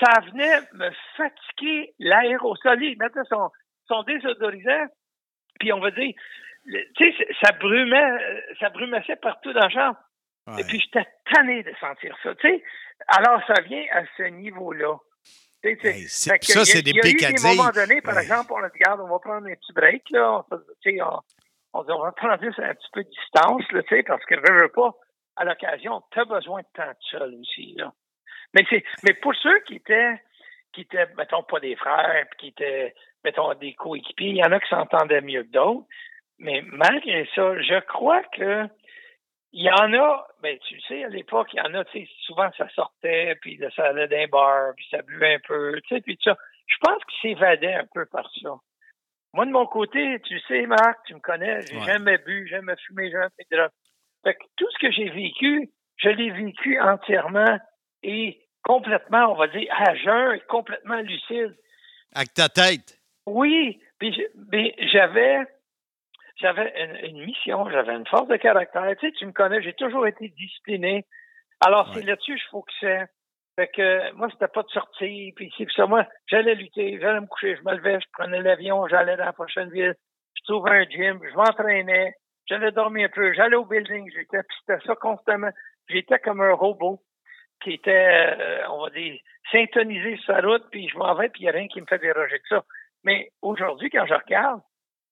ça 0.00 0.20
venait 0.26 0.60
me 0.74 0.90
fatiguer 1.16 1.94
l'aérosol. 1.98 2.82
Il 2.82 2.98
mettait 2.98 3.20
son, 3.30 3.50
son 3.88 4.02
désodorisant, 4.02 4.86
puis 5.58 5.72
on 5.72 5.80
va 5.80 5.90
dire, 5.92 6.12
le- 6.66 6.84
tu 6.96 7.12
sais, 7.12 7.26
ça 7.42 7.52
brumait, 7.52 7.96
euh, 8.10 8.40
ça 8.60 8.68
brumessait 8.70 9.16
partout 9.16 9.52
dans 9.52 9.60
la 9.60 9.70
chambre. 9.70 9.98
Et 10.58 10.64
puis, 10.64 10.78
j'étais 10.78 11.06
tanné 11.32 11.62
de 11.62 11.72
sentir 11.80 12.14
ça, 12.22 12.34
tu 12.34 12.46
sais. 12.48 12.62
Alors, 13.08 13.40
ça 13.46 13.62
vient 13.62 13.82
à 13.92 14.02
ce 14.18 14.24
niveau-là. 14.24 14.94
C'est- 15.62 15.78
ça, 16.08 16.36
il 16.36 16.54
y 16.54 16.58
a- 16.60 16.64
c'est 16.66 16.82
des 16.82 16.90
Il 16.90 16.96
y 16.96 17.00
a 17.00 17.08
eu 17.08 17.12
des 17.12 17.16
picadilles. 17.16 17.56
moments 17.56 17.70
donnés, 17.70 18.02
par 18.02 18.14
Ouais. 18.14 18.22
exemple, 18.22 18.52
on 18.52 18.62
a 18.62 18.68
dit, 18.68 18.74
regarde, 18.84 19.00
on 19.00 19.08
va 19.08 19.18
prendre 19.20 19.46
un 19.46 19.54
petit 19.54 19.72
break, 19.72 20.02
là. 20.10 20.44
On, 20.50 20.60
on, 21.74 21.82
dit, 21.82 21.90
on 21.92 22.02
va 22.02 22.12
prendre 22.12 22.42
juste 22.42 22.60
un 22.60 22.74
petit 22.74 22.88
peu 22.92 23.02
de 23.04 23.10
distance, 23.10 23.62
tu 23.68 23.82
sais, 23.88 24.02
parce 24.04 24.24
que, 24.24 24.36
veux, 24.36 24.62
veux 24.62 24.68
pas, 24.68 24.92
à 25.36 25.44
l'occasion, 25.44 26.02
tu 26.12 26.20
as 26.20 26.24
besoin 26.24 26.60
de 26.62 26.66
temps 26.74 26.88
de 26.88 27.04
seul 27.10 27.34
aussi, 27.34 27.74
là. 27.76 27.92
Mais, 28.54 28.64
c'est, 28.70 28.84
mais 29.02 29.14
pour 29.14 29.34
ceux 29.34 29.58
qui 29.60 29.76
étaient, 29.76 30.22
qui 30.72 30.82
étaient, 30.82 31.08
mettons, 31.16 31.42
pas 31.42 31.58
des 31.58 31.74
frères, 31.74 32.26
puis 32.30 32.38
qui 32.38 32.48
étaient, 32.48 32.94
mettons, 33.24 33.52
des 33.54 33.74
coéquipiers, 33.74 34.28
il 34.28 34.36
y 34.36 34.44
en 34.44 34.52
a 34.52 34.60
qui 34.60 34.68
s'entendaient 34.68 35.20
mieux 35.20 35.42
que 35.42 35.50
d'autres. 35.50 35.86
Mais 36.38 36.62
malgré 36.66 37.28
ça, 37.34 37.60
je 37.60 37.80
crois 37.80 38.22
que 38.36 38.68
il 39.52 39.62
y 39.62 39.70
en 39.70 39.92
a, 39.94 40.26
ben 40.42 40.58
tu 40.58 40.80
sais, 40.80 41.04
à 41.04 41.08
l'époque, 41.08 41.48
il 41.52 41.58
y 41.58 41.60
en 41.60 41.74
a, 41.74 41.84
tu 41.84 42.00
sais, 42.00 42.08
souvent 42.26 42.50
ça 42.58 42.68
sortait, 42.70 43.36
puis 43.40 43.60
ça 43.76 43.86
allait 43.86 44.08
d'un 44.08 44.26
bar, 44.26 44.72
puis 44.76 44.86
ça 44.90 45.00
buvait 45.02 45.34
un 45.34 45.38
peu, 45.46 45.80
tu 45.82 45.94
sais, 45.94 46.00
puis 46.00 46.18
ça. 46.22 46.36
Je 46.66 46.76
pense 46.80 47.04
qu'il 47.04 47.36
s'évadait 47.36 47.74
un 47.74 47.86
peu 47.92 48.06
par 48.06 48.28
ça. 48.42 48.54
Moi, 49.34 49.46
de 49.46 49.50
mon 49.50 49.66
côté, 49.66 50.20
tu 50.20 50.38
sais, 50.46 50.64
Marc, 50.64 51.00
tu 51.06 51.14
me 51.14 51.18
connais, 51.18 51.60
j'ai 51.62 51.80
jamais 51.80 52.18
bu, 52.18 52.46
jamais 52.46 52.76
fumé, 52.86 53.10
jamais 53.10 53.26
fait 53.36 53.56
de 53.56 53.68
Fait 54.22 54.34
que 54.34 54.44
tout 54.56 54.70
ce 54.70 54.78
que 54.78 54.92
j'ai 54.92 55.10
vécu, 55.10 55.70
je 55.96 56.08
l'ai 56.08 56.30
vécu 56.30 56.80
entièrement 56.80 57.58
et 58.04 58.40
complètement, 58.62 59.32
on 59.32 59.34
va 59.34 59.48
dire, 59.48 59.68
à 59.76 59.92
jeun, 59.96 60.38
complètement 60.48 61.00
lucide. 61.00 61.56
Avec 62.14 62.32
ta 62.32 62.48
tête. 62.48 62.96
Oui, 63.26 63.80
puis 63.98 64.16
j'avais 64.92 65.40
j'avais 66.36 66.72
une, 67.02 67.24
mission, 67.24 67.68
j'avais 67.70 67.94
une 67.94 68.06
force 68.06 68.28
de 68.28 68.36
caractère. 68.36 68.84
Tu 69.00 69.06
sais, 69.08 69.12
tu 69.14 69.26
me 69.26 69.32
connais, 69.32 69.60
j'ai 69.62 69.72
toujours 69.72 70.06
été 70.06 70.28
discipliné. 70.28 71.06
Alors, 71.60 71.92
c'est 71.92 72.02
là-dessus 72.02 72.34
que 72.34 72.40
je 72.40 72.48
focusais. 72.50 73.06
Fait 73.56 73.68
que 73.68 74.12
moi, 74.14 74.28
c'était 74.32 74.48
pas 74.48 74.62
de 74.62 74.70
sortir, 74.70 75.32
puis 75.36 75.52
c'est 75.56 75.70
ça. 75.70 75.86
Moi, 75.86 76.06
j'allais 76.26 76.56
lutter, 76.56 76.98
j'allais 77.00 77.20
me 77.20 77.26
coucher, 77.26 77.56
je 77.56 77.62
me 77.62 77.76
levais, 77.76 78.00
je 78.00 78.06
prenais 78.12 78.40
l'avion, 78.40 78.88
j'allais 78.88 79.16
dans 79.16 79.26
la 79.26 79.32
prochaine 79.32 79.70
ville, 79.70 79.94
je 80.34 80.52
trouvais 80.52 80.70
un 80.70 80.84
gym, 80.84 81.20
je 81.22 81.36
m'entraînais, 81.36 82.14
j'allais 82.46 82.72
dormir 82.72 83.06
un 83.06 83.14
peu, 83.14 83.32
j'allais 83.32 83.56
au 83.56 83.64
building, 83.64 84.10
j'étais, 84.12 84.40
c'était 84.60 84.84
ça 84.84 84.96
constamment. 84.96 85.50
J'étais 85.88 86.18
comme 86.18 86.40
un 86.40 86.52
robot 86.54 87.00
qui 87.62 87.74
était, 87.74 88.34
euh, 88.38 88.68
on 88.70 88.84
va 88.84 88.90
dire, 88.90 89.20
syntonisé 89.52 90.16
sur 90.16 90.34
sa 90.34 90.40
route, 90.40 90.64
puis 90.70 90.88
je 90.88 90.98
m'en 90.98 91.14
vais, 91.14 91.28
puis 91.28 91.42
il 91.42 91.44
n'y 91.44 91.50
a 91.50 91.52
rien 91.52 91.68
qui 91.68 91.80
me 91.80 91.86
fait 91.86 91.98
déroger 91.98 92.38
de 92.38 92.44
ça. 92.48 92.64
Mais 93.04 93.30
aujourd'hui, 93.40 93.90
quand 93.90 94.06
je 94.06 94.14
regarde, 94.14 94.60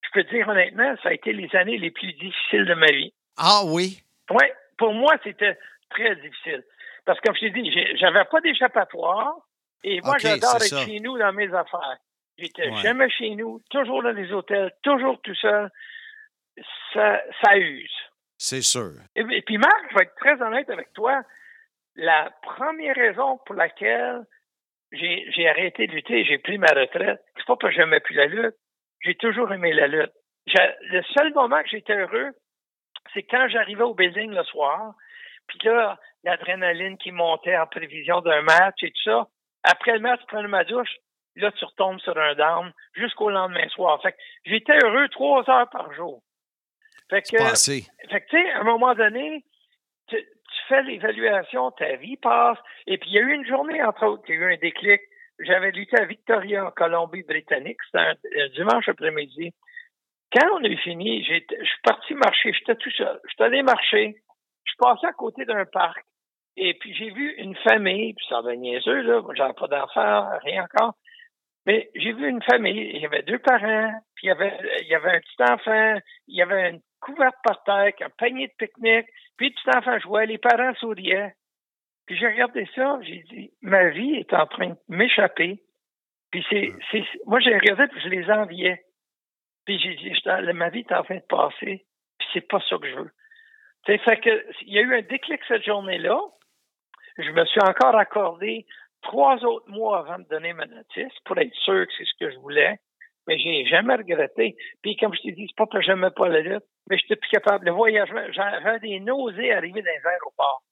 je 0.02 0.08
peux 0.12 0.24
dire 0.24 0.48
honnêtement, 0.48 0.96
ça 1.02 1.10
a 1.10 1.12
été 1.12 1.32
les 1.32 1.54
années 1.54 1.78
les 1.78 1.90
plus 1.90 2.12
difficiles 2.14 2.64
de 2.64 2.74
ma 2.74 2.86
vie. 2.86 3.12
Ah 3.36 3.62
oui? 3.64 4.02
Oui, 4.30 4.44
pour 4.78 4.92
moi, 4.92 5.14
c'était 5.22 5.56
très 5.90 6.16
difficile. 6.16 6.64
Parce 7.04 7.18
que 7.20 7.26
comme 7.26 7.36
je 7.36 7.40
t'ai 7.40 7.50
dit, 7.50 7.96
j'avais 7.96 8.24
pas 8.24 8.40
d'échappatoire. 8.40 9.36
Et 9.84 10.00
moi, 10.02 10.16
j'adore 10.18 10.56
être 10.56 10.84
chez 10.84 11.00
nous 11.00 11.18
dans 11.18 11.32
mes 11.32 11.52
affaires. 11.52 11.98
J'étais 12.38 12.72
jamais 12.76 13.10
chez 13.10 13.30
nous, 13.30 13.60
toujours 13.70 14.02
dans 14.02 14.12
les 14.12 14.32
hôtels, 14.32 14.72
toujours 14.82 15.20
tout 15.22 15.34
seul. 15.34 15.70
Ça, 16.92 17.20
ça 17.42 17.56
use. 17.56 17.94
C'est 18.38 18.62
sûr. 18.62 18.92
Et, 19.14 19.42
puis, 19.42 19.58
Marc, 19.58 19.90
je 19.90 19.94
vais 19.96 20.04
être 20.04 20.14
très 20.16 20.40
honnête 20.42 20.68
avec 20.70 20.92
toi. 20.92 21.22
La 21.94 22.30
première 22.42 22.96
raison 22.96 23.38
pour 23.44 23.54
laquelle 23.54 24.24
j'ai 24.92 25.48
arrêté 25.48 25.86
de 25.86 25.92
lutter, 25.92 26.24
j'ai 26.24 26.38
pris 26.38 26.58
ma 26.58 26.66
retraite, 26.66 27.22
c'est 27.36 27.46
pas 27.46 27.56
parce 27.56 27.74
que 27.74 27.80
j'aimais 27.80 28.00
plus 28.00 28.14
la 28.14 28.26
lutte. 28.26 28.56
J'ai 29.00 29.14
toujours 29.14 29.52
aimé 29.52 29.72
la 29.72 29.86
lutte. 29.86 30.12
Le 30.46 31.02
seul 31.14 31.32
moment 31.34 31.62
que 31.62 31.68
j'étais 31.68 31.94
heureux, 31.94 32.30
c'est 33.14 33.22
quand 33.22 33.48
j'arrivais 33.48 33.82
au 33.82 33.94
building 33.94 34.32
le 34.32 34.44
soir, 34.44 34.94
puis 35.46 35.58
là, 35.64 35.98
l'adrénaline 36.24 36.98
qui 36.98 37.12
montait 37.12 37.56
en 37.56 37.66
prévision 37.66 38.20
d'un 38.20 38.42
match 38.42 38.82
et 38.82 38.90
tout 38.90 39.02
ça. 39.04 39.28
Après 39.64 39.92
le 39.92 40.00
match, 40.00 40.20
tu 40.20 40.26
prends 40.26 40.42
ma 40.48 40.64
douche, 40.64 40.96
là, 41.36 41.50
tu 41.52 41.64
retombes 41.64 42.00
sur 42.00 42.16
un 42.16 42.34
down 42.34 42.72
jusqu'au 42.94 43.30
lendemain 43.30 43.68
soir. 43.68 44.00
Fait 44.02 44.12
que 44.12 44.18
j'étais 44.44 44.78
heureux 44.84 45.08
trois 45.08 45.48
heures 45.48 45.70
par 45.70 45.92
jour. 45.94 46.22
Fait 47.10 47.22
que, 47.22 47.36
fait 47.36 48.20
que 48.20 48.28
tu 48.30 48.42
sais, 48.42 48.50
à 48.52 48.60
un 48.60 48.64
moment 48.64 48.94
donné, 48.94 49.44
tu, 50.08 50.16
fais 50.68 50.82
l'évaluation, 50.82 51.70
ta 51.72 51.96
vie 51.96 52.16
passe. 52.16 52.58
Et 52.86 52.98
puis, 52.98 53.10
il 53.10 53.14
y 53.14 53.18
a 53.18 53.22
eu 53.22 53.34
une 53.34 53.46
journée, 53.46 53.82
entre 53.82 54.06
autres, 54.06 54.24
il 54.28 54.34
y 54.34 54.38
a 54.38 54.40
eu 54.40 54.54
un 54.54 54.56
déclic. 54.56 55.00
J'avais 55.40 55.72
lutté 55.72 55.98
à 55.98 56.04
Victoria, 56.04 56.66
en 56.66 56.70
Colombie-Britannique. 56.70 57.78
C'était 57.84 57.98
un, 57.98 58.48
dimanche 58.54 58.88
après-midi. 58.88 59.52
Quand 60.32 60.48
on 60.54 60.64
a 60.64 60.76
fini, 60.76 61.24
je 61.24 61.34
suis 61.34 61.80
parti 61.82 62.14
marcher. 62.14 62.52
J'étais 62.52 62.76
tout 62.76 62.90
seul. 62.92 63.20
Je 63.24 63.34
suis 63.34 63.42
allé 63.42 63.62
marcher. 63.62 64.22
Je 64.64 64.72
passais 64.78 65.06
à 65.06 65.12
côté 65.12 65.44
d'un 65.44 65.66
parc. 65.66 66.02
Et 66.56 66.74
puis 66.74 66.94
j'ai 66.94 67.10
vu 67.10 67.34
une 67.38 67.56
famille, 67.56 68.14
puis 68.14 68.26
ça 68.28 68.40
va 68.42 68.54
niaiseux, 68.54 69.02
là, 69.02 69.22
j'avais 69.34 69.54
pas 69.54 69.68
d'enfants, 69.68 70.28
rien 70.42 70.64
encore. 70.64 70.94
Mais 71.64 71.90
j'ai 71.94 72.12
vu 72.12 72.28
une 72.28 72.42
famille, 72.42 72.90
il 72.94 73.00
y 73.00 73.06
avait 73.06 73.22
deux 73.22 73.38
parents, 73.38 73.92
puis 74.16 74.26
il 74.26 74.28
y 74.28 74.30
avait, 74.32 74.58
il 74.80 74.88
y 74.88 74.94
avait 74.94 75.12
un 75.12 75.20
petit 75.20 75.52
enfant, 75.52 76.00
il 76.26 76.36
y 76.36 76.42
avait 76.42 76.70
une 76.70 76.80
couverte 77.00 77.36
par 77.44 77.62
terre, 77.64 77.92
un 78.00 78.10
panier 78.10 78.48
de 78.48 78.52
pique-nique, 78.58 79.06
puis 79.36 79.48
le 79.48 79.54
petit 79.54 79.78
enfant 79.78 79.98
jouait, 80.00 80.26
les 80.26 80.38
parents 80.38 80.74
souriaient. 80.74 81.34
Puis 82.06 82.16
j'ai 82.16 82.26
regardé 82.26 82.68
ça, 82.74 82.98
j'ai 83.02 83.24
dit, 83.30 83.52
ma 83.62 83.90
vie 83.90 84.16
est 84.16 84.34
en 84.34 84.46
train 84.46 84.70
de 84.70 84.76
m'échapper. 84.88 85.62
Puis 86.32 86.44
c'est, 86.50 86.72
c'est, 86.90 87.04
moi 87.26 87.38
j'ai 87.40 87.54
regardé, 87.54 87.86
puis 87.88 88.00
je 88.00 88.08
les 88.08 88.28
enviais. 88.30 88.84
Puis 89.64 89.78
j'ai 89.78 89.94
dit, 89.94 90.12
ma 90.54 90.68
vie 90.70 90.80
est 90.80 90.92
en 90.92 91.04
train 91.04 91.16
de 91.16 91.26
passer, 91.28 91.86
puis 92.18 92.28
c'est 92.32 92.48
pas 92.48 92.60
ça 92.68 92.76
que 92.76 92.88
je 92.88 92.96
veux. 92.96 93.10
C'est 93.86 93.98
fait 93.98 94.18
que 94.18 94.46
il 94.62 94.74
y 94.74 94.78
a 94.78 94.82
eu 94.82 94.96
un 94.96 95.02
déclic 95.02 95.40
cette 95.46 95.64
journée-là. 95.64 96.20
Je 97.18 97.30
me 97.30 97.44
suis 97.46 97.60
encore 97.60 97.96
accordé 97.96 98.66
trois 99.02 99.36
autres 99.44 99.68
mois 99.68 100.00
avant 100.00 100.18
de 100.18 100.28
donner 100.28 100.52
ma 100.52 100.66
notice 100.66 101.12
pour 101.24 101.38
être 101.38 101.54
sûr 101.64 101.86
que 101.86 101.92
c'est 101.98 102.04
ce 102.04 102.24
que 102.24 102.30
je 102.30 102.38
voulais. 102.38 102.78
Mais 103.28 103.38
j'ai 103.38 103.64
jamais 103.66 103.94
regretté. 103.94 104.56
Puis 104.82 104.96
comme 104.96 105.14
je 105.14 105.22
t'ai 105.22 105.32
dit, 105.32 105.46
c'est 105.48 105.56
pas 105.56 105.66
que 105.66 105.80
j'aimais 105.80 106.10
pas 106.10 106.28
la 106.28 106.40
lutte, 106.40 106.64
mais 106.88 106.98
j'étais 106.98 107.16
plus 107.16 107.30
capable. 107.30 107.66
Le 107.66 107.72
voyage, 107.72 108.08
j'avais 108.32 108.80
des 108.80 108.98
nausées 108.98 109.52
arriver 109.52 109.80
dans 109.80 109.90
les 109.90 110.06
aéroports. 110.08 110.62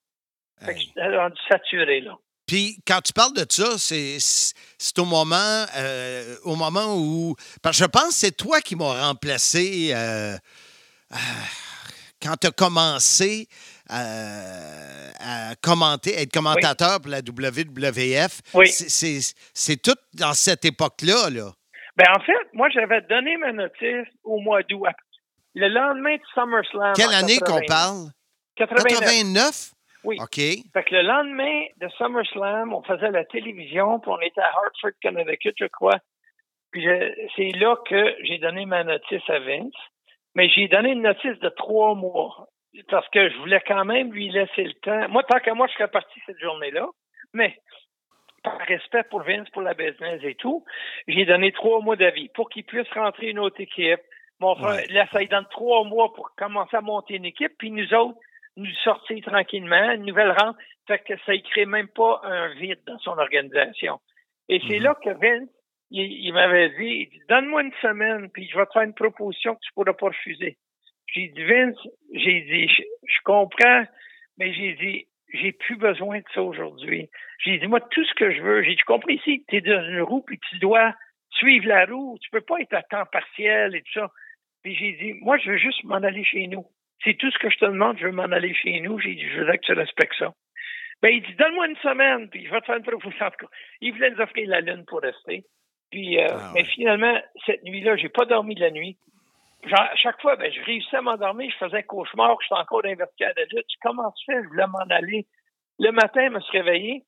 Fait 0.60 0.74
que 0.74 0.80
j'étais 0.80 1.16
rendu 1.16 1.40
saturé, 1.48 2.00
là. 2.00 2.16
Puis 2.50 2.82
quand 2.84 3.00
tu 3.00 3.12
parles 3.12 3.34
de 3.34 3.46
ça, 3.48 3.78
c'est 3.78 4.98
au 4.98 5.04
moment 5.04 5.64
euh, 5.76 6.36
au 6.42 6.56
moment 6.56 6.96
où. 6.96 7.36
Parce 7.62 7.78
que 7.78 7.84
je 7.84 7.88
pense 7.88 8.08
que 8.08 8.14
c'est 8.14 8.36
toi 8.36 8.60
qui 8.60 8.74
m'as 8.74 9.06
remplacé 9.06 9.92
euh, 9.94 10.34
euh, 11.12 11.16
quand 12.20 12.34
tu 12.40 12.48
as 12.48 12.50
commencé 12.50 13.46
euh, 13.92 15.10
à 15.18 15.54
commenter, 15.62 16.14
être 16.20 16.32
commentateur 16.32 17.00
pour 17.00 17.10
la 17.10 17.18
WWF. 17.18 18.40
Oui. 18.54 18.68
C'est 18.68 19.82
tout 19.82 19.98
dans 20.14 20.32
cette 20.32 20.64
époque-là. 20.64 21.30
Là. 21.30 21.50
Ben, 21.96 22.06
en 22.16 22.20
fait, 22.20 22.48
moi, 22.52 22.68
j'avais 22.70 23.00
donné 23.02 23.36
ma 23.36 23.52
notice 23.52 24.06
au 24.24 24.38
mois 24.40 24.62
d'août. 24.62 24.86
Le 25.54 25.68
lendemain 25.68 26.16
de 26.16 26.22
SummerSlam. 26.34 26.92
Quelle 26.94 27.12
année 27.12 27.38
qu'on 27.38 27.60
parle? 27.66 28.10
89. 28.56 29.72
Oui. 30.04 30.16
OK. 30.20 30.36
Fait 30.36 30.84
que 30.84 30.94
le 30.94 31.02
lendemain 31.02 31.64
de 31.78 31.88
SummerSlam, 31.98 32.72
on 32.72 32.82
faisait 32.82 33.10
la 33.10 33.24
télévision, 33.24 33.98
puis 34.00 34.10
on 34.10 34.20
était 34.20 34.40
à 34.40 34.50
Hartford, 34.56 34.92
Connecticut, 35.02 35.54
je 35.58 35.66
crois. 35.66 35.98
Puis 36.70 36.86
c'est 37.36 37.50
là 37.58 37.76
que 37.88 38.14
j'ai 38.22 38.38
donné 38.38 38.64
ma 38.64 38.84
notice 38.84 39.28
à 39.28 39.40
Vince. 39.40 39.74
Mais 40.36 40.48
j'ai 40.48 40.68
donné 40.68 40.90
une 40.92 41.02
notice 41.02 41.38
de 41.40 41.48
trois 41.48 41.94
mois 41.96 42.48
parce 42.88 43.08
que 43.08 43.28
je 43.28 43.36
voulais 43.38 43.62
quand 43.66 43.84
même 43.84 44.12
lui 44.12 44.30
laisser 44.30 44.64
le 44.64 44.74
temps. 44.74 45.08
Moi, 45.08 45.22
tant 45.24 45.40
que 45.40 45.50
moi, 45.50 45.66
je 45.66 45.74
serais 45.74 45.88
parti 45.88 46.20
cette 46.26 46.40
journée-là, 46.40 46.88
mais 47.32 47.56
par 48.42 48.58
respect 48.60 49.02
pour 49.04 49.22
Vince, 49.22 49.48
pour 49.50 49.62
la 49.62 49.74
business 49.74 50.20
et 50.22 50.34
tout, 50.34 50.64
j'ai 51.06 51.24
donné 51.24 51.52
trois 51.52 51.80
mois 51.80 51.96
d'avis 51.96 52.28
pour 52.30 52.48
qu'il 52.48 52.64
puisse 52.64 52.90
rentrer 52.92 53.30
une 53.30 53.38
autre 53.38 53.60
équipe. 53.60 54.00
Mon 54.38 54.54
frère, 54.54 54.82
là, 54.88 55.06
ça 55.12 55.18
lui 55.18 55.28
donne 55.28 55.46
trois 55.50 55.84
mois 55.84 56.12
pour 56.14 56.30
commencer 56.36 56.76
à 56.76 56.80
monter 56.80 57.16
une 57.16 57.26
équipe, 57.26 57.52
puis 57.58 57.70
nous 57.70 57.92
autres, 57.92 58.18
nous 58.56 58.72
sortir 58.82 59.22
tranquillement, 59.24 59.92
une 59.92 60.06
nouvelle 60.06 60.32
rente. 60.32 60.56
Fait 60.86 60.98
que 60.98 61.14
ça 61.26 61.32
ne 61.32 61.38
crée 61.38 61.66
même 61.66 61.88
pas 61.88 62.20
un 62.24 62.48
vide 62.54 62.80
dans 62.86 62.98
son 63.00 63.18
organisation. 63.18 64.00
Et 64.48 64.60
c'est 64.66 64.78
mhm. 64.78 64.84
là 64.84 64.94
que 64.94 65.10
Vince, 65.10 65.48
il, 65.90 66.32
m'avait 66.32 66.70
dit, 66.70 67.06
dit 67.06 67.20
donne-moi 67.28 67.62
une 67.62 67.74
semaine, 67.82 68.30
puis 68.30 68.48
je 68.48 68.56
vais 68.56 68.66
te 68.66 68.72
faire 68.72 68.82
une 68.82 68.94
proposition 68.94 69.54
que 69.54 69.60
tu 69.60 69.72
pourras 69.74 69.92
pas 69.92 70.06
refuser. 70.06 70.56
J'ai 71.14 71.28
dit, 71.28 71.44
Vince, 71.44 71.76
j'ai 72.14 72.40
dit, 72.42 72.68
je, 72.68 73.18
comprends, 73.24 73.84
mais 74.38 74.52
j'ai 74.52 74.74
dit, 74.74 75.06
j'ai 75.32 75.52
plus 75.52 75.76
besoin 75.76 76.18
de 76.18 76.24
ça 76.34 76.42
aujourd'hui. 76.42 77.08
J'ai 77.44 77.58
dit, 77.58 77.66
moi, 77.66 77.80
tout 77.80 78.04
ce 78.04 78.14
que 78.14 78.32
je 78.32 78.42
veux, 78.42 78.62
j'ai 78.62 78.74
dit, 78.74 78.82
compris 78.82 79.16
ici, 79.16 79.44
tu 79.48 79.56
es 79.56 79.60
dans 79.60 79.84
une 79.84 80.02
roue, 80.02 80.22
puis 80.22 80.38
tu 80.50 80.58
dois 80.58 80.94
suivre 81.30 81.66
la 81.66 81.86
roue. 81.86 82.18
Tu 82.20 82.30
peux 82.30 82.40
pas 82.40 82.60
être 82.60 82.74
à 82.74 82.82
temps 82.82 83.06
partiel 83.06 83.74
et 83.74 83.82
tout 83.82 83.92
ça. 84.00 84.10
Puis 84.62 84.76
j'ai 84.76 84.92
dit, 84.92 85.14
moi, 85.20 85.38
je 85.38 85.50
veux 85.50 85.58
juste 85.58 85.82
m'en 85.84 85.96
aller 85.96 86.24
chez 86.24 86.46
nous. 86.46 86.66
C'est 87.02 87.14
tout 87.14 87.30
ce 87.30 87.38
que 87.38 87.50
je 87.50 87.56
te 87.56 87.64
demande, 87.64 87.98
je 87.98 88.06
veux 88.06 88.12
m'en 88.12 88.24
aller 88.24 88.54
chez 88.54 88.80
nous. 88.80 88.98
J'ai 88.98 89.14
dit, 89.14 89.28
je 89.28 89.40
veux 89.40 89.52
que 89.52 89.66
tu 89.66 89.72
respectes 89.72 90.16
ça. 90.18 90.32
Ben, 91.02 91.08
il 91.08 91.22
dit, 91.22 91.34
donne-moi 91.34 91.68
une 91.68 91.76
semaine, 91.76 92.28
puis 92.28 92.44
je 92.44 92.50
vais 92.50 92.60
te 92.60 92.66
faire 92.66 92.76
une 92.76 92.82
proposition. 92.82 93.30
Il 93.80 93.94
voulait 93.94 94.10
nous 94.10 94.20
offrir 94.20 94.48
la 94.48 94.60
lune 94.60 94.84
pour 94.86 95.00
rester. 95.00 95.44
Puis, 95.90 96.18
euh, 96.18 96.26
ah 96.30 96.52
mais 96.54 96.64
finalement, 96.64 97.18
cette 97.46 97.64
nuit-là, 97.64 97.96
j'ai 97.96 98.10
pas 98.10 98.26
dormi 98.26 98.54
de 98.54 98.60
la 98.60 98.70
nuit. 98.70 98.98
À 99.72 99.96
chaque 99.96 100.20
fois, 100.20 100.36
ben, 100.36 100.52
je 100.52 100.62
réussissais 100.62 100.96
à 100.96 101.02
m'endormir, 101.02 101.50
je 101.50 101.64
faisais 101.64 101.78
un 101.78 101.82
cauchemar, 101.82 102.36
j'étais 102.42 102.54
encore 102.54 102.82
dans 102.82 102.90
de 102.90 103.56
lutte. 103.56 103.66
Comment 103.82 104.10
tu 104.12 104.24
fais? 104.26 104.42
Je 104.42 104.48
voulais 104.48 104.66
m'en 104.66 104.78
aller. 104.90 105.26
Le 105.78 105.90
matin, 105.92 106.26
je 106.28 106.34
me 106.34 106.40
suis 106.40 106.58
réveillé. 106.58 107.04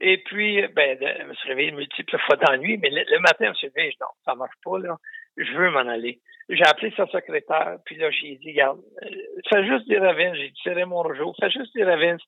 Et 0.00 0.18
puis, 0.24 0.66
ben, 0.68 0.98
je 1.00 1.24
me 1.24 1.34
suis 1.34 1.48
réveillé 1.48 1.72
multiples 1.72 2.18
fois 2.20 2.36
dans 2.36 2.52
la 2.52 2.58
nuit, 2.58 2.78
mais 2.78 2.88
le, 2.90 3.18
matin, 3.20 3.46
je 3.46 3.48
me 3.48 3.54
suis 3.54 3.66
réveillé, 3.68 3.94
non, 4.00 4.06
ça 4.24 4.34
marche 4.34 4.56
pas, 4.64 4.78
là. 4.78 4.96
Je 5.36 5.52
veux 5.52 5.70
m'en 5.70 5.80
aller. 5.80 6.20
J'ai 6.48 6.64
appelé 6.64 6.92
sa 6.96 7.06
secrétaire, 7.06 7.76
puis 7.84 7.96
là, 7.96 8.10
j'ai 8.10 8.36
dit, 8.36 8.52
regarde, 8.52 8.80
euh, 9.02 9.08
fais 9.48 9.64
juste 9.66 9.90
à 9.90 10.12
Vince, 10.14 10.36
j'ai 10.36 10.52
tiré 10.62 10.84
mon 10.84 11.02
rejour, 11.02 11.36
fais 11.38 11.50
juste 11.50 11.76
à 11.76 11.96
Vince, 11.96 12.22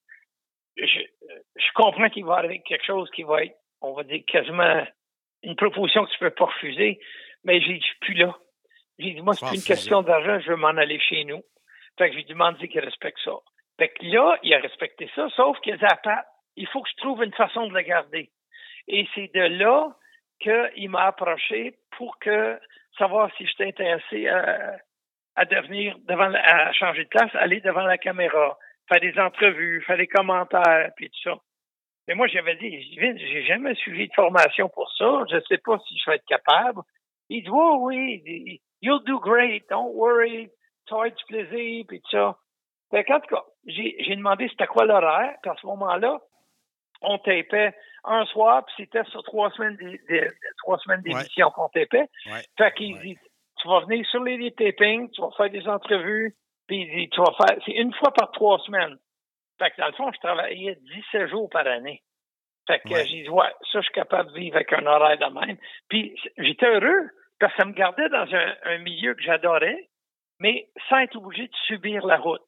je, 0.76 1.01
je 1.57 1.72
comprends 1.74 2.09
qu'il 2.09 2.24
va 2.24 2.35
arriver 2.35 2.61
quelque 2.61 2.85
chose 2.85 3.11
qui 3.11 3.22
va 3.22 3.45
être, 3.45 3.57
on 3.80 3.95
va 3.95 4.05
dire, 4.05 4.22
quasiment 4.26 4.87
une 5.43 5.57
proposition 5.57 6.05
que 6.05 6.11
tu 6.12 6.18
peux 6.18 6.30
pas 6.30 6.47
refuser, 6.47 7.01
mais 7.45 7.61
j'ai 7.61 7.74
dit, 7.74 7.80
je 7.80 7.87
suis 7.87 7.99
plus 8.01 8.14
là. 8.14 8.37
J'ai 8.99 9.12
dit, 9.14 9.20
moi, 9.22 9.34
c'est 9.34 9.47
plus 9.47 9.57
une 9.57 9.62
question 9.76 10.03
d'argent, 10.03 10.38
je 10.40 10.51
veux 10.51 10.57
m'en 10.57 10.68
aller 10.76 11.01
chez 11.01 11.24
nous. 11.24 11.43
Fait 11.99 12.11
que 12.11 12.16
j'ai 12.16 12.24
demandé 12.24 12.68
qu'il 12.68 12.80
respecte 12.80 13.18
ça. 13.24 13.32
Fait 13.78 13.88
que 13.88 14.05
là, 14.05 14.38
il 14.43 14.53
a 14.55 14.59
respecté 14.59 15.11
ça, 15.14 15.28
sauf 15.36 15.59
que 15.61 15.76
Zappa, 15.78 16.24
il 16.57 16.66
faut 16.68 16.82
que 16.82 16.88
je 16.90 16.97
trouve 16.97 17.22
une 17.22 17.32
façon 17.34 17.66
de 17.66 17.74
le 17.74 17.82
garder. 17.82 18.30
Et 18.88 19.07
c'est 19.14 19.32
de 19.34 19.40
là 19.40 19.95
qu'il 20.40 20.90
m'a 20.90 21.05
approché 21.07 21.78
pour 21.97 22.18
que 22.18 22.59
savoir 22.99 23.30
si 23.36 23.47
j'étais 23.47 23.66
intéressé 23.68 24.28
à, 24.28 24.76
à 25.36 25.45
devenir 25.45 25.97
devant 26.01 26.28
la- 26.28 26.68
à 26.68 26.72
changer 26.72 27.05
de 27.05 27.09
place, 27.09 27.30
aller 27.34 27.61
devant 27.61 27.82
la 27.84 27.97
caméra, 27.99 28.59
faire 28.88 29.01
des 29.01 29.18
entrevues, 29.18 29.82
faire 29.86 29.97
des 29.97 30.07
commentaires, 30.09 30.90
puis 30.97 31.09
tout 31.11 31.30
ça. 31.30 31.36
Mais 32.09 32.14
moi, 32.14 32.26
j'avais 32.26 32.57
dit, 32.57 32.95
j'ai 32.95 33.45
jamais 33.45 33.74
suivi 33.76 34.09
de 34.09 34.14
formation 34.14 34.68
pour 34.68 34.90
ça. 34.99 35.22
Je 35.30 35.40
sais 35.49 35.59
pas 35.59 35.78
si 35.86 35.97
je 35.99 36.11
vais 36.11 36.16
être 36.16 36.26
capable. 36.26 36.80
Il 37.28 37.45
dit, 37.45 37.51
oh, 37.51 37.78
oui, 37.80 38.61
you'll 38.83 39.03
do 39.05 39.18
great, 39.20 39.64
don't 39.70 39.95
worry, 39.95 40.51
ça 40.89 40.97
va 40.97 41.09
être 41.09 41.16
du 41.16 41.24
plaisir, 41.24 41.85
puis 41.89 42.01
tout 42.03 42.11
ça. 42.11 42.37
Fait 42.91 43.05
qu'en 43.05 43.20
tout 43.20 43.35
cas, 43.35 43.43
j'ai 43.66 44.14
demandé 44.16 44.49
c'était 44.49 44.66
quoi 44.66 44.85
l'horaire, 44.85 45.37
puis 45.43 45.51
à 45.51 45.55
ce 45.61 45.66
moment-là, 45.66 46.20
on 47.01 47.18
tapait 47.18 47.74
un 48.05 48.26
soir, 48.26 48.64
puis 48.66 48.74
c'était 48.78 49.05
sur 49.11 49.22
trois 49.22 49.51
semaines 49.53 49.78
trois 50.59 50.78
semaines 50.78 51.01
d'émission 51.03 51.51
qu'on 51.51 51.68
tapait. 51.68 52.09
Ouais. 52.26 52.45
Fait 52.59 52.72
qu'il 52.74 52.99
dit, 53.01 53.16
tu 53.61 53.68
vas 53.68 53.80
venir 53.80 54.05
sur 54.07 54.22
les 54.22 54.53
tapings, 54.53 55.11
tu 55.11 55.20
vas 55.20 55.30
faire 55.37 55.51
des 55.51 55.66
entrevues, 55.68 56.37
puis 56.66 56.83
il 56.83 56.91
dit, 56.97 57.09
tu 57.11 57.20
vas 57.20 57.33
faire, 57.47 57.57
c'est 57.64 57.72
une 57.72 57.95
fois 57.95 58.12
par 58.12 58.30
trois 58.33 58.59
semaines. 58.61 58.99
Fait 59.59 59.70
que 59.70 59.80
dans 59.80 59.87
le 59.87 59.93
fond, 59.93 60.11
je 60.12 60.18
travaillais 60.18 60.76
17 61.12 61.28
jours 61.28 61.49
par 61.49 61.66
année. 61.66 62.03
Fait 62.66 62.80
que 62.80 62.89
Ouais. 62.91 63.07
j'ai 63.07 63.22
dit, 63.22 63.28
ouais, 63.28 63.51
ça, 63.72 63.80
je 63.80 63.83
suis 63.83 63.93
capable 63.95 64.30
de 64.33 64.39
vivre 64.39 64.57
avec 64.57 64.72
un 64.72 64.87
horaire 64.87 65.18
de 65.18 65.47
même. 65.47 65.57
Puis 65.89 66.14
j'étais 66.39 66.66
heureux, 66.66 67.11
ça 67.57 67.64
me 67.64 67.72
gardait 67.72 68.09
dans 68.09 68.26
un, 68.34 68.78
milieu 68.78 69.14
que 69.14 69.22
j'adorais, 69.22 69.88
mais 70.40 70.68
sans 70.88 70.99
être 70.99 71.16
obligé 71.16 71.49
de 71.49 71.55
subir 71.66 72.05
la 72.07 72.16
route. 72.16 72.43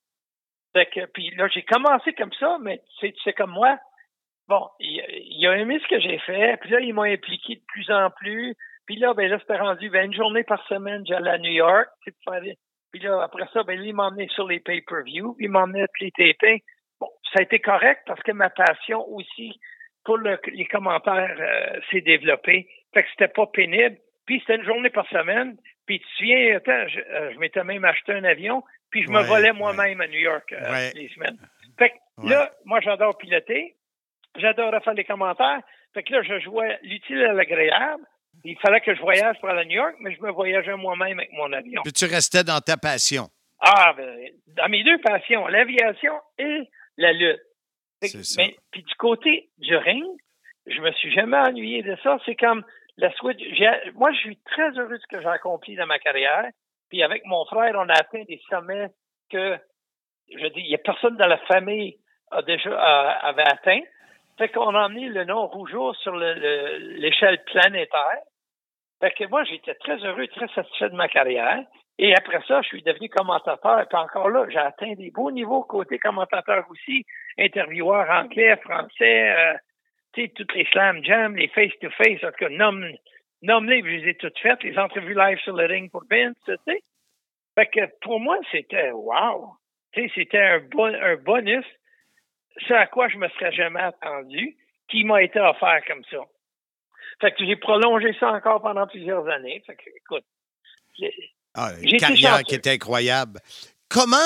Fait 0.73 0.87
que, 0.87 1.07
puis 1.07 1.31
là, 1.37 1.49
j'ai 1.49 1.63
commencé 1.63 2.13
comme 2.15 2.33
ça, 2.33 2.59
mais 2.61 2.79
tu 2.79 3.07
sais, 3.07 3.13
tu 3.13 3.23
sais 3.23 3.33
comme 3.33 3.53
moi, 3.53 3.79
bon, 4.49 4.69
il, 4.81 5.03
il 5.09 5.47
a 5.47 5.57
aimé 5.57 5.79
ce 5.83 5.89
que 5.89 6.01
j'ai 6.01 6.19
fait, 6.19 6.57
puis 6.61 6.71
là, 6.71 6.81
il 6.81 6.93
m'a 6.95 7.05
impliqué 7.05 7.57
de 7.57 7.65
plus 7.69 7.91
en 7.91 8.11
plus, 8.11 8.55
puis 8.87 8.97
là, 8.97 9.15
ben 9.15 9.31
là, 9.31 9.39
c'était 9.39 9.57
rendu, 9.57 9.89
ben, 9.91 10.07
une 10.07 10.15
journée 10.15 10.45
par 10.45 10.67
semaine, 10.67 11.07
j'allais 11.07 11.31
à 11.31 11.39
New 11.39 11.53
York, 11.53 11.89
puis 12.95 13.03
là, 13.03 13.23
après 13.23 13.47
ça, 13.53 13.63
ben, 13.65 13.79
lui, 13.79 13.89
il 13.89 13.95
m'a 13.95 14.07
emmené 14.07 14.29
sur 14.29 14.47
les 14.47 14.61
pay-per-view, 14.61 15.37
il 15.41 15.57
à 15.57 15.89
tous 15.89 16.05
les 16.05 16.13
tapings. 16.13 16.61
Bon, 17.01 17.09
ça 17.33 17.41
a 17.41 17.43
été 17.43 17.59
correct 17.59 18.03
parce 18.07 18.23
que 18.23 18.31
ma 18.31 18.51
passion 18.51 19.05
aussi 19.09 19.59
pour 20.05 20.19
le- 20.19 20.39
les 20.53 20.67
commentaires 20.67 21.37
euh, 21.41 21.81
s'est 21.91 22.03
développée. 22.03 22.69
Fait 22.93 23.03
que 23.03 23.09
c'était 23.11 23.33
pas 23.33 23.47
pénible. 23.47 23.97
Puis 24.27 24.41
c'était 24.41 24.57
une 24.57 24.65
journée 24.65 24.91
par 24.91 25.07
semaine. 25.09 25.57
Puis 25.87 26.01
tu 26.01 26.07
te 26.07 26.13
souviens, 26.17 26.57
attends, 26.57 26.89
je, 26.89 27.01
euh, 27.01 27.33
je 27.35 27.39
m'étais 27.39 27.63
même 27.65 27.85
acheté 27.85 28.13
un 28.13 28.25
avion, 28.25 28.63
puis 28.91 29.03
je 29.03 29.11
me 29.11 29.23
volais 29.23 29.51
ouais. 29.51 29.57
moi-même 29.57 30.01
à 30.01 30.07
New 30.07 30.19
York 30.21 30.51
euh, 30.53 30.91
les 30.95 31.09
semaines. 31.11 31.37
Fait 31.79 31.91
que 31.91 32.27
là, 32.29 32.51
moi 32.65 32.81
j'adore 32.81 33.19
piloter, 33.19 33.77
j'adore 34.37 34.73
faire 34.83 34.95
des 34.95 35.05
commentaires. 35.05 35.61
Fait 35.93 36.03
que 36.03 36.13
là, 36.13 36.23
je 36.23 36.41
jouais 36.41 36.79
l'utile 36.83 37.23
à 37.25 37.33
l'agréable. 37.33 38.03
Il 38.45 38.59
fallait 38.59 38.81
que 38.81 38.95
je 38.95 39.01
voyage 39.01 39.39
pour 39.41 39.49
aller 39.49 39.61
à 39.61 39.65
New 39.65 39.77
York, 39.77 39.95
mais 40.01 40.15
je 40.15 40.21
me 40.21 40.31
voyageais 40.31 40.77
moi-même 40.77 41.19
avec 41.19 41.33
mon 41.33 41.53
avion. 41.53 41.83
Puis 41.83 41.93
tu 41.93 42.07
restais 42.07 42.43
dans 42.45 42.61
ta 42.61 42.77
passion. 42.77 43.29
Ah, 43.61 43.95
ben, 43.97 44.29
dans 44.49 44.69
mes 44.69 44.83
deux 44.83 44.99
passions, 44.99 45.47
l'aviation 45.47 46.15
et 46.39 46.69
la 46.97 47.13
lutte. 47.13 47.41
Que- 48.03 48.09
C'est 48.09 48.25
ça. 48.25 48.43
Mais 48.43 48.57
puis 48.71 48.83
du 48.83 48.95
côté 48.97 49.49
du 49.59 49.77
ring, 49.77 50.05
je 50.67 50.81
me 50.81 50.91
suis 50.93 51.13
jamais 51.13 51.37
ennuyé 51.37 51.83
de 51.83 51.97
ça. 52.03 52.19
C'est 52.27 52.35
comme 52.35 52.65
la 52.97 53.11
switch. 53.13 53.43
Moi, 53.95 54.13
je 54.13 54.19
suis 54.19 54.39
très 54.45 54.71
heureux 54.79 54.97
de 54.97 54.99
ce 54.99 55.07
que 55.07 55.21
j'ai 55.21 55.29
accompli 55.29 55.77
dans 55.77 55.87
ma 55.87 55.99
carrière. 55.99 56.47
Puis 56.91 57.03
avec 57.03 57.25
mon 57.27 57.45
frère, 57.47 57.75
on 57.77 57.89
a 57.89 57.95
atteint 57.95 58.23
des 58.29 58.41
sommets 58.49 58.89
que, 59.31 59.59
je 60.31 60.47
dis, 60.49 60.61
il 60.61 60.71
y 60.71 60.75
a 60.75 60.79
personne 60.79 61.17
dans 61.17 61.27
la 61.27 61.39
famille 61.39 61.97
a 62.31 62.43
déjà 62.43 62.79
avait 62.81 63.43
atteint. 63.43 63.81
Fait 64.39 64.49
qu'on 64.49 64.75
a 64.75 64.87
emmené 64.87 65.09
le 65.09 65.25
nom 65.25 65.47
Rougeau 65.47 65.95
sur 65.95 66.17
le- 66.17 66.35
le- 66.35 66.79
l'échelle 66.99 67.43
planétaire. 67.45 68.19
Fait 69.01 69.13
que 69.13 69.25
moi, 69.29 69.45
j'étais 69.45 69.75
très 69.75 69.97
heureux, 70.05 70.27
très 70.29 70.49
satisfait 70.49 70.91
de 70.91 70.97
ma 70.97 71.09
carrière. 71.09 71.63
Et 71.99 72.13
après 72.15 72.41
ça, 72.49 72.61
je 72.63 72.69
suis 72.69 72.83
devenu 72.83 73.09
commentateur. 73.09 73.87
Puis 73.89 73.99
encore 73.99 74.29
là, 74.29 74.47
j'ai 74.49 74.59
atteint 74.59 74.95
des 74.95 75.11
beaux 75.13 75.31
niveaux 75.31 75.63
côté 75.63 75.99
commentateur 75.99 76.65
aussi. 76.69 77.05
Intervieweur 77.39 78.11
anglais, 78.11 78.57
français, 78.57 79.31
euh, 79.37 79.55
tu 80.15 80.23
sais, 80.23 80.33
toutes 80.35 80.55
les 80.55 80.67
slam 80.67 81.05
jams, 81.05 81.37
les 81.37 81.49
face-to-face, 81.49 82.23
en 82.25 82.31
tout 82.31 82.39
cas, 82.39 82.49
nomme, 82.51 82.87
nomme-les, 83.43 83.81
je 83.83 83.87
les 83.87 84.11
ai 84.11 84.15
toutes 84.15 84.39
faites, 84.39 84.63
les 84.63 84.79
entrevues 84.79 85.15
live 85.15 85.39
sur 85.41 85.55
le 85.55 85.67
ring 85.67 85.91
pour 85.91 86.05
Vince, 86.11 86.37
tu 86.45 86.55
sais. 86.67 86.83
Fait 87.57 87.67
que 87.67 87.81
pour 88.01 88.21
moi, 88.21 88.39
c'était 88.51 88.91
wow. 88.91 89.55
Tu 89.93 90.03
sais, 90.03 90.13
c'était 90.15 90.39
un, 90.39 90.61
bon, 90.61 90.93
un 90.93 91.17
bonus, 91.17 91.65
ce 92.67 92.73
à 92.73 92.87
quoi 92.87 93.09
je 93.09 93.17
me 93.17 93.29
serais 93.29 93.53
jamais 93.53 93.81
attendu, 93.81 94.57
qui 94.89 95.05
m'a 95.05 95.23
été 95.23 95.39
offert 95.41 95.81
comme 95.87 96.05
ça. 96.11 96.19
Fait 97.21 97.33
que 97.33 97.45
j'ai 97.47 97.57
prolongé 97.57 98.15
ça 98.19 98.33
encore 98.33 98.61
pendant 98.61 98.87
plusieurs 98.87 99.27
années. 99.29 99.63
Fait 99.67 99.77
que, 99.77 99.91
écoute, 99.97 100.25
Ah, 101.55 101.71
une 101.81 101.97
carrière 101.97 102.43
qui 102.43 102.55
est 102.55 102.67
incroyable. 102.67 103.41
Comment 103.89 104.17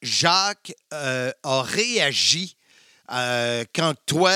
Jacques 0.00 0.72
euh, 0.94 1.30
a 1.42 1.62
réagi 1.62 2.56
euh, 3.12 3.64
quand 3.74 3.94
toi, 4.06 4.32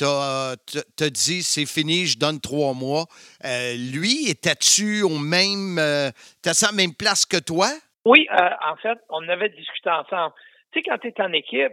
t'as 0.00 1.10
dit 1.10 1.42
c'est 1.42 1.66
fini, 1.66 2.06
je 2.06 2.18
donne 2.18 2.40
trois 2.40 2.74
mois? 2.74 3.04
Euh, 3.44 3.74
lui, 3.92 4.30
étais-tu 4.30 5.02
au 5.02 5.18
même, 5.18 5.78
euh, 5.78 6.10
t'as 6.42 6.66
à 6.66 6.70
la 6.70 6.76
même 6.76 6.94
place 6.94 7.26
que 7.26 7.38
toi? 7.38 7.68
Oui, 8.04 8.26
euh, 8.32 8.50
en 8.66 8.76
fait, 8.76 8.98
on 9.10 9.28
avait 9.28 9.50
discuté 9.50 9.90
ensemble. 9.90 10.34
Tu 10.72 10.80
sais, 10.80 10.82
quand 10.88 10.98
tu 10.98 11.08
es 11.08 11.20
en 11.20 11.32
équipe, 11.32 11.72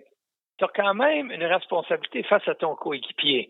tu 0.57 0.65
as 0.65 0.71
quand 0.75 0.93
même 0.93 1.31
une 1.31 1.45
responsabilité 1.45 2.23
face 2.23 2.47
à 2.47 2.55
ton 2.55 2.75
coéquipier. 2.75 3.49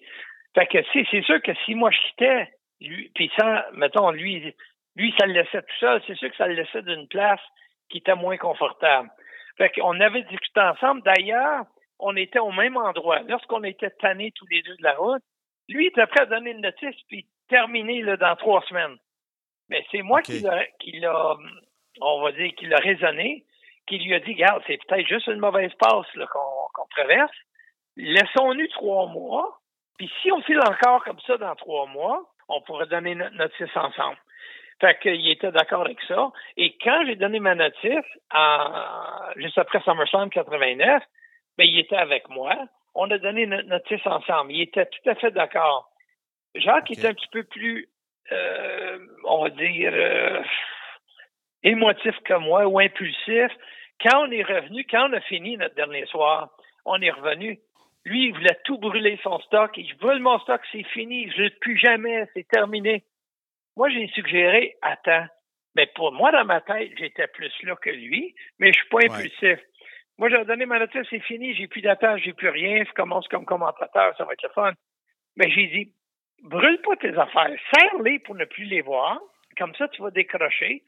Fait 0.54 0.68
que 0.68 0.78
c'est 0.94 1.24
sûr 1.24 1.42
que 1.42 1.52
si 1.66 1.76
moi 1.76 1.92
je 1.92 2.10
quittais, 2.10 2.54
lui, 2.82 3.12
puis 3.16 3.32
sans, 3.40 3.62
mettons, 3.74 4.12
lui, 4.12 4.54
lui, 4.96 5.14
ça 5.18 5.26
le 5.26 5.34
laissait 5.34 5.62
tout 5.62 5.80
seul, 5.80 6.02
c'est 6.06 6.16
sûr 6.16 6.30
que 6.30 6.38
ça 6.38 6.48
le 6.48 6.56
laissait 6.56 6.82
d'une 6.82 7.08
place 7.08 7.40
qui 7.90 8.00
était 8.00 8.16
moins 8.16 8.38
confortable. 8.38 9.10
Fait 9.58 9.70
qu'on 9.70 10.00
avait 10.00 10.24
discuté 10.24 10.60
ensemble. 10.60 11.02
D'ailleurs, 11.04 11.66
on 12.00 12.16
était 12.16 12.40
au 12.40 12.52
même 12.52 12.78
endroit. 12.78 13.20
Lorsqu'on 13.28 13.64
était 13.64 13.90
tannés 13.90 14.32
tous 14.36 14.48
les 14.48 14.62
deux 14.62 14.76
de 14.76 14.84
la 14.84 14.94
route, 14.94 15.24
lui 15.70 15.88
était 15.88 16.06
prêt 16.08 16.22
à 16.22 16.26
donner 16.26 16.52
une 16.52 16.62
notice 16.62 16.96
puis 17.08 17.26
terminer 17.50 18.02
là, 18.02 18.18
dans 18.18 18.36
trois 18.36 18.62
semaines. 18.64 18.98
Mais 19.70 19.86
c'est 19.92 20.02
moi 20.02 20.22
qui 20.22 20.40
l'a, 20.40 20.66
qui 20.80 21.00
l'a, 21.00 21.36
on 22.02 22.22
va 22.22 22.32
dire, 22.32 22.54
qui 22.56 22.66
l'a 22.68 22.78
raisonné, 22.78 23.46
qui 23.88 23.98
lui 24.00 24.14
a 24.14 24.20
dit, 24.20 24.34
regarde, 24.34 24.64
c'est 24.68 24.78
peut-être 24.86 25.08
juste 25.08 25.28
une 25.28 25.40
mauvaise 25.40 25.74
passe 25.80 26.14
là, 26.16 26.28
qu'on, 26.28 26.68
qu'on 26.74 26.88
traverse. 26.90 27.36
Laissons-nous 27.96 28.68
trois 28.68 29.08
mois. 29.08 29.60
Puis 29.98 30.12
si 30.22 30.32
on 30.32 30.42
file 30.42 30.60
encore 30.60 31.04
comme 31.04 31.20
ça 31.22 31.38
dans 31.38 31.56
trois 31.56 31.88
mois, 31.88 32.24
on 32.48 32.62
pourrait 32.62 32.88
donner 32.88 33.16
notre 33.16 33.36
notice 33.36 33.76
ensemble. 33.76 34.18
Fait 34.80 34.98
qu'il 35.00 35.28
était 35.30 35.52
d'accord 35.52 35.82
avec 35.82 36.00
ça. 36.08 36.32
Et 36.56 36.78
quand 36.84 37.04
j'ai 37.08 37.16
donné 37.16 37.40
ma 37.40 37.56
notice, 37.56 38.06
juste 39.38 39.58
après 39.58 39.82
SummerSlam 39.82 40.30
89, 40.30 41.04
ben, 41.58 41.66
il 41.66 41.80
était 41.80 41.96
avec 41.96 42.30
moi. 42.30 42.56
On 42.96 43.10
a 43.12 43.18
donné 43.18 43.46
notre 43.46 43.68
notice 43.68 44.06
ensemble. 44.06 44.52
Il 44.52 44.62
était 44.62 44.86
tout 44.86 45.10
à 45.10 45.16
fait 45.16 45.32
d'accord. 45.32 45.90
Jacques 46.56 46.90
Ok. 46.90 46.98
était 46.98 47.08
un 47.08 47.14
petit 47.14 47.28
peu 47.32 47.44
plus, 47.44 47.90
euh, 48.32 49.00
on 49.26 49.44
va 49.44 49.50
dire, 49.50 49.92
euh, 49.94 50.42
émotif 51.64 52.16
que 52.26 52.34
moi 52.36 52.68
ou 52.68 52.80
impulsif. 52.80 53.52
Quand 54.02 54.28
on 54.28 54.32
est 54.32 54.44
revenu, 54.44 54.86
quand 54.90 55.10
on 55.10 55.14
a 55.14 55.22
fini 55.22 55.58
notre 55.58 55.76
dernier 55.76 56.06
soir, 56.08 56.50
on 56.86 57.02
est 57.02 57.12
revenu. 57.12 57.60
Lui, 58.06 58.28
il 58.28 58.34
voulait 58.34 58.58
tout 58.64 58.78
brûler 58.78 59.20
son 59.24 59.40
stock. 59.40 59.72
Il 59.76 59.94
brûle 59.98 60.22
mon 60.22 60.40
stock, 60.40 60.62
c'est 60.72 60.84
fini, 60.84 61.30
je 61.36 61.44
ne 61.44 61.50
plus 61.50 61.78
jamais, 61.78 62.26
c'est 62.34 62.48
terminé. 62.48 63.04
Moi, 63.76 63.90
j'ai 63.90 64.08
suggéré, 64.08 64.76
attends. 64.82 65.26
Mais 65.76 65.88
pour 65.94 66.12
moi, 66.12 66.32
dans 66.32 66.46
ma 66.46 66.62
tête, 66.62 66.92
j'étais 66.98 67.28
plus 67.28 67.52
là 67.64 67.76
que 67.76 67.90
lui, 67.90 68.34
mais 68.60 68.72
je 68.72 68.80
suis 68.80 68.90
pas 68.90 69.04
impulsif. 69.04 69.60
Moi, 70.18 70.30
j'ai 70.30 70.44
donné 70.46 70.66
ma 70.66 70.80
notice, 70.80 71.06
c'est 71.10 71.20
fini, 71.20 71.54
j'ai 71.54 71.68
plus 71.68 71.82
d'attache, 71.82 72.22
j'ai 72.24 72.34
plus 72.34 72.50
rien, 72.50 72.84
je 72.84 72.92
commence 72.94 73.28
comme 73.28 73.46
commentateur, 73.46 74.16
ça 74.18 74.26
va 74.26 74.34
être 74.34 74.44
le 74.44 74.50
fun. 74.50 74.74
Mais 75.36 75.50
j'ai 75.52 75.68
dit, 75.68 75.94
brûle 76.42 76.82
pas 76.82 76.96
tes 76.96 77.16
affaires, 77.18 77.56
serre-les 77.74 78.20
pour 78.20 78.36
ne 78.36 78.46
plus 78.46 78.66
les 78.66 78.82
voir, 78.82 79.20
comme 79.58 79.76
ça 79.76 79.88
tu 79.90 80.02
vas 80.02 80.10
décrocher, 80.10 80.84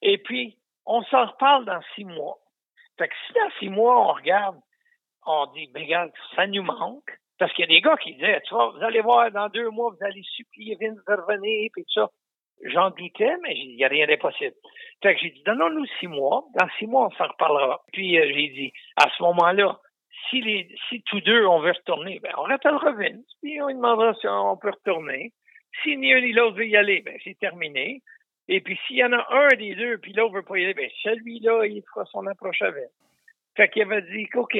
et 0.00 0.18
puis 0.18 0.56
on 0.86 1.02
s'en 1.04 1.26
reparle 1.26 1.66
dans 1.66 1.80
six 1.94 2.04
mois. 2.06 2.38
Fait 2.98 3.08
que 3.08 3.14
si 3.26 3.32
dans 3.34 3.50
six 3.58 3.68
mois, 3.68 4.00
on 4.08 4.12
regarde, 4.14 4.56
on 5.26 5.46
dit, 5.52 5.68
ben 5.74 5.82
regarde, 5.82 6.12
ça 6.34 6.46
nous 6.46 6.62
manque, 6.62 7.18
parce 7.38 7.52
qu'il 7.52 7.66
y 7.66 7.68
a 7.68 7.74
des 7.74 7.82
gars 7.82 7.96
qui 7.96 8.14
disaient, 8.14 8.40
tu 8.46 8.54
vois, 8.54 8.70
vous 8.70 8.82
allez 8.82 9.02
voir, 9.02 9.30
dans 9.30 9.48
deux 9.48 9.68
mois, 9.68 9.90
vous 9.90 10.04
allez 10.04 10.22
supplier 10.22 10.76
Vince 10.80 11.04
de 11.06 11.14
revenir, 11.14 11.70
puis 11.74 11.84
tout 11.84 12.00
ça. 12.00 12.08
J'en 12.64 12.90
doutais, 12.90 13.36
mais 13.42 13.54
il 13.56 13.76
n'y 13.76 13.84
a 13.84 13.88
rien 13.88 14.06
d'impossible. 14.06 14.54
Fait 15.02 15.14
que 15.14 15.20
j'ai 15.20 15.30
dit, 15.30 15.42
donnons-nous 15.44 15.86
six 15.98 16.08
mois. 16.08 16.44
Dans 16.58 16.68
six 16.78 16.86
mois, 16.86 17.06
on 17.06 17.10
s'en 17.16 17.28
reparlera. 17.28 17.80
Puis 17.92 18.18
euh, 18.18 18.26
j'ai 18.34 18.48
dit, 18.48 18.72
à 18.96 19.08
ce 19.16 19.22
moment-là, 19.22 19.78
si, 20.28 20.42
les, 20.42 20.68
si 20.88 21.02
tous 21.02 21.20
deux, 21.22 21.46
on 21.46 21.60
veut 21.60 21.72
retourner, 21.72 22.20
ben, 22.20 22.32
on 22.36 22.42
rappellera 22.42 22.92
Vince, 22.92 23.24
puis 23.42 23.60
on 23.62 23.68
lui 23.68 23.74
demandera 23.74 24.14
si 24.14 24.26
on 24.28 24.56
peut 24.56 24.70
retourner. 24.70 25.32
Si 25.82 25.96
ni 25.96 26.12
un 26.12 26.20
ni 26.20 26.32
l'autre 26.32 26.56
veut 26.56 26.66
y 26.66 26.76
aller, 26.76 27.00
ben, 27.00 27.16
c'est 27.24 27.38
terminé. 27.38 28.02
Et 28.48 28.60
puis, 28.60 28.78
s'il 28.86 28.96
y 28.96 29.04
en 29.04 29.12
a 29.12 29.26
un 29.30 29.56
des 29.56 29.74
deux, 29.74 29.98
puis 29.98 30.12
l'autre 30.12 30.34
veut 30.34 30.42
pas 30.42 30.58
y 30.58 30.64
aller, 30.64 30.74
ben, 30.74 30.90
celui-là, 31.02 31.64
il 31.66 31.82
fera 31.82 32.04
son 32.06 32.26
approche 32.26 32.60
avec. 32.62 32.90
Fait 33.56 33.68
qu'il 33.68 33.82
avait 33.82 34.02
dit, 34.02 34.28
OK. 34.34 34.58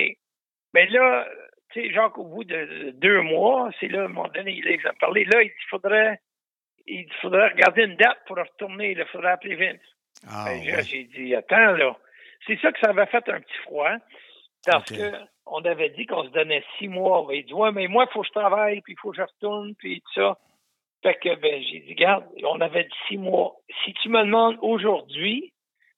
Ben 0.73 0.89
là, 0.91 1.27
tu 1.73 1.83
sais, 1.83 1.93
Jacques, 1.93 2.19
au 2.19 2.25
bout 2.25 2.45
de 2.45 2.91
deux 2.95 3.23
mois, 3.23 3.71
c'est 3.81 3.89
là, 3.89 4.03
à 4.03 4.05
un 4.05 4.09
moment 4.09 4.29
donné, 4.29 4.53
il 4.53 4.87
a 4.87 4.93
parlé, 4.95 5.25
là, 5.25 5.43
il 5.43 5.51
faudrait, 5.69 6.21
il 6.93 7.13
faudrait 7.21 7.49
regarder 7.51 7.85
une 7.85 7.97
date 7.97 8.19
pour 8.27 8.37
retourner, 8.37 8.93
il 8.93 9.05
faudrait 9.07 9.33
appeler 9.33 9.57
Vince. 9.57 9.81
Ah, 10.29 10.47
Ben, 10.47 10.61
ouais. 10.61 10.83
J'ai 10.85 11.05
dit, 11.05 11.35
attends, 11.35 11.73
là. 11.73 11.97
C'est 12.47 12.59
ça 12.61 12.73
que 12.73 12.81
ça 12.81 12.91
avait 12.91 13.07
fait 13.07 13.29
un 13.29 13.41
petit 13.41 13.57
froid. 13.65 13.91
Parce 14.67 14.91
Ok. 14.91 14.97
que 14.99 15.13
on 15.47 15.65
avait 15.65 15.91
dit 15.91 16.07
qu'on 16.07 16.25
se 16.25 16.29
donnait 16.31 16.63
six 16.79 16.89
mois. 16.89 17.27
Il 17.33 17.45
dit, 17.45 17.53
ouais, 17.55 17.73
mais 17.73 17.87
moi, 17.89 18.07
il 18.09 18.13
faut 18.13 18.21
que 18.21 18.27
je 18.27 18.33
travaille, 18.33 18.81
puis 18.83 18.93
il 18.93 19.01
faut 19.01 19.11
que 19.11 19.17
je 19.17 19.23
retourne, 19.23 19.75
puis 19.77 20.01
tout 20.01 20.13
ça. 20.21 20.39
Fait 21.03 21.15
que, 21.15 21.35
ben, 21.37 21.63
j'ai 21.63 21.81
dit, 21.81 21.95
garde, 21.95 22.25
on 22.45 22.61
avait 22.61 22.85
dit 22.85 22.97
six 23.09 23.17
mois. 23.17 23.57
Si 23.85 23.93
tu 23.95 24.09
me 24.11 24.23
demandes 24.23 24.59
aujourd'hui, 24.61 25.53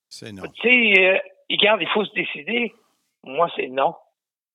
C'est 0.08 0.32
non. 0.32 0.42
tu 0.60 0.62
sais, 0.94 1.06
euh, 1.06 1.18
regarde, 1.50 1.82
il 1.82 1.88
faut 1.88 2.04
se 2.04 2.12
décider. 2.14 2.72
Moi, 3.24 3.50
c'est 3.56 3.66
non. 3.68 3.94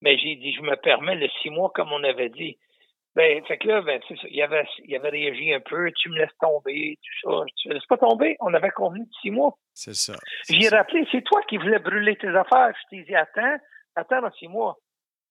Mais 0.01 0.17
j'ai 0.17 0.35
dit, 0.35 0.53
je 0.53 0.61
me 0.61 0.75
permets 0.75 1.15
le 1.15 1.27
six 1.41 1.49
mois 1.49 1.71
comme 1.75 1.91
on 1.91 2.03
avait 2.03 2.29
dit. 2.29 2.57
Ben, 3.17 3.43
fait 3.47 3.57
que 3.57 3.67
là, 3.67 3.81
ben, 3.81 3.99
c'est 4.07 4.15
ça. 4.15 4.27
Il 4.29 4.39
avait, 4.43 4.63
il 4.85 4.95
avait 4.95 5.09
réagi 5.09 5.51
un 5.51 5.59
peu. 5.59 5.91
Tu 5.91 6.09
me 6.09 6.19
laisses 6.19 6.37
tomber, 6.39 6.99
tout 7.01 7.31
ça. 7.31 7.45
Tu 7.55 7.67
me 7.67 7.73
laisses 7.73 7.85
pas 7.87 7.97
tomber. 7.97 8.37
On 8.41 8.53
avait 8.53 8.69
convenu 8.69 9.05
de 9.05 9.13
six 9.19 9.31
mois. 9.31 9.57
C'est 9.73 9.95
ça. 9.95 10.13
J'ai 10.47 10.69
rappelé, 10.69 11.03
c'est 11.11 11.23
toi 11.23 11.41
qui 11.49 11.57
voulais 11.57 11.79
brûler 11.79 12.15
tes 12.15 12.27
affaires. 12.27 12.71
Je 12.75 12.95
t'ai 12.95 13.03
dit, 13.05 13.15
attends, 13.15 13.57
attends 13.95 14.21
dans 14.21 14.31
six 14.33 14.47
mois. 14.47 14.77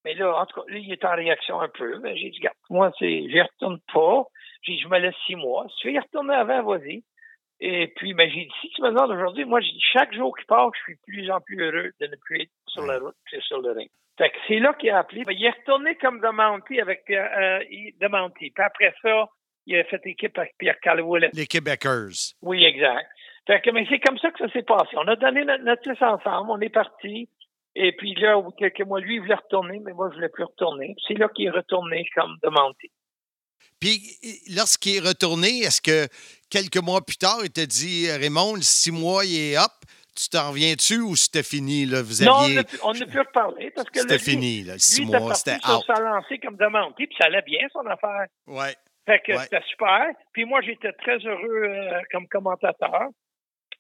Mais 0.05 0.15
là, 0.15 0.37
en 0.37 0.47
tout 0.47 0.61
cas, 0.61 0.67
là, 0.69 0.79
il 0.79 0.93
est 0.93 1.05
en 1.05 1.15
réaction 1.15 1.61
un 1.61 1.69
peu. 1.69 2.01
Mais 2.01 2.17
j'ai 2.17 2.31
dit, 2.31 2.39
regarde, 2.39 2.57
moi, 2.71 2.91
c'est, 2.99 3.29
j'y 3.29 3.41
retourne 3.41 3.79
pas. 3.95 4.25
J'ai 4.63 4.73
dit, 4.73 4.81
je 4.81 4.89
me 4.89 4.99
laisse 4.99 5.15
six 5.25 5.37
mois. 5.37 5.65
Si 5.69 5.77
tu 5.77 5.87
veux 5.87 5.95
y 5.95 6.01
retourner 6.01 6.35
avant, 6.35 6.65
vas-y. 6.65 7.05
Et 7.61 7.93
puis, 7.95 8.15
ben, 8.15 8.29
j'ai 8.29 8.47
dit, 8.47 8.55
si 8.63 8.69
tu 8.71 8.83
me 8.83 8.89
demandes 8.89 9.13
aujourd'hui, 9.13 9.45
moi, 9.45 9.61
j'ai 9.61 9.71
dit, 9.71 9.85
chaque 9.93 10.13
jour 10.13 10.37
qui 10.37 10.45
passe, 10.47 10.71
je 10.75 10.83
suis 10.83 10.95
de 10.97 11.01
plus 11.07 11.31
en 11.31 11.41
plus 11.41 11.63
heureux 11.63 11.93
de 12.01 12.07
ne 12.09 12.17
plus 12.17 12.43
être 12.43 12.51
sur 12.67 12.85
la 12.85 12.99
route 12.99 13.15
que 13.31 13.41
sur 13.43 13.61
le 13.61 13.71
ring. 13.71 13.91
Fait 14.19 14.31
que 14.31 14.37
c'est 14.49 14.59
là 14.59 14.73
qu'il 14.75 14.91
a 14.91 14.99
appelé. 14.99 15.25
Il 15.29 15.45
est 15.45 15.51
retourné 15.51 15.95
comme 15.97 16.21
de 16.21 16.29
Mounty 16.29 16.81
avec, 16.81 17.03
euh, 17.11 17.61
euh, 17.61 18.09
Mounty. 18.09 18.51
Puis 18.51 18.65
après 18.65 18.95
ça, 19.03 19.29
il 19.67 19.77
a 19.77 19.85
fait 19.85 20.01
équipe 20.07 20.39
avec 20.39 20.55
Pierre 20.59 20.81
Calwood. 20.81 21.29
Les 21.35 21.47
Québécois. 21.47 22.09
Oui, 22.41 22.65
exact. 22.65 23.07
Fait 23.47 23.61
que, 23.61 23.71
mais 23.71 23.87
c'est 23.89 24.01
comme 24.01 24.19
ça 24.19 24.31
que 24.31 24.39
ça 24.39 24.51
s'est 24.53 24.63
passé. 24.63 24.97
On 24.97 25.07
a 25.07 25.17
donné 25.17 25.45
notre 25.45 25.65
notice 25.65 26.03
ensemble, 26.03 26.51
on 26.51 26.61
est 26.61 26.71
parti. 26.71 27.29
Et 27.75 27.93
puis 27.93 28.15
là, 28.15 28.39
au 28.39 28.43
bout 28.43 28.53
de 28.53 28.57
quelques 28.57 28.87
mois, 28.87 29.01
lui, 29.01 29.17
il 29.17 29.21
voulait 29.21 29.35
retourner, 29.35 29.81
mais 29.85 29.93
moi, 29.93 30.09
je 30.11 30.17
voulais 30.17 30.31
plus 30.31 30.45
retourner. 30.45 30.97
C'est 31.07 31.15
là 31.15 31.29
qu'il 31.29 31.47
est 31.47 31.51
retourné 31.51 32.09
comme 32.15 32.37
demandé. 32.43 32.91
Puis, 33.79 34.01
lorsqu'il 34.57 34.97
est 34.97 35.07
retourné, 35.07 35.61
est-ce 35.61 35.83
que 35.83 36.09
quelques 36.49 36.83
mois 36.83 37.05
plus 37.05 37.19
tard, 37.19 37.41
il 37.45 37.51
t'a 37.51 37.67
dit, 37.67 38.11
Raymond, 38.11 38.57
six 38.63 38.91
mois, 38.91 39.27
il 39.27 39.53
est 39.53 39.59
up, 39.59 39.73
tu 40.17 40.29
t'en 40.31 40.51
reviens-tu 40.51 41.01
ou 41.01 41.15
c'était 41.17 41.43
fini? 41.43 41.87
Là? 41.87 42.03
Vous 42.03 42.25
Non, 42.25 42.33
on 42.33 42.43
aviez... 42.45 42.55
n'a 42.57 42.65
pu- 42.65 42.79
on 42.83 42.93
n'a 42.95 43.07
plus 43.07 43.21
reparlé 43.21 43.71
parce 43.71 43.89
que 43.91 44.01
C'était 44.01 44.19
fini, 44.19 44.63
là, 44.65 44.73
le 44.75 44.79
six 44.79 45.01
lui, 45.01 45.07
mois, 45.07 45.35
c'était 45.35 45.57
out. 45.69 45.85
lancée 45.89 46.39
comme 46.39 46.57
demandé, 46.57 47.07
puis 47.07 47.17
ça 47.21 47.27
allait 47.27 47.43
bien, 47.43 47.61
son 47.73 47.87
affaire. 47.87 48.27
Ouais. 48.47 48.75
Fait 49.07 49.21
que 49.25 49.33
Ouais. 49.33 49.39
c'était 49.45 49.63
super. 49.71 50.07
Puis 50.33 50.45
moi, 50.45 50.61
j'étais 50.63 50.93
très 50.95 51.19
heureux 51.19 51.63
euh, 51.65 52.01
comme 52.11 52.27
commentateur. 52.29 53.09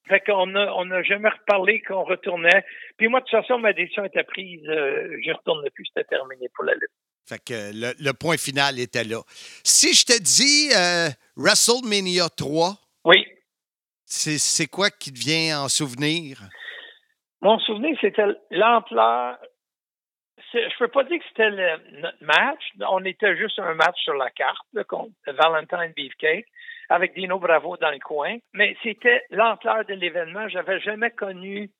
Fait 0.08 0.20
qu'on 0.20 0.54
a, 0.54 0.66
on 0.74 0.84
n'a 0.84 1.02
jamais 1.02 1.28
reparlé 1.30 1.80
qu'on 1.82 2.04
retournait. 2.04 2.64
Puis 2.96 3.08
moi, 3.08 3.18
de 3.20 3.24
toute 3.24 3.40
façon, 3.40 3.58
ma 3.58 3.72
décision 3.72 4.04
était 4.04 4.22
prise. 4.22 4.62
Euh, 4.68 5.16
je 5.26 5.32
retournais 5.32 5.70
plus, 5.70 5.84
c'était 5.86 6.06
terminé 6.08 6.46
pour 6.54 6.62
la 6.64 6.74
lutte. 6.74 6.90
Fait 7.28 7.42
que 7.44 7.72
le, 7.74 7.92
le 7.98 8.12
point 8.12 8.36
final 8.36 8.78
était 8.78 9.02
là. 9.02 9.20
Si 9.64 9.94
je 9.94 10.04
te 10.04 10.16
dis 10.22 10.70
euh, 10.76 11.08
WrestleMania 11.36 12.28
3, 12.28 12.76
Oui. 13.04 13.26
C'est 14.06 14.38
c'est 14.38 14.66
quoi 14.68 14.88
qui 14.90 15.12
te 15.12 15.18
vient 15.18 15.60
en 15.60 15.68
souvenir? 15.68 16.38
Mon 17.42 17.58
souvenir, 17.58 17.96
c'était 18.00 18.24
l'ampleur. 18.50 19.38
Je 20.54 20.78
peux 20.78 20.88
pas 20.88 21.04
dire 21.04 21.18
que 21.18 21.24
c'était 21.28 21.50
notre 21.50 22.24
match. 22.24 22.62
On 22.88 23.04
était 23.04 23.36
juste 23.36 23.58
un 23.58 23.74
match 23.74 23.98
sur 24.02 24.14
la 24.14 24.30
carte 24.30 24.66
là, 24.72 24.84
contre 24.84 25.12
Valentine 25.26 25.92
Beefcake 25.94 26.46
avec 26.88 27.14
Dino 27.14 27.38
Bravo 27.38 27.76
dans 27.76 27.90
le 27.90 27.98
coin. 27.98 28.36
Mais 28.54 28.76
c'était 28.82 29.22
l'ampleur 29.30 29.84
de 29.84 29.94
l'événement. 29.94 30.48
J'avais 30.48 30.80
jamais 30.80 31.10
connu 31.10 31.70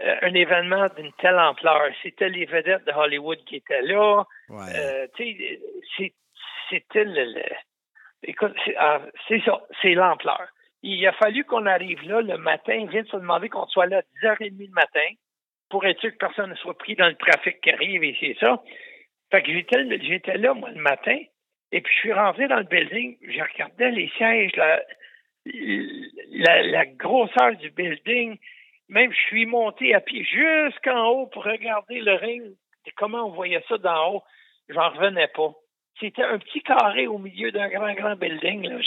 euh, 0.00 0.16
un 0.22 0.34
événement 0.34 0.88
d'une 0.96 1.12
telle 1.20 1.38
ampleur. 1.38 1.90
C'était 2.02 2.28
les 2.30 2.46
vedettes 2.46 2.84
de 2.86 2.92
Hollywood 2.92 3.38
qui 3.44 3.56
étaient 3.56 3.82
là. 3.82 4.24
Ouais. 4.48 4.72
Euh, 4.74 5.06
c'était 6.70 7.04
le, 7.04 7.24
le- 7.34 7.42
écoute, 8.22 8.54
c'est 8.64 8.74
ah, 8.78 9.00
c'est 9.28 9.42
ça, 9.44 9.60
c'est 9.80 9.94
l'ampleur. 9.94 10.48
Il 10.82 11.04
a 11.06 11.12
fallu 11.12 11.44
qu'on 11.44 11.66
arrive 11.66 12.02
là 12.02 12.20
le 12.20 12.38
matin. 12.38 12.86
Vince 12.86 13.12
a 13.12 13.18
demandé 13.18 13.48
qu'on 13.48 13.66
soit 13.66 13.86
là 13.86 13.98
à 13.98 14.26
10h30 14.26 14.58
le 14.58 14.72
matin 14.72 15.08
pour 15.70 15.84
être 15.84 16.00
sûr 16.00 16.12
que 16.12 16.16
personne 16.16 16.50
ne 16.50 16.54
soit 16.56 16.78
pris 16.78 16.94
dans 16.94 17.08
le 17.08 17.16
trafic 17.16 17.60
qui 17.60 17.70
arrive 17.70 18.04
et 18.04 18.16
c'est 18.20 18.36
ça. 18.40 18.62
Fait 19.30 19.42
que 19.42 19.52
j'étais, 19.52 20.38
là, 20.38 20.54
moi, 20.54 20.70
le 20.70 20.80
matin, 20.80 21.18
et 21.72 21.80
puis 21.80 21.92
je 21.94 21.98
suis 22.00 22.12
rentré 22.12 22.48
dans 22.48 22.56
le 22.56 22.62
building, 22.64 23.18
je 23.20 23.42
regardais 23.42 23.90
les 23.90 24.08
sièges, 24.16 24.56
la, 24.56 24.82
la, 25.44 26.62
la 26.62 26.86
grosseur 26.86 27.54
du 27.56 27.70
building. 27.70 28.38
Même 28.88 29.12
je 29.12 29.18
suis 29.26 29.44
monté 29.44 29.94
à 29.94 30.00
pied 30.00 30.24
jusqu'en 30.24 31.08
haut 31.08 31.26
pour 31.26 31.44
regarder 31.44 32.00
le 32.00 32.14
ring. 32.14 32.42
Comment 32.96 33.26
on 33.26 33.32
voyait 33.32 33.62
ça 33.68 33.76
d'en 33.76 34.14
haut, 34.14 34.22
j'en 34.70 34.88
revenais 34.90 35.28
pas. 35.28 35.52
C'était 36.00 36.22
un 36.22 36.38
petit 36.38 36.62
carré 36.62 37.06
au 37.06 37.18
milieu 37.18 37.52
d'un 37.52 37.68
grand, 37.68 37.92
grand 37.92 38.16
building. 38.16 38.66
Là. 38.66 38.78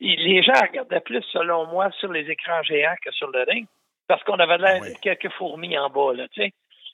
Les 0.00 0.42
gens 0.42 0.52
regardaient 0.60 1.00
plus, 1.00 1.22
selon 1.32 1.66
moi, 1.66 1.90
sur 1.98 2.12
les 2.12 2.28
écrans 2.30 2.62
géants 2.62 2.94
que 3.04 3.10
sur 3.12 3.30
le 3.30 3.42
ring. 3.48 3.66
Parce 4.08 4.22
qu'on 4.24 4.38
avait 4.38 4.58
l'air 4.58 4.80
Oui. 4.82 4.88
quelques 5.02 5.30
fourmis 5.32 5.76
en 5.78 5.88
bas, 5.90 6.12
là, 6.14 6.28
tu 6.28 6.42
sais. 6.42 6.52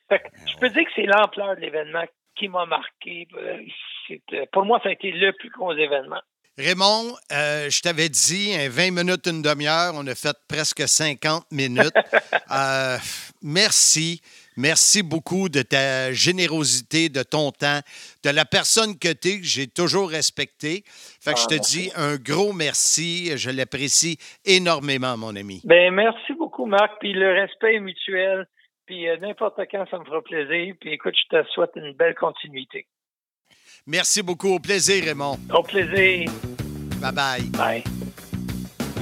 Fait 0.08 0.18
que 0.20 0.24
je 0.50 0.56
peux 0.58 0.68
dire 0.70 0.84
que 0.84 0.90
c'est 0.94 1.06
l'ampleur 1.06 1.56
de 1.56 1.60
l'événement 1.60 2.04
qui 2.36 2.48
m'a 2.48 2.64
marqué. 2.64 3.26
Euh, 3.36 3.58
c'était- 4.08 4.46
Pour 4.52 4.64
moi, 4.64 4.80
ça 4.82 4.88
a 4.88 4.92
été 4.92 5.10
le 5.10 5.32
plus 5.32 5.50
gros 5.50 5.72
événement. 5.74 6.20
Raymond, 6.58 7.14
euh, 7.32 7.68
je 7.70 7.80
t'avais 7.80 8.08
dit, 8.08 8.54
un 8.54 8.68
20 8.68 8.90
minutes, 8.92 9.26
une 9.26 9.42
demi-heure, 9.42 9.92
on 9.94 10.06
a 10.06 10.14
fait 10.14 10.36
presque 10.48 10.86
50 10.86 11.44
minutes. 11.50 11.92
Euh, 12.50 12.98
merci. 13.42 14.20
Merci 14.56 15.02
beaucoup 15.02 15.48
de 15.48 15.62
ta 15.62 16.12
générosité, 16.12 17.08
de 17.08 17.22
ton 17.22 17.50
temps, 17.52 17.80
de 18.24 18.30
la 18.30 18.44
personne 18.44 18.98
que 18.98 19.12
tu 19.12 19.28
es, 19.28 19.38
que 19.40 19.46
j'ai 19.46 19.66
toujours 19.66 20.10
respectée. 20.10 20.84
Fait 21.20 21.32
que 21.32 21.38
Ah, 21.38 21.42
je 21.42 21.46
te 21.46 21.54
merci. 21.54 21.78
dis 21.78 21.90
un 21.96 22.16
gros 22.16 22.52
merci. 22.52 23.36
Je 23.36 23.50
l'apprécie 23.50 24.18
énormément, 24.44 25.16
mon 25.16 25.34
ami. 25.36 25.60
Ben, 25.64 25.92
merci 25.94 26.34
beaucoup, 26.38 26.66
Marc. 26.66 26.92
Puis 27.00 27.12
le 27.12 27.32
respect 27.32 27.74
est 27.76 27.80
mutuel. 27.80 28.46
Puis 28.86 29.08
euh, 29.08 29.16
n'importe 29.18 29.58
quand, 29.70 29.84
ça 29.90 29.98
me 29.98 30.04
fera 30.04 30.20
plaisir. 30.22 30.74
Puis 30.80 30.92
écoute, 30.92 31.14
je 31.16 31.36
te 31.38 31.48
souhaite 31.50 31.70
une 31.76 31.92
belle 31.94 32.14
continuité. 32.14 32.86
Merci 33.86 34.22
beaucoup. 34.22 34.54
Au 34.54 34.58
plaisir, 34.58 35.04
Raymond. 35.04 35.38
Au 35.54 35.62
plaisir. 35.62 36.30
Bye-bye. 37.00 37.50
Bye. 37.56 38.01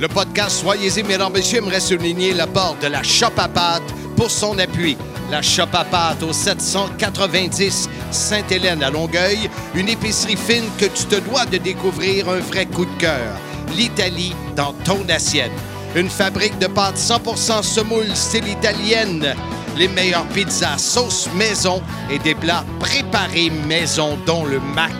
Le 0.01 0.09
podcast 0.09 0.63
Soyez-y, 0.63 1.03
mesdames 1.03 1.35
messieurs, 1.35 1.59
aimerait 1.59 1.79
souligner 1.79 2.33
l'apport 2.33 2.75
de 2.81 2.87
la 2.87 3.03
Shop 3.03 3.37
à 3.37 3.49
pâte 3.49 3.83
pour 4.17 4.31
son 4.31 4.59
appui. 4.59 4.97
La 5.31 5.43
Shop 5.43 5.69
à 5.75 5.85
pâte 5.85 6.23
au 6.23 6.33
790 6.33 7.87
Sainte-Hélène 8.11 8.83
à 8.83 8.89
Longueuil, 8.89 9.51
une 9.75 9.91
épicerie 9.91 10.39
fine 10.39 10.65
que 10.79 10.87
tu 10.87 11.05
te 11.05 11.17
dois 11.17 11.45
de 11.45 11.59
découvrir 11.59 12.31
un 12.31 12.39
vrai 12.39 12.65
coup 12.65 12.87
de 12.87 12.99
cœur. 12.99 13.37
L'Italie 13.77 14.35
dans 14.57 14.73
ton 14.85 15.07
assiette. 15.11 15.53
Une 15.95 16.09
fabrique 16.09 16.59
de 16.59 16.67
pâtes 16.67 16.97
100% 16.97 17.63
semoule 17.63 18.17
style 18.17 18.49
italienne. 18.49 19.35
Les 19.77 19.89
meilleures 19.89 20.29
pizzas 20.29 20.79
sauce 20.79 21.29
maison 21.37 21.83
et 22.11 22.19
des 22.19 22.35
plats 22.35 22.65
préparés 22.79 23.51
maison 23.69 24.17
dont 24.25 24.47
le 24.47 24.61
mac 24.61 24.93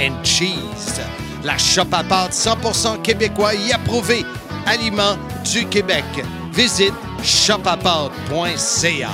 and 0.00 0.24
cheese. 0.24 1.02
La 1.44 1.58
shop 1.58 1.92
à 1.92 2.02
pâtes 2.02 2.32
100% 2.32 3.02
québécois 3.02 3.54
y 3.54 3.72
approuvé. 3.72 4.24
Aliments 4.66 5.16
du 5.52 5.64
Québec. 5.68 6.04
Visite 6.52 6.92
shopapâtes.ca. 7.22 9.10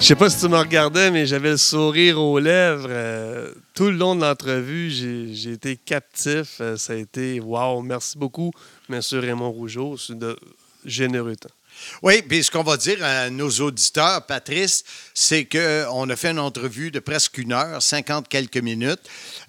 Je 0.00 0.04
sais 0.04 0.14
pas 0.16 0.30
si 0.30 0.40
tu 0.40 0.48
me 0.48 0.56
regardais, 0.56 1.10
mais 1.10 1.26
j'avais 1.26 1.50
le 1.50 1.56
sourire 1.56 2.18
aux 2.20 2.38
lèvres. 2.38 2.86
euh, 2.88 3.52
tout 3.74 3.84
le 3.90 3.96
long 3.96 4.14
de 4.16 4.22
l'entrevue, 4.22 4.90
j'ai 4.90 5.52
été 5.52 5.76
captif. 5.76 6.56
Euh, 6.60 6.76
ça 6.76 6.94
a 6.94 6.96
été 6.96 7.40
wow. 7.40 7.82
Merci 7.82 8.16
beaucoup, 8.16 8.52
M. 8.90 9.00
Raymond 9.12 9.50
Rougeau. 9.50 9.96
C'est 9.98 10.18
de 10.18 10.36
généreux 10.84 11.36
temps. 11.36 11.48
Oui, 12.02 12.22
puis 12.22 12.42
ce 12.42 12.50
qu'on 12.50 12.62
va 12.62 12.76
dire 12.76 13.04
à 13.04 13.28
nos 13.30 13.50
auditeurs, 13.50 14.24
Patrice, 14.26 14.84
c'est 15.12 15.44
qu'on 15.44 16.08
a 16.08 16.16
fait 16.16 16.30
une 16.30 16.38
entrevue 16.38 16.90
de 16.90 17.00
presque 17.00 17.36
une 17.38 17.52
heure, 17.52 17.82
50 17.82 18.28
quelques 18.28 18.56
minutes, 18.58 19.00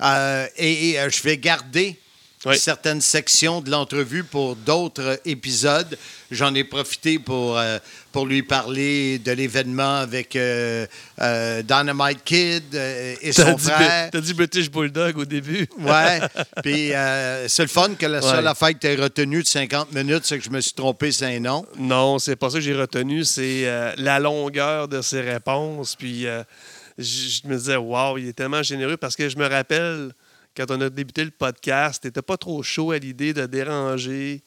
Euh, 0.02 0.48
et, 0.58 0.92
et, 0.92 1.10
je 1.10 1.24
vais 1.24 1.38
garder 1.38 1.98
Oui. 2.46 2.58
certaines 2.58 3.02
sections 3.02 3.62
de 3.62 3.70
l'entrevue 3.72 4.24
pour 4.24 4.56
d'autres 4.56 5.20
épisodes. 5.26 5.98
J'en 6.32 6.54
ai 6.56 6.64
profité 6.64 7.20
pour, 7.20 7.58
euh, 7.58 7.78
pour 8.12 8.26
lui 8.26 8.42
parler 8.44 9.20
de 9.20 9.32
l'événement 9.32 9.98
avec 9.98 10.36
euh, 10.36 10.86
euh, 11.22 11.62
Dynamite 11.62 12.24
Kid 12.24 12.64
et 12.74 13.32
son 13.32 13.58
frère. 13.58 14.10
t'as 14.12 14.22
dit 14.22 14.34
British 14.34 14.70
Bulldog 14.72 15.18
au 15.18 15.26
début. 15.26 15.68
Ouais. 15.80 16.20
Puis 16.64 16.92
c'est 17.48 17.64
le 17.64 17.68
fun 17.68 17.96
que 17.96 18.06
la 18.06 18.22
seule 18.22 18.44
Ouais. 18.46 18.50
affaire 18.52 18.70
que 18.74 18.80
tu 18.80 18.88
as 18.88 19.02
retenue 19.04 19.42
de 19.44 19.48
50 19.48 19.92
minutes, 19.94 20.26
c'est 20.26 20.38
que 20.40 20.44
je 20.46 20.50
me 20.50 20.62
suis 20.62 20.74
trompé, 20.74 21.12
c'est 21.12 21.36
un 21.36 21.40
nom. 21.40 21.66
Non, 21.78 22.20
c'est 22.20 22.36
pas 22.36 22.50
ça 22.50 22.56
que 22.58 22.64
j'ai 22.64 22.74
retenu. 22.76 23.24
C'est 23.24 23.94
la 23.98 24.20
longueur 24.20 24.88
de 24.88 25.02
ses 25.02 25.22
réponses. 25.22 25.96
Puis 25.96 26.24
je 26.24 27.04
je 27.44 27.48
me 27.48 27.58
disais, 27.58 27.76
waouh, 27.76 28.18
il 28.18 28.30
est 28.30 28.34
tellement 28.34 28.64
généreux 28.64 28.98
parce 28.98 29.16
que 29.16 29.28
je 29.28 29.38
me 29.38 29.48
rappelle 29.48 30.12
quand 30.56 30.66
on 30.70 30.82
a 30.82 30.90
débuté 30.90 31.24
le 31.24 31.32
podcast, 31.32 32.04
t'étais 32.04 32.22
pas 32.22 32.38
trop 32.38 32.62
chaud 32.64 32.92
à 32.92 32.98
l'idée 32.98 33.34
de 33.34 33.46
déranger 33.46 34.42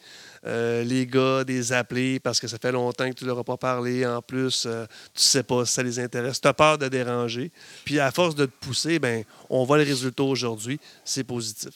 euh, 0.46 0.82
les 0.84 1.06
gars, 1.06 1.44
des 1.44 1.72
appeler 1.72 2.20
parce 2.20 2.40
que 2.40 2.48
ça 2.48 2.58
fait 2.60 2.72
longtemps 2.72 3.08
que 3.08 3.14
tu 3.14 3.24
leur 3.24 3.38
as 3.38 3.44
pas 3.44 3.56
parlé. 3.56 4.06
En 4.06 4.22
plus, 4.22 4.64
euh, 4.66 4.86
tu 5.14 5.22
sais 5.22 5.42
pas 5.42 5.64
si 5.66 5.74
ça 5.74 5.82
les 5.82 5.98
intéresse. 5.98 6.40
Tu 6.40 6.48
as 6.48 6.54
peur 6.54 6.78
de 6.78 6.88
déranger. 6.88 7.50
Puis 7.84 7.98
à 8.00 8.10
force 8.10 8.34
de 8.34 8.46
te 8.46 8.52
pousser, 8.60 8.98
ben, 8.98 9.24
on 9.50 9.64
voit 9.64 9.78
le 9.78 9.84
résultat 9.84 10.22
aujourd'hui. 10.22 10.78
C'est 11.04 11.24
positif. 11.24 11.72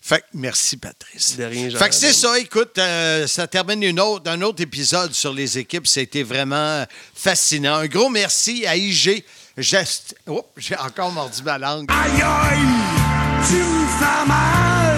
Fait 0.00 0.20
que 0.20 0.26
merci, 0.34 0.76
Patrice. 0.76 1.36
De 1.36 1.44
rien, 1.44 1.70
Fait 1.70 1.88
que 1.88 1.94
c'est 1.94 2.12
ça, 2.12 2.38
écoute, 2.38 2.76
euh, 2.78 3.26
ça 3.26 3.46
termine 3.46 3.82
une 3.82 4.00
autre, 4.00 4.30
un 4.30 4.42
autre 4.42 4.62
épisode 4.62 5.12
sur 5.12 5.32
les 5.32 5.58
équipes. 5.58 5.86
C'était 5.86 6.22
vraiment 6.24 6.84
fascinant. 7.14 7.76
Un 7.76 7.86
gros 7.86 8.08
merci 8.08 8.66
à 8.66 8.76
IG 8.76 9.24
j'ai 9.56 10.76
encore 10.78 11.12
mordu 11.12 11.42
ma 11.42 11.58
langue. 11.58 11.86
Aïe 11.90 12.22
aïe, 12.22 13.11
tu 13.48 13.54
me 13.54 13.86
fais 13.98 14.26
mal 14.26 14.96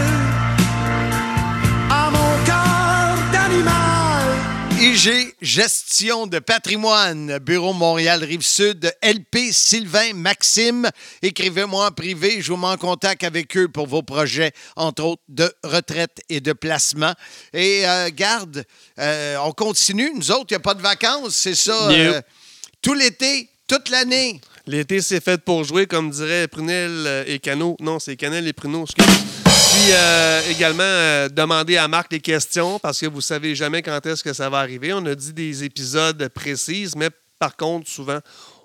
à 1.90 2.10
mon 2.10 2.44
cœur 2.44 3.32
d'animal. 3.32 4.36
IG 4.80 5.34
Gestion 5.40 6.26
de 6.26 6.38
patrimoine, 6.38 7.38
Bureau 7.38 7.72
Montréal 7.72 8.22
Rive-Sud, 8.24 8.92
LP 9.02 9.52
Sylvain 9.52 10.12
Maxime. 10.14 10.90
Écrivez-moi 11.22 11.86
en 11.86 11.90
privé, 11.90 12.42
je 12.42 12.52
vous 12.52 12.58
mets 12.58 12.66
en 12.66 12.76
contact 12.76 13.24
avec 13.24 13.56
eux 13.56 13.68
pour 13.68 13.86
vos 13.86 14.02
projets, 14.02 14.52
entre 14.76 15.04
autres 15.04 15.22
de 15.28 15.52
retraite 15.62 16.20
et 16.28 16.40
de 16.40 16.52
placement. 16.52 17.14
Et 17.52 17.86
euh, 17.86 18.10
garde, 18.12 18.64
euh, 18.98 19.36
on 19.44 19.52
continue. 19.52 20.12
Nous 20.14 20.30
autres, 20.30 20.46
il 20.50 20.54
n'y 20.54 20.56
a 20.56 20.60
pas 20.60 20.74
de 20.74 20.82
vacances, 20.82 21.34
c'est 21.34 21.54
ça. 21.54 21.90
Yep. 21.90 22.14
euh, 22.14 22.20
tout 22.82 22.94
l'été, 22.94 23.48
toute 23.66 23.88
l'année. 23.88 24.40
L'été, 24.66 25.02
c'est 25.02 25.22
fait 25.22 25.42
pour 25.42 25.62
jouer, 25.62 25.86
comme 25.86 26.08
dirait 26.08 26.48
Prunel 26.48 26.90
euh, 27.06 27.24
et 27.26 27.38
Cano. 27.38 27.76
Non, 27.80 27.98
c'est 27.98 28.16
Canel 28.16 28.48
et 28.48 28.54
Pruneau. 28.54 28.86
Puis 28.86 29.92
euh, 29.92 30.40
également, 30.48 30.82
euh, 30.82 31.28
demander 31.28 31.76
à 31.76 31.86
Marc 31.86 32.10
les 32.10 32.20
questions 32.20 32.78
parce 32.78 32.98
que 32.98 33.04
vous 33.04 33.20
savez 33.20 33.54
jamais 33.54 33.82
quand 33.82 34.06
est-ce 34.06 34.24
que 34.24 34.32
ça 34.32 34.48
va 34.48 34.60
arriver. 34.60 34.94
On 34.94 35.04
a 35.04 35.14
dit 35.14 35.34
des 35.34 35.64
épisodes 35.64 36.28
précis, 36.28 36.90
mais 36.96 37.10
par 37.38 37.56
contre, 37.56 37.90
souvent, 37.90 38.20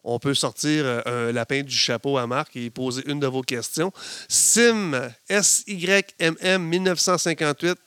on 0.05 0.19
peut 0.19 0.33
sortir 0.33 1.01
un 1.05 1.33
lapin 1.33 1.63
du 1.63 1.75
chapeau 1.75 2.17
à 2.17 2.25
Marc 2.25 2.55
et 2.55 2.69
poser 2.69 3.03
une 3.05 3.19
de 3.19 3.27
vos 3.27 3.41
questions. 3.41 3.91
Sim, 4.29 4.93
S-Y-M-M 5.27 6.63
1958 6.63 7.77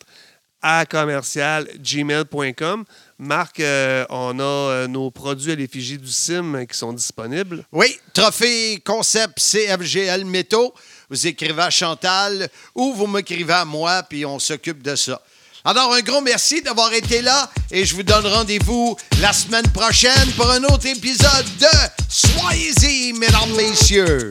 à 0.63 0.87
commercial 0.87 1.69
gmail.com. 1.79 2.85
Marc, 3.19 3.61
euh, 3.61 4.05
on 4.11 4.39
a 4.39 4.43
euh, 4.43 4.87
nos 4.89 5.11
produits 5.11 5.53
à 5.53 5.55
l'effigie 5.55 5.99
du 5.99 6.11
CIM 6.11 6.67
qui 6.67 6.77
sont 6.77 6.93
disponibles. 6.93 7.65
Oui, 7.73 7.99
trophée 8.13 8.83
concept 8.85 9.39
CFGL 9.39 10.25
Métaux. 10.25 10.75
Vous 11.11 11.27
écrivez 11.27 11.63
à 11.63 11.71
Chantal 11.71 12.49
ou 12.75 12.95
vous 12.95 13.07
m'écrivez 13.07 13.53
à 13.53 13.65
moi, 13.65 14.03
puis 14.03 14.25
on 14.25 14.39
s'occupe 14.39 14.83
de 14.83 14.97
ça. 14.97 15.21
Alors, 15.65 15.93
un 15.95 16.01
gros 16.01 16.21
merci 16.21 16.61
d'avoir 16.61 16.93
été 16.93 17.23
là 17.23 17.49
et 17.71 17.85
je 17.85 17.95
vous 17.95 18.03
donne 18.03 18.27
rendez-vous 18.27 18.97
la 19.21 19.33
semaine 19.33 19.69
prochaine 19.73 20.31
pour 20.37 20.51
un 20.51 20.65
autre 20.65 20.87
épisode 20.87 21.47
de 21.61 21.67
Soyez-y, 22.09 23.13
mesdames, 23.13 23.53
messieurs. 23.57 24.29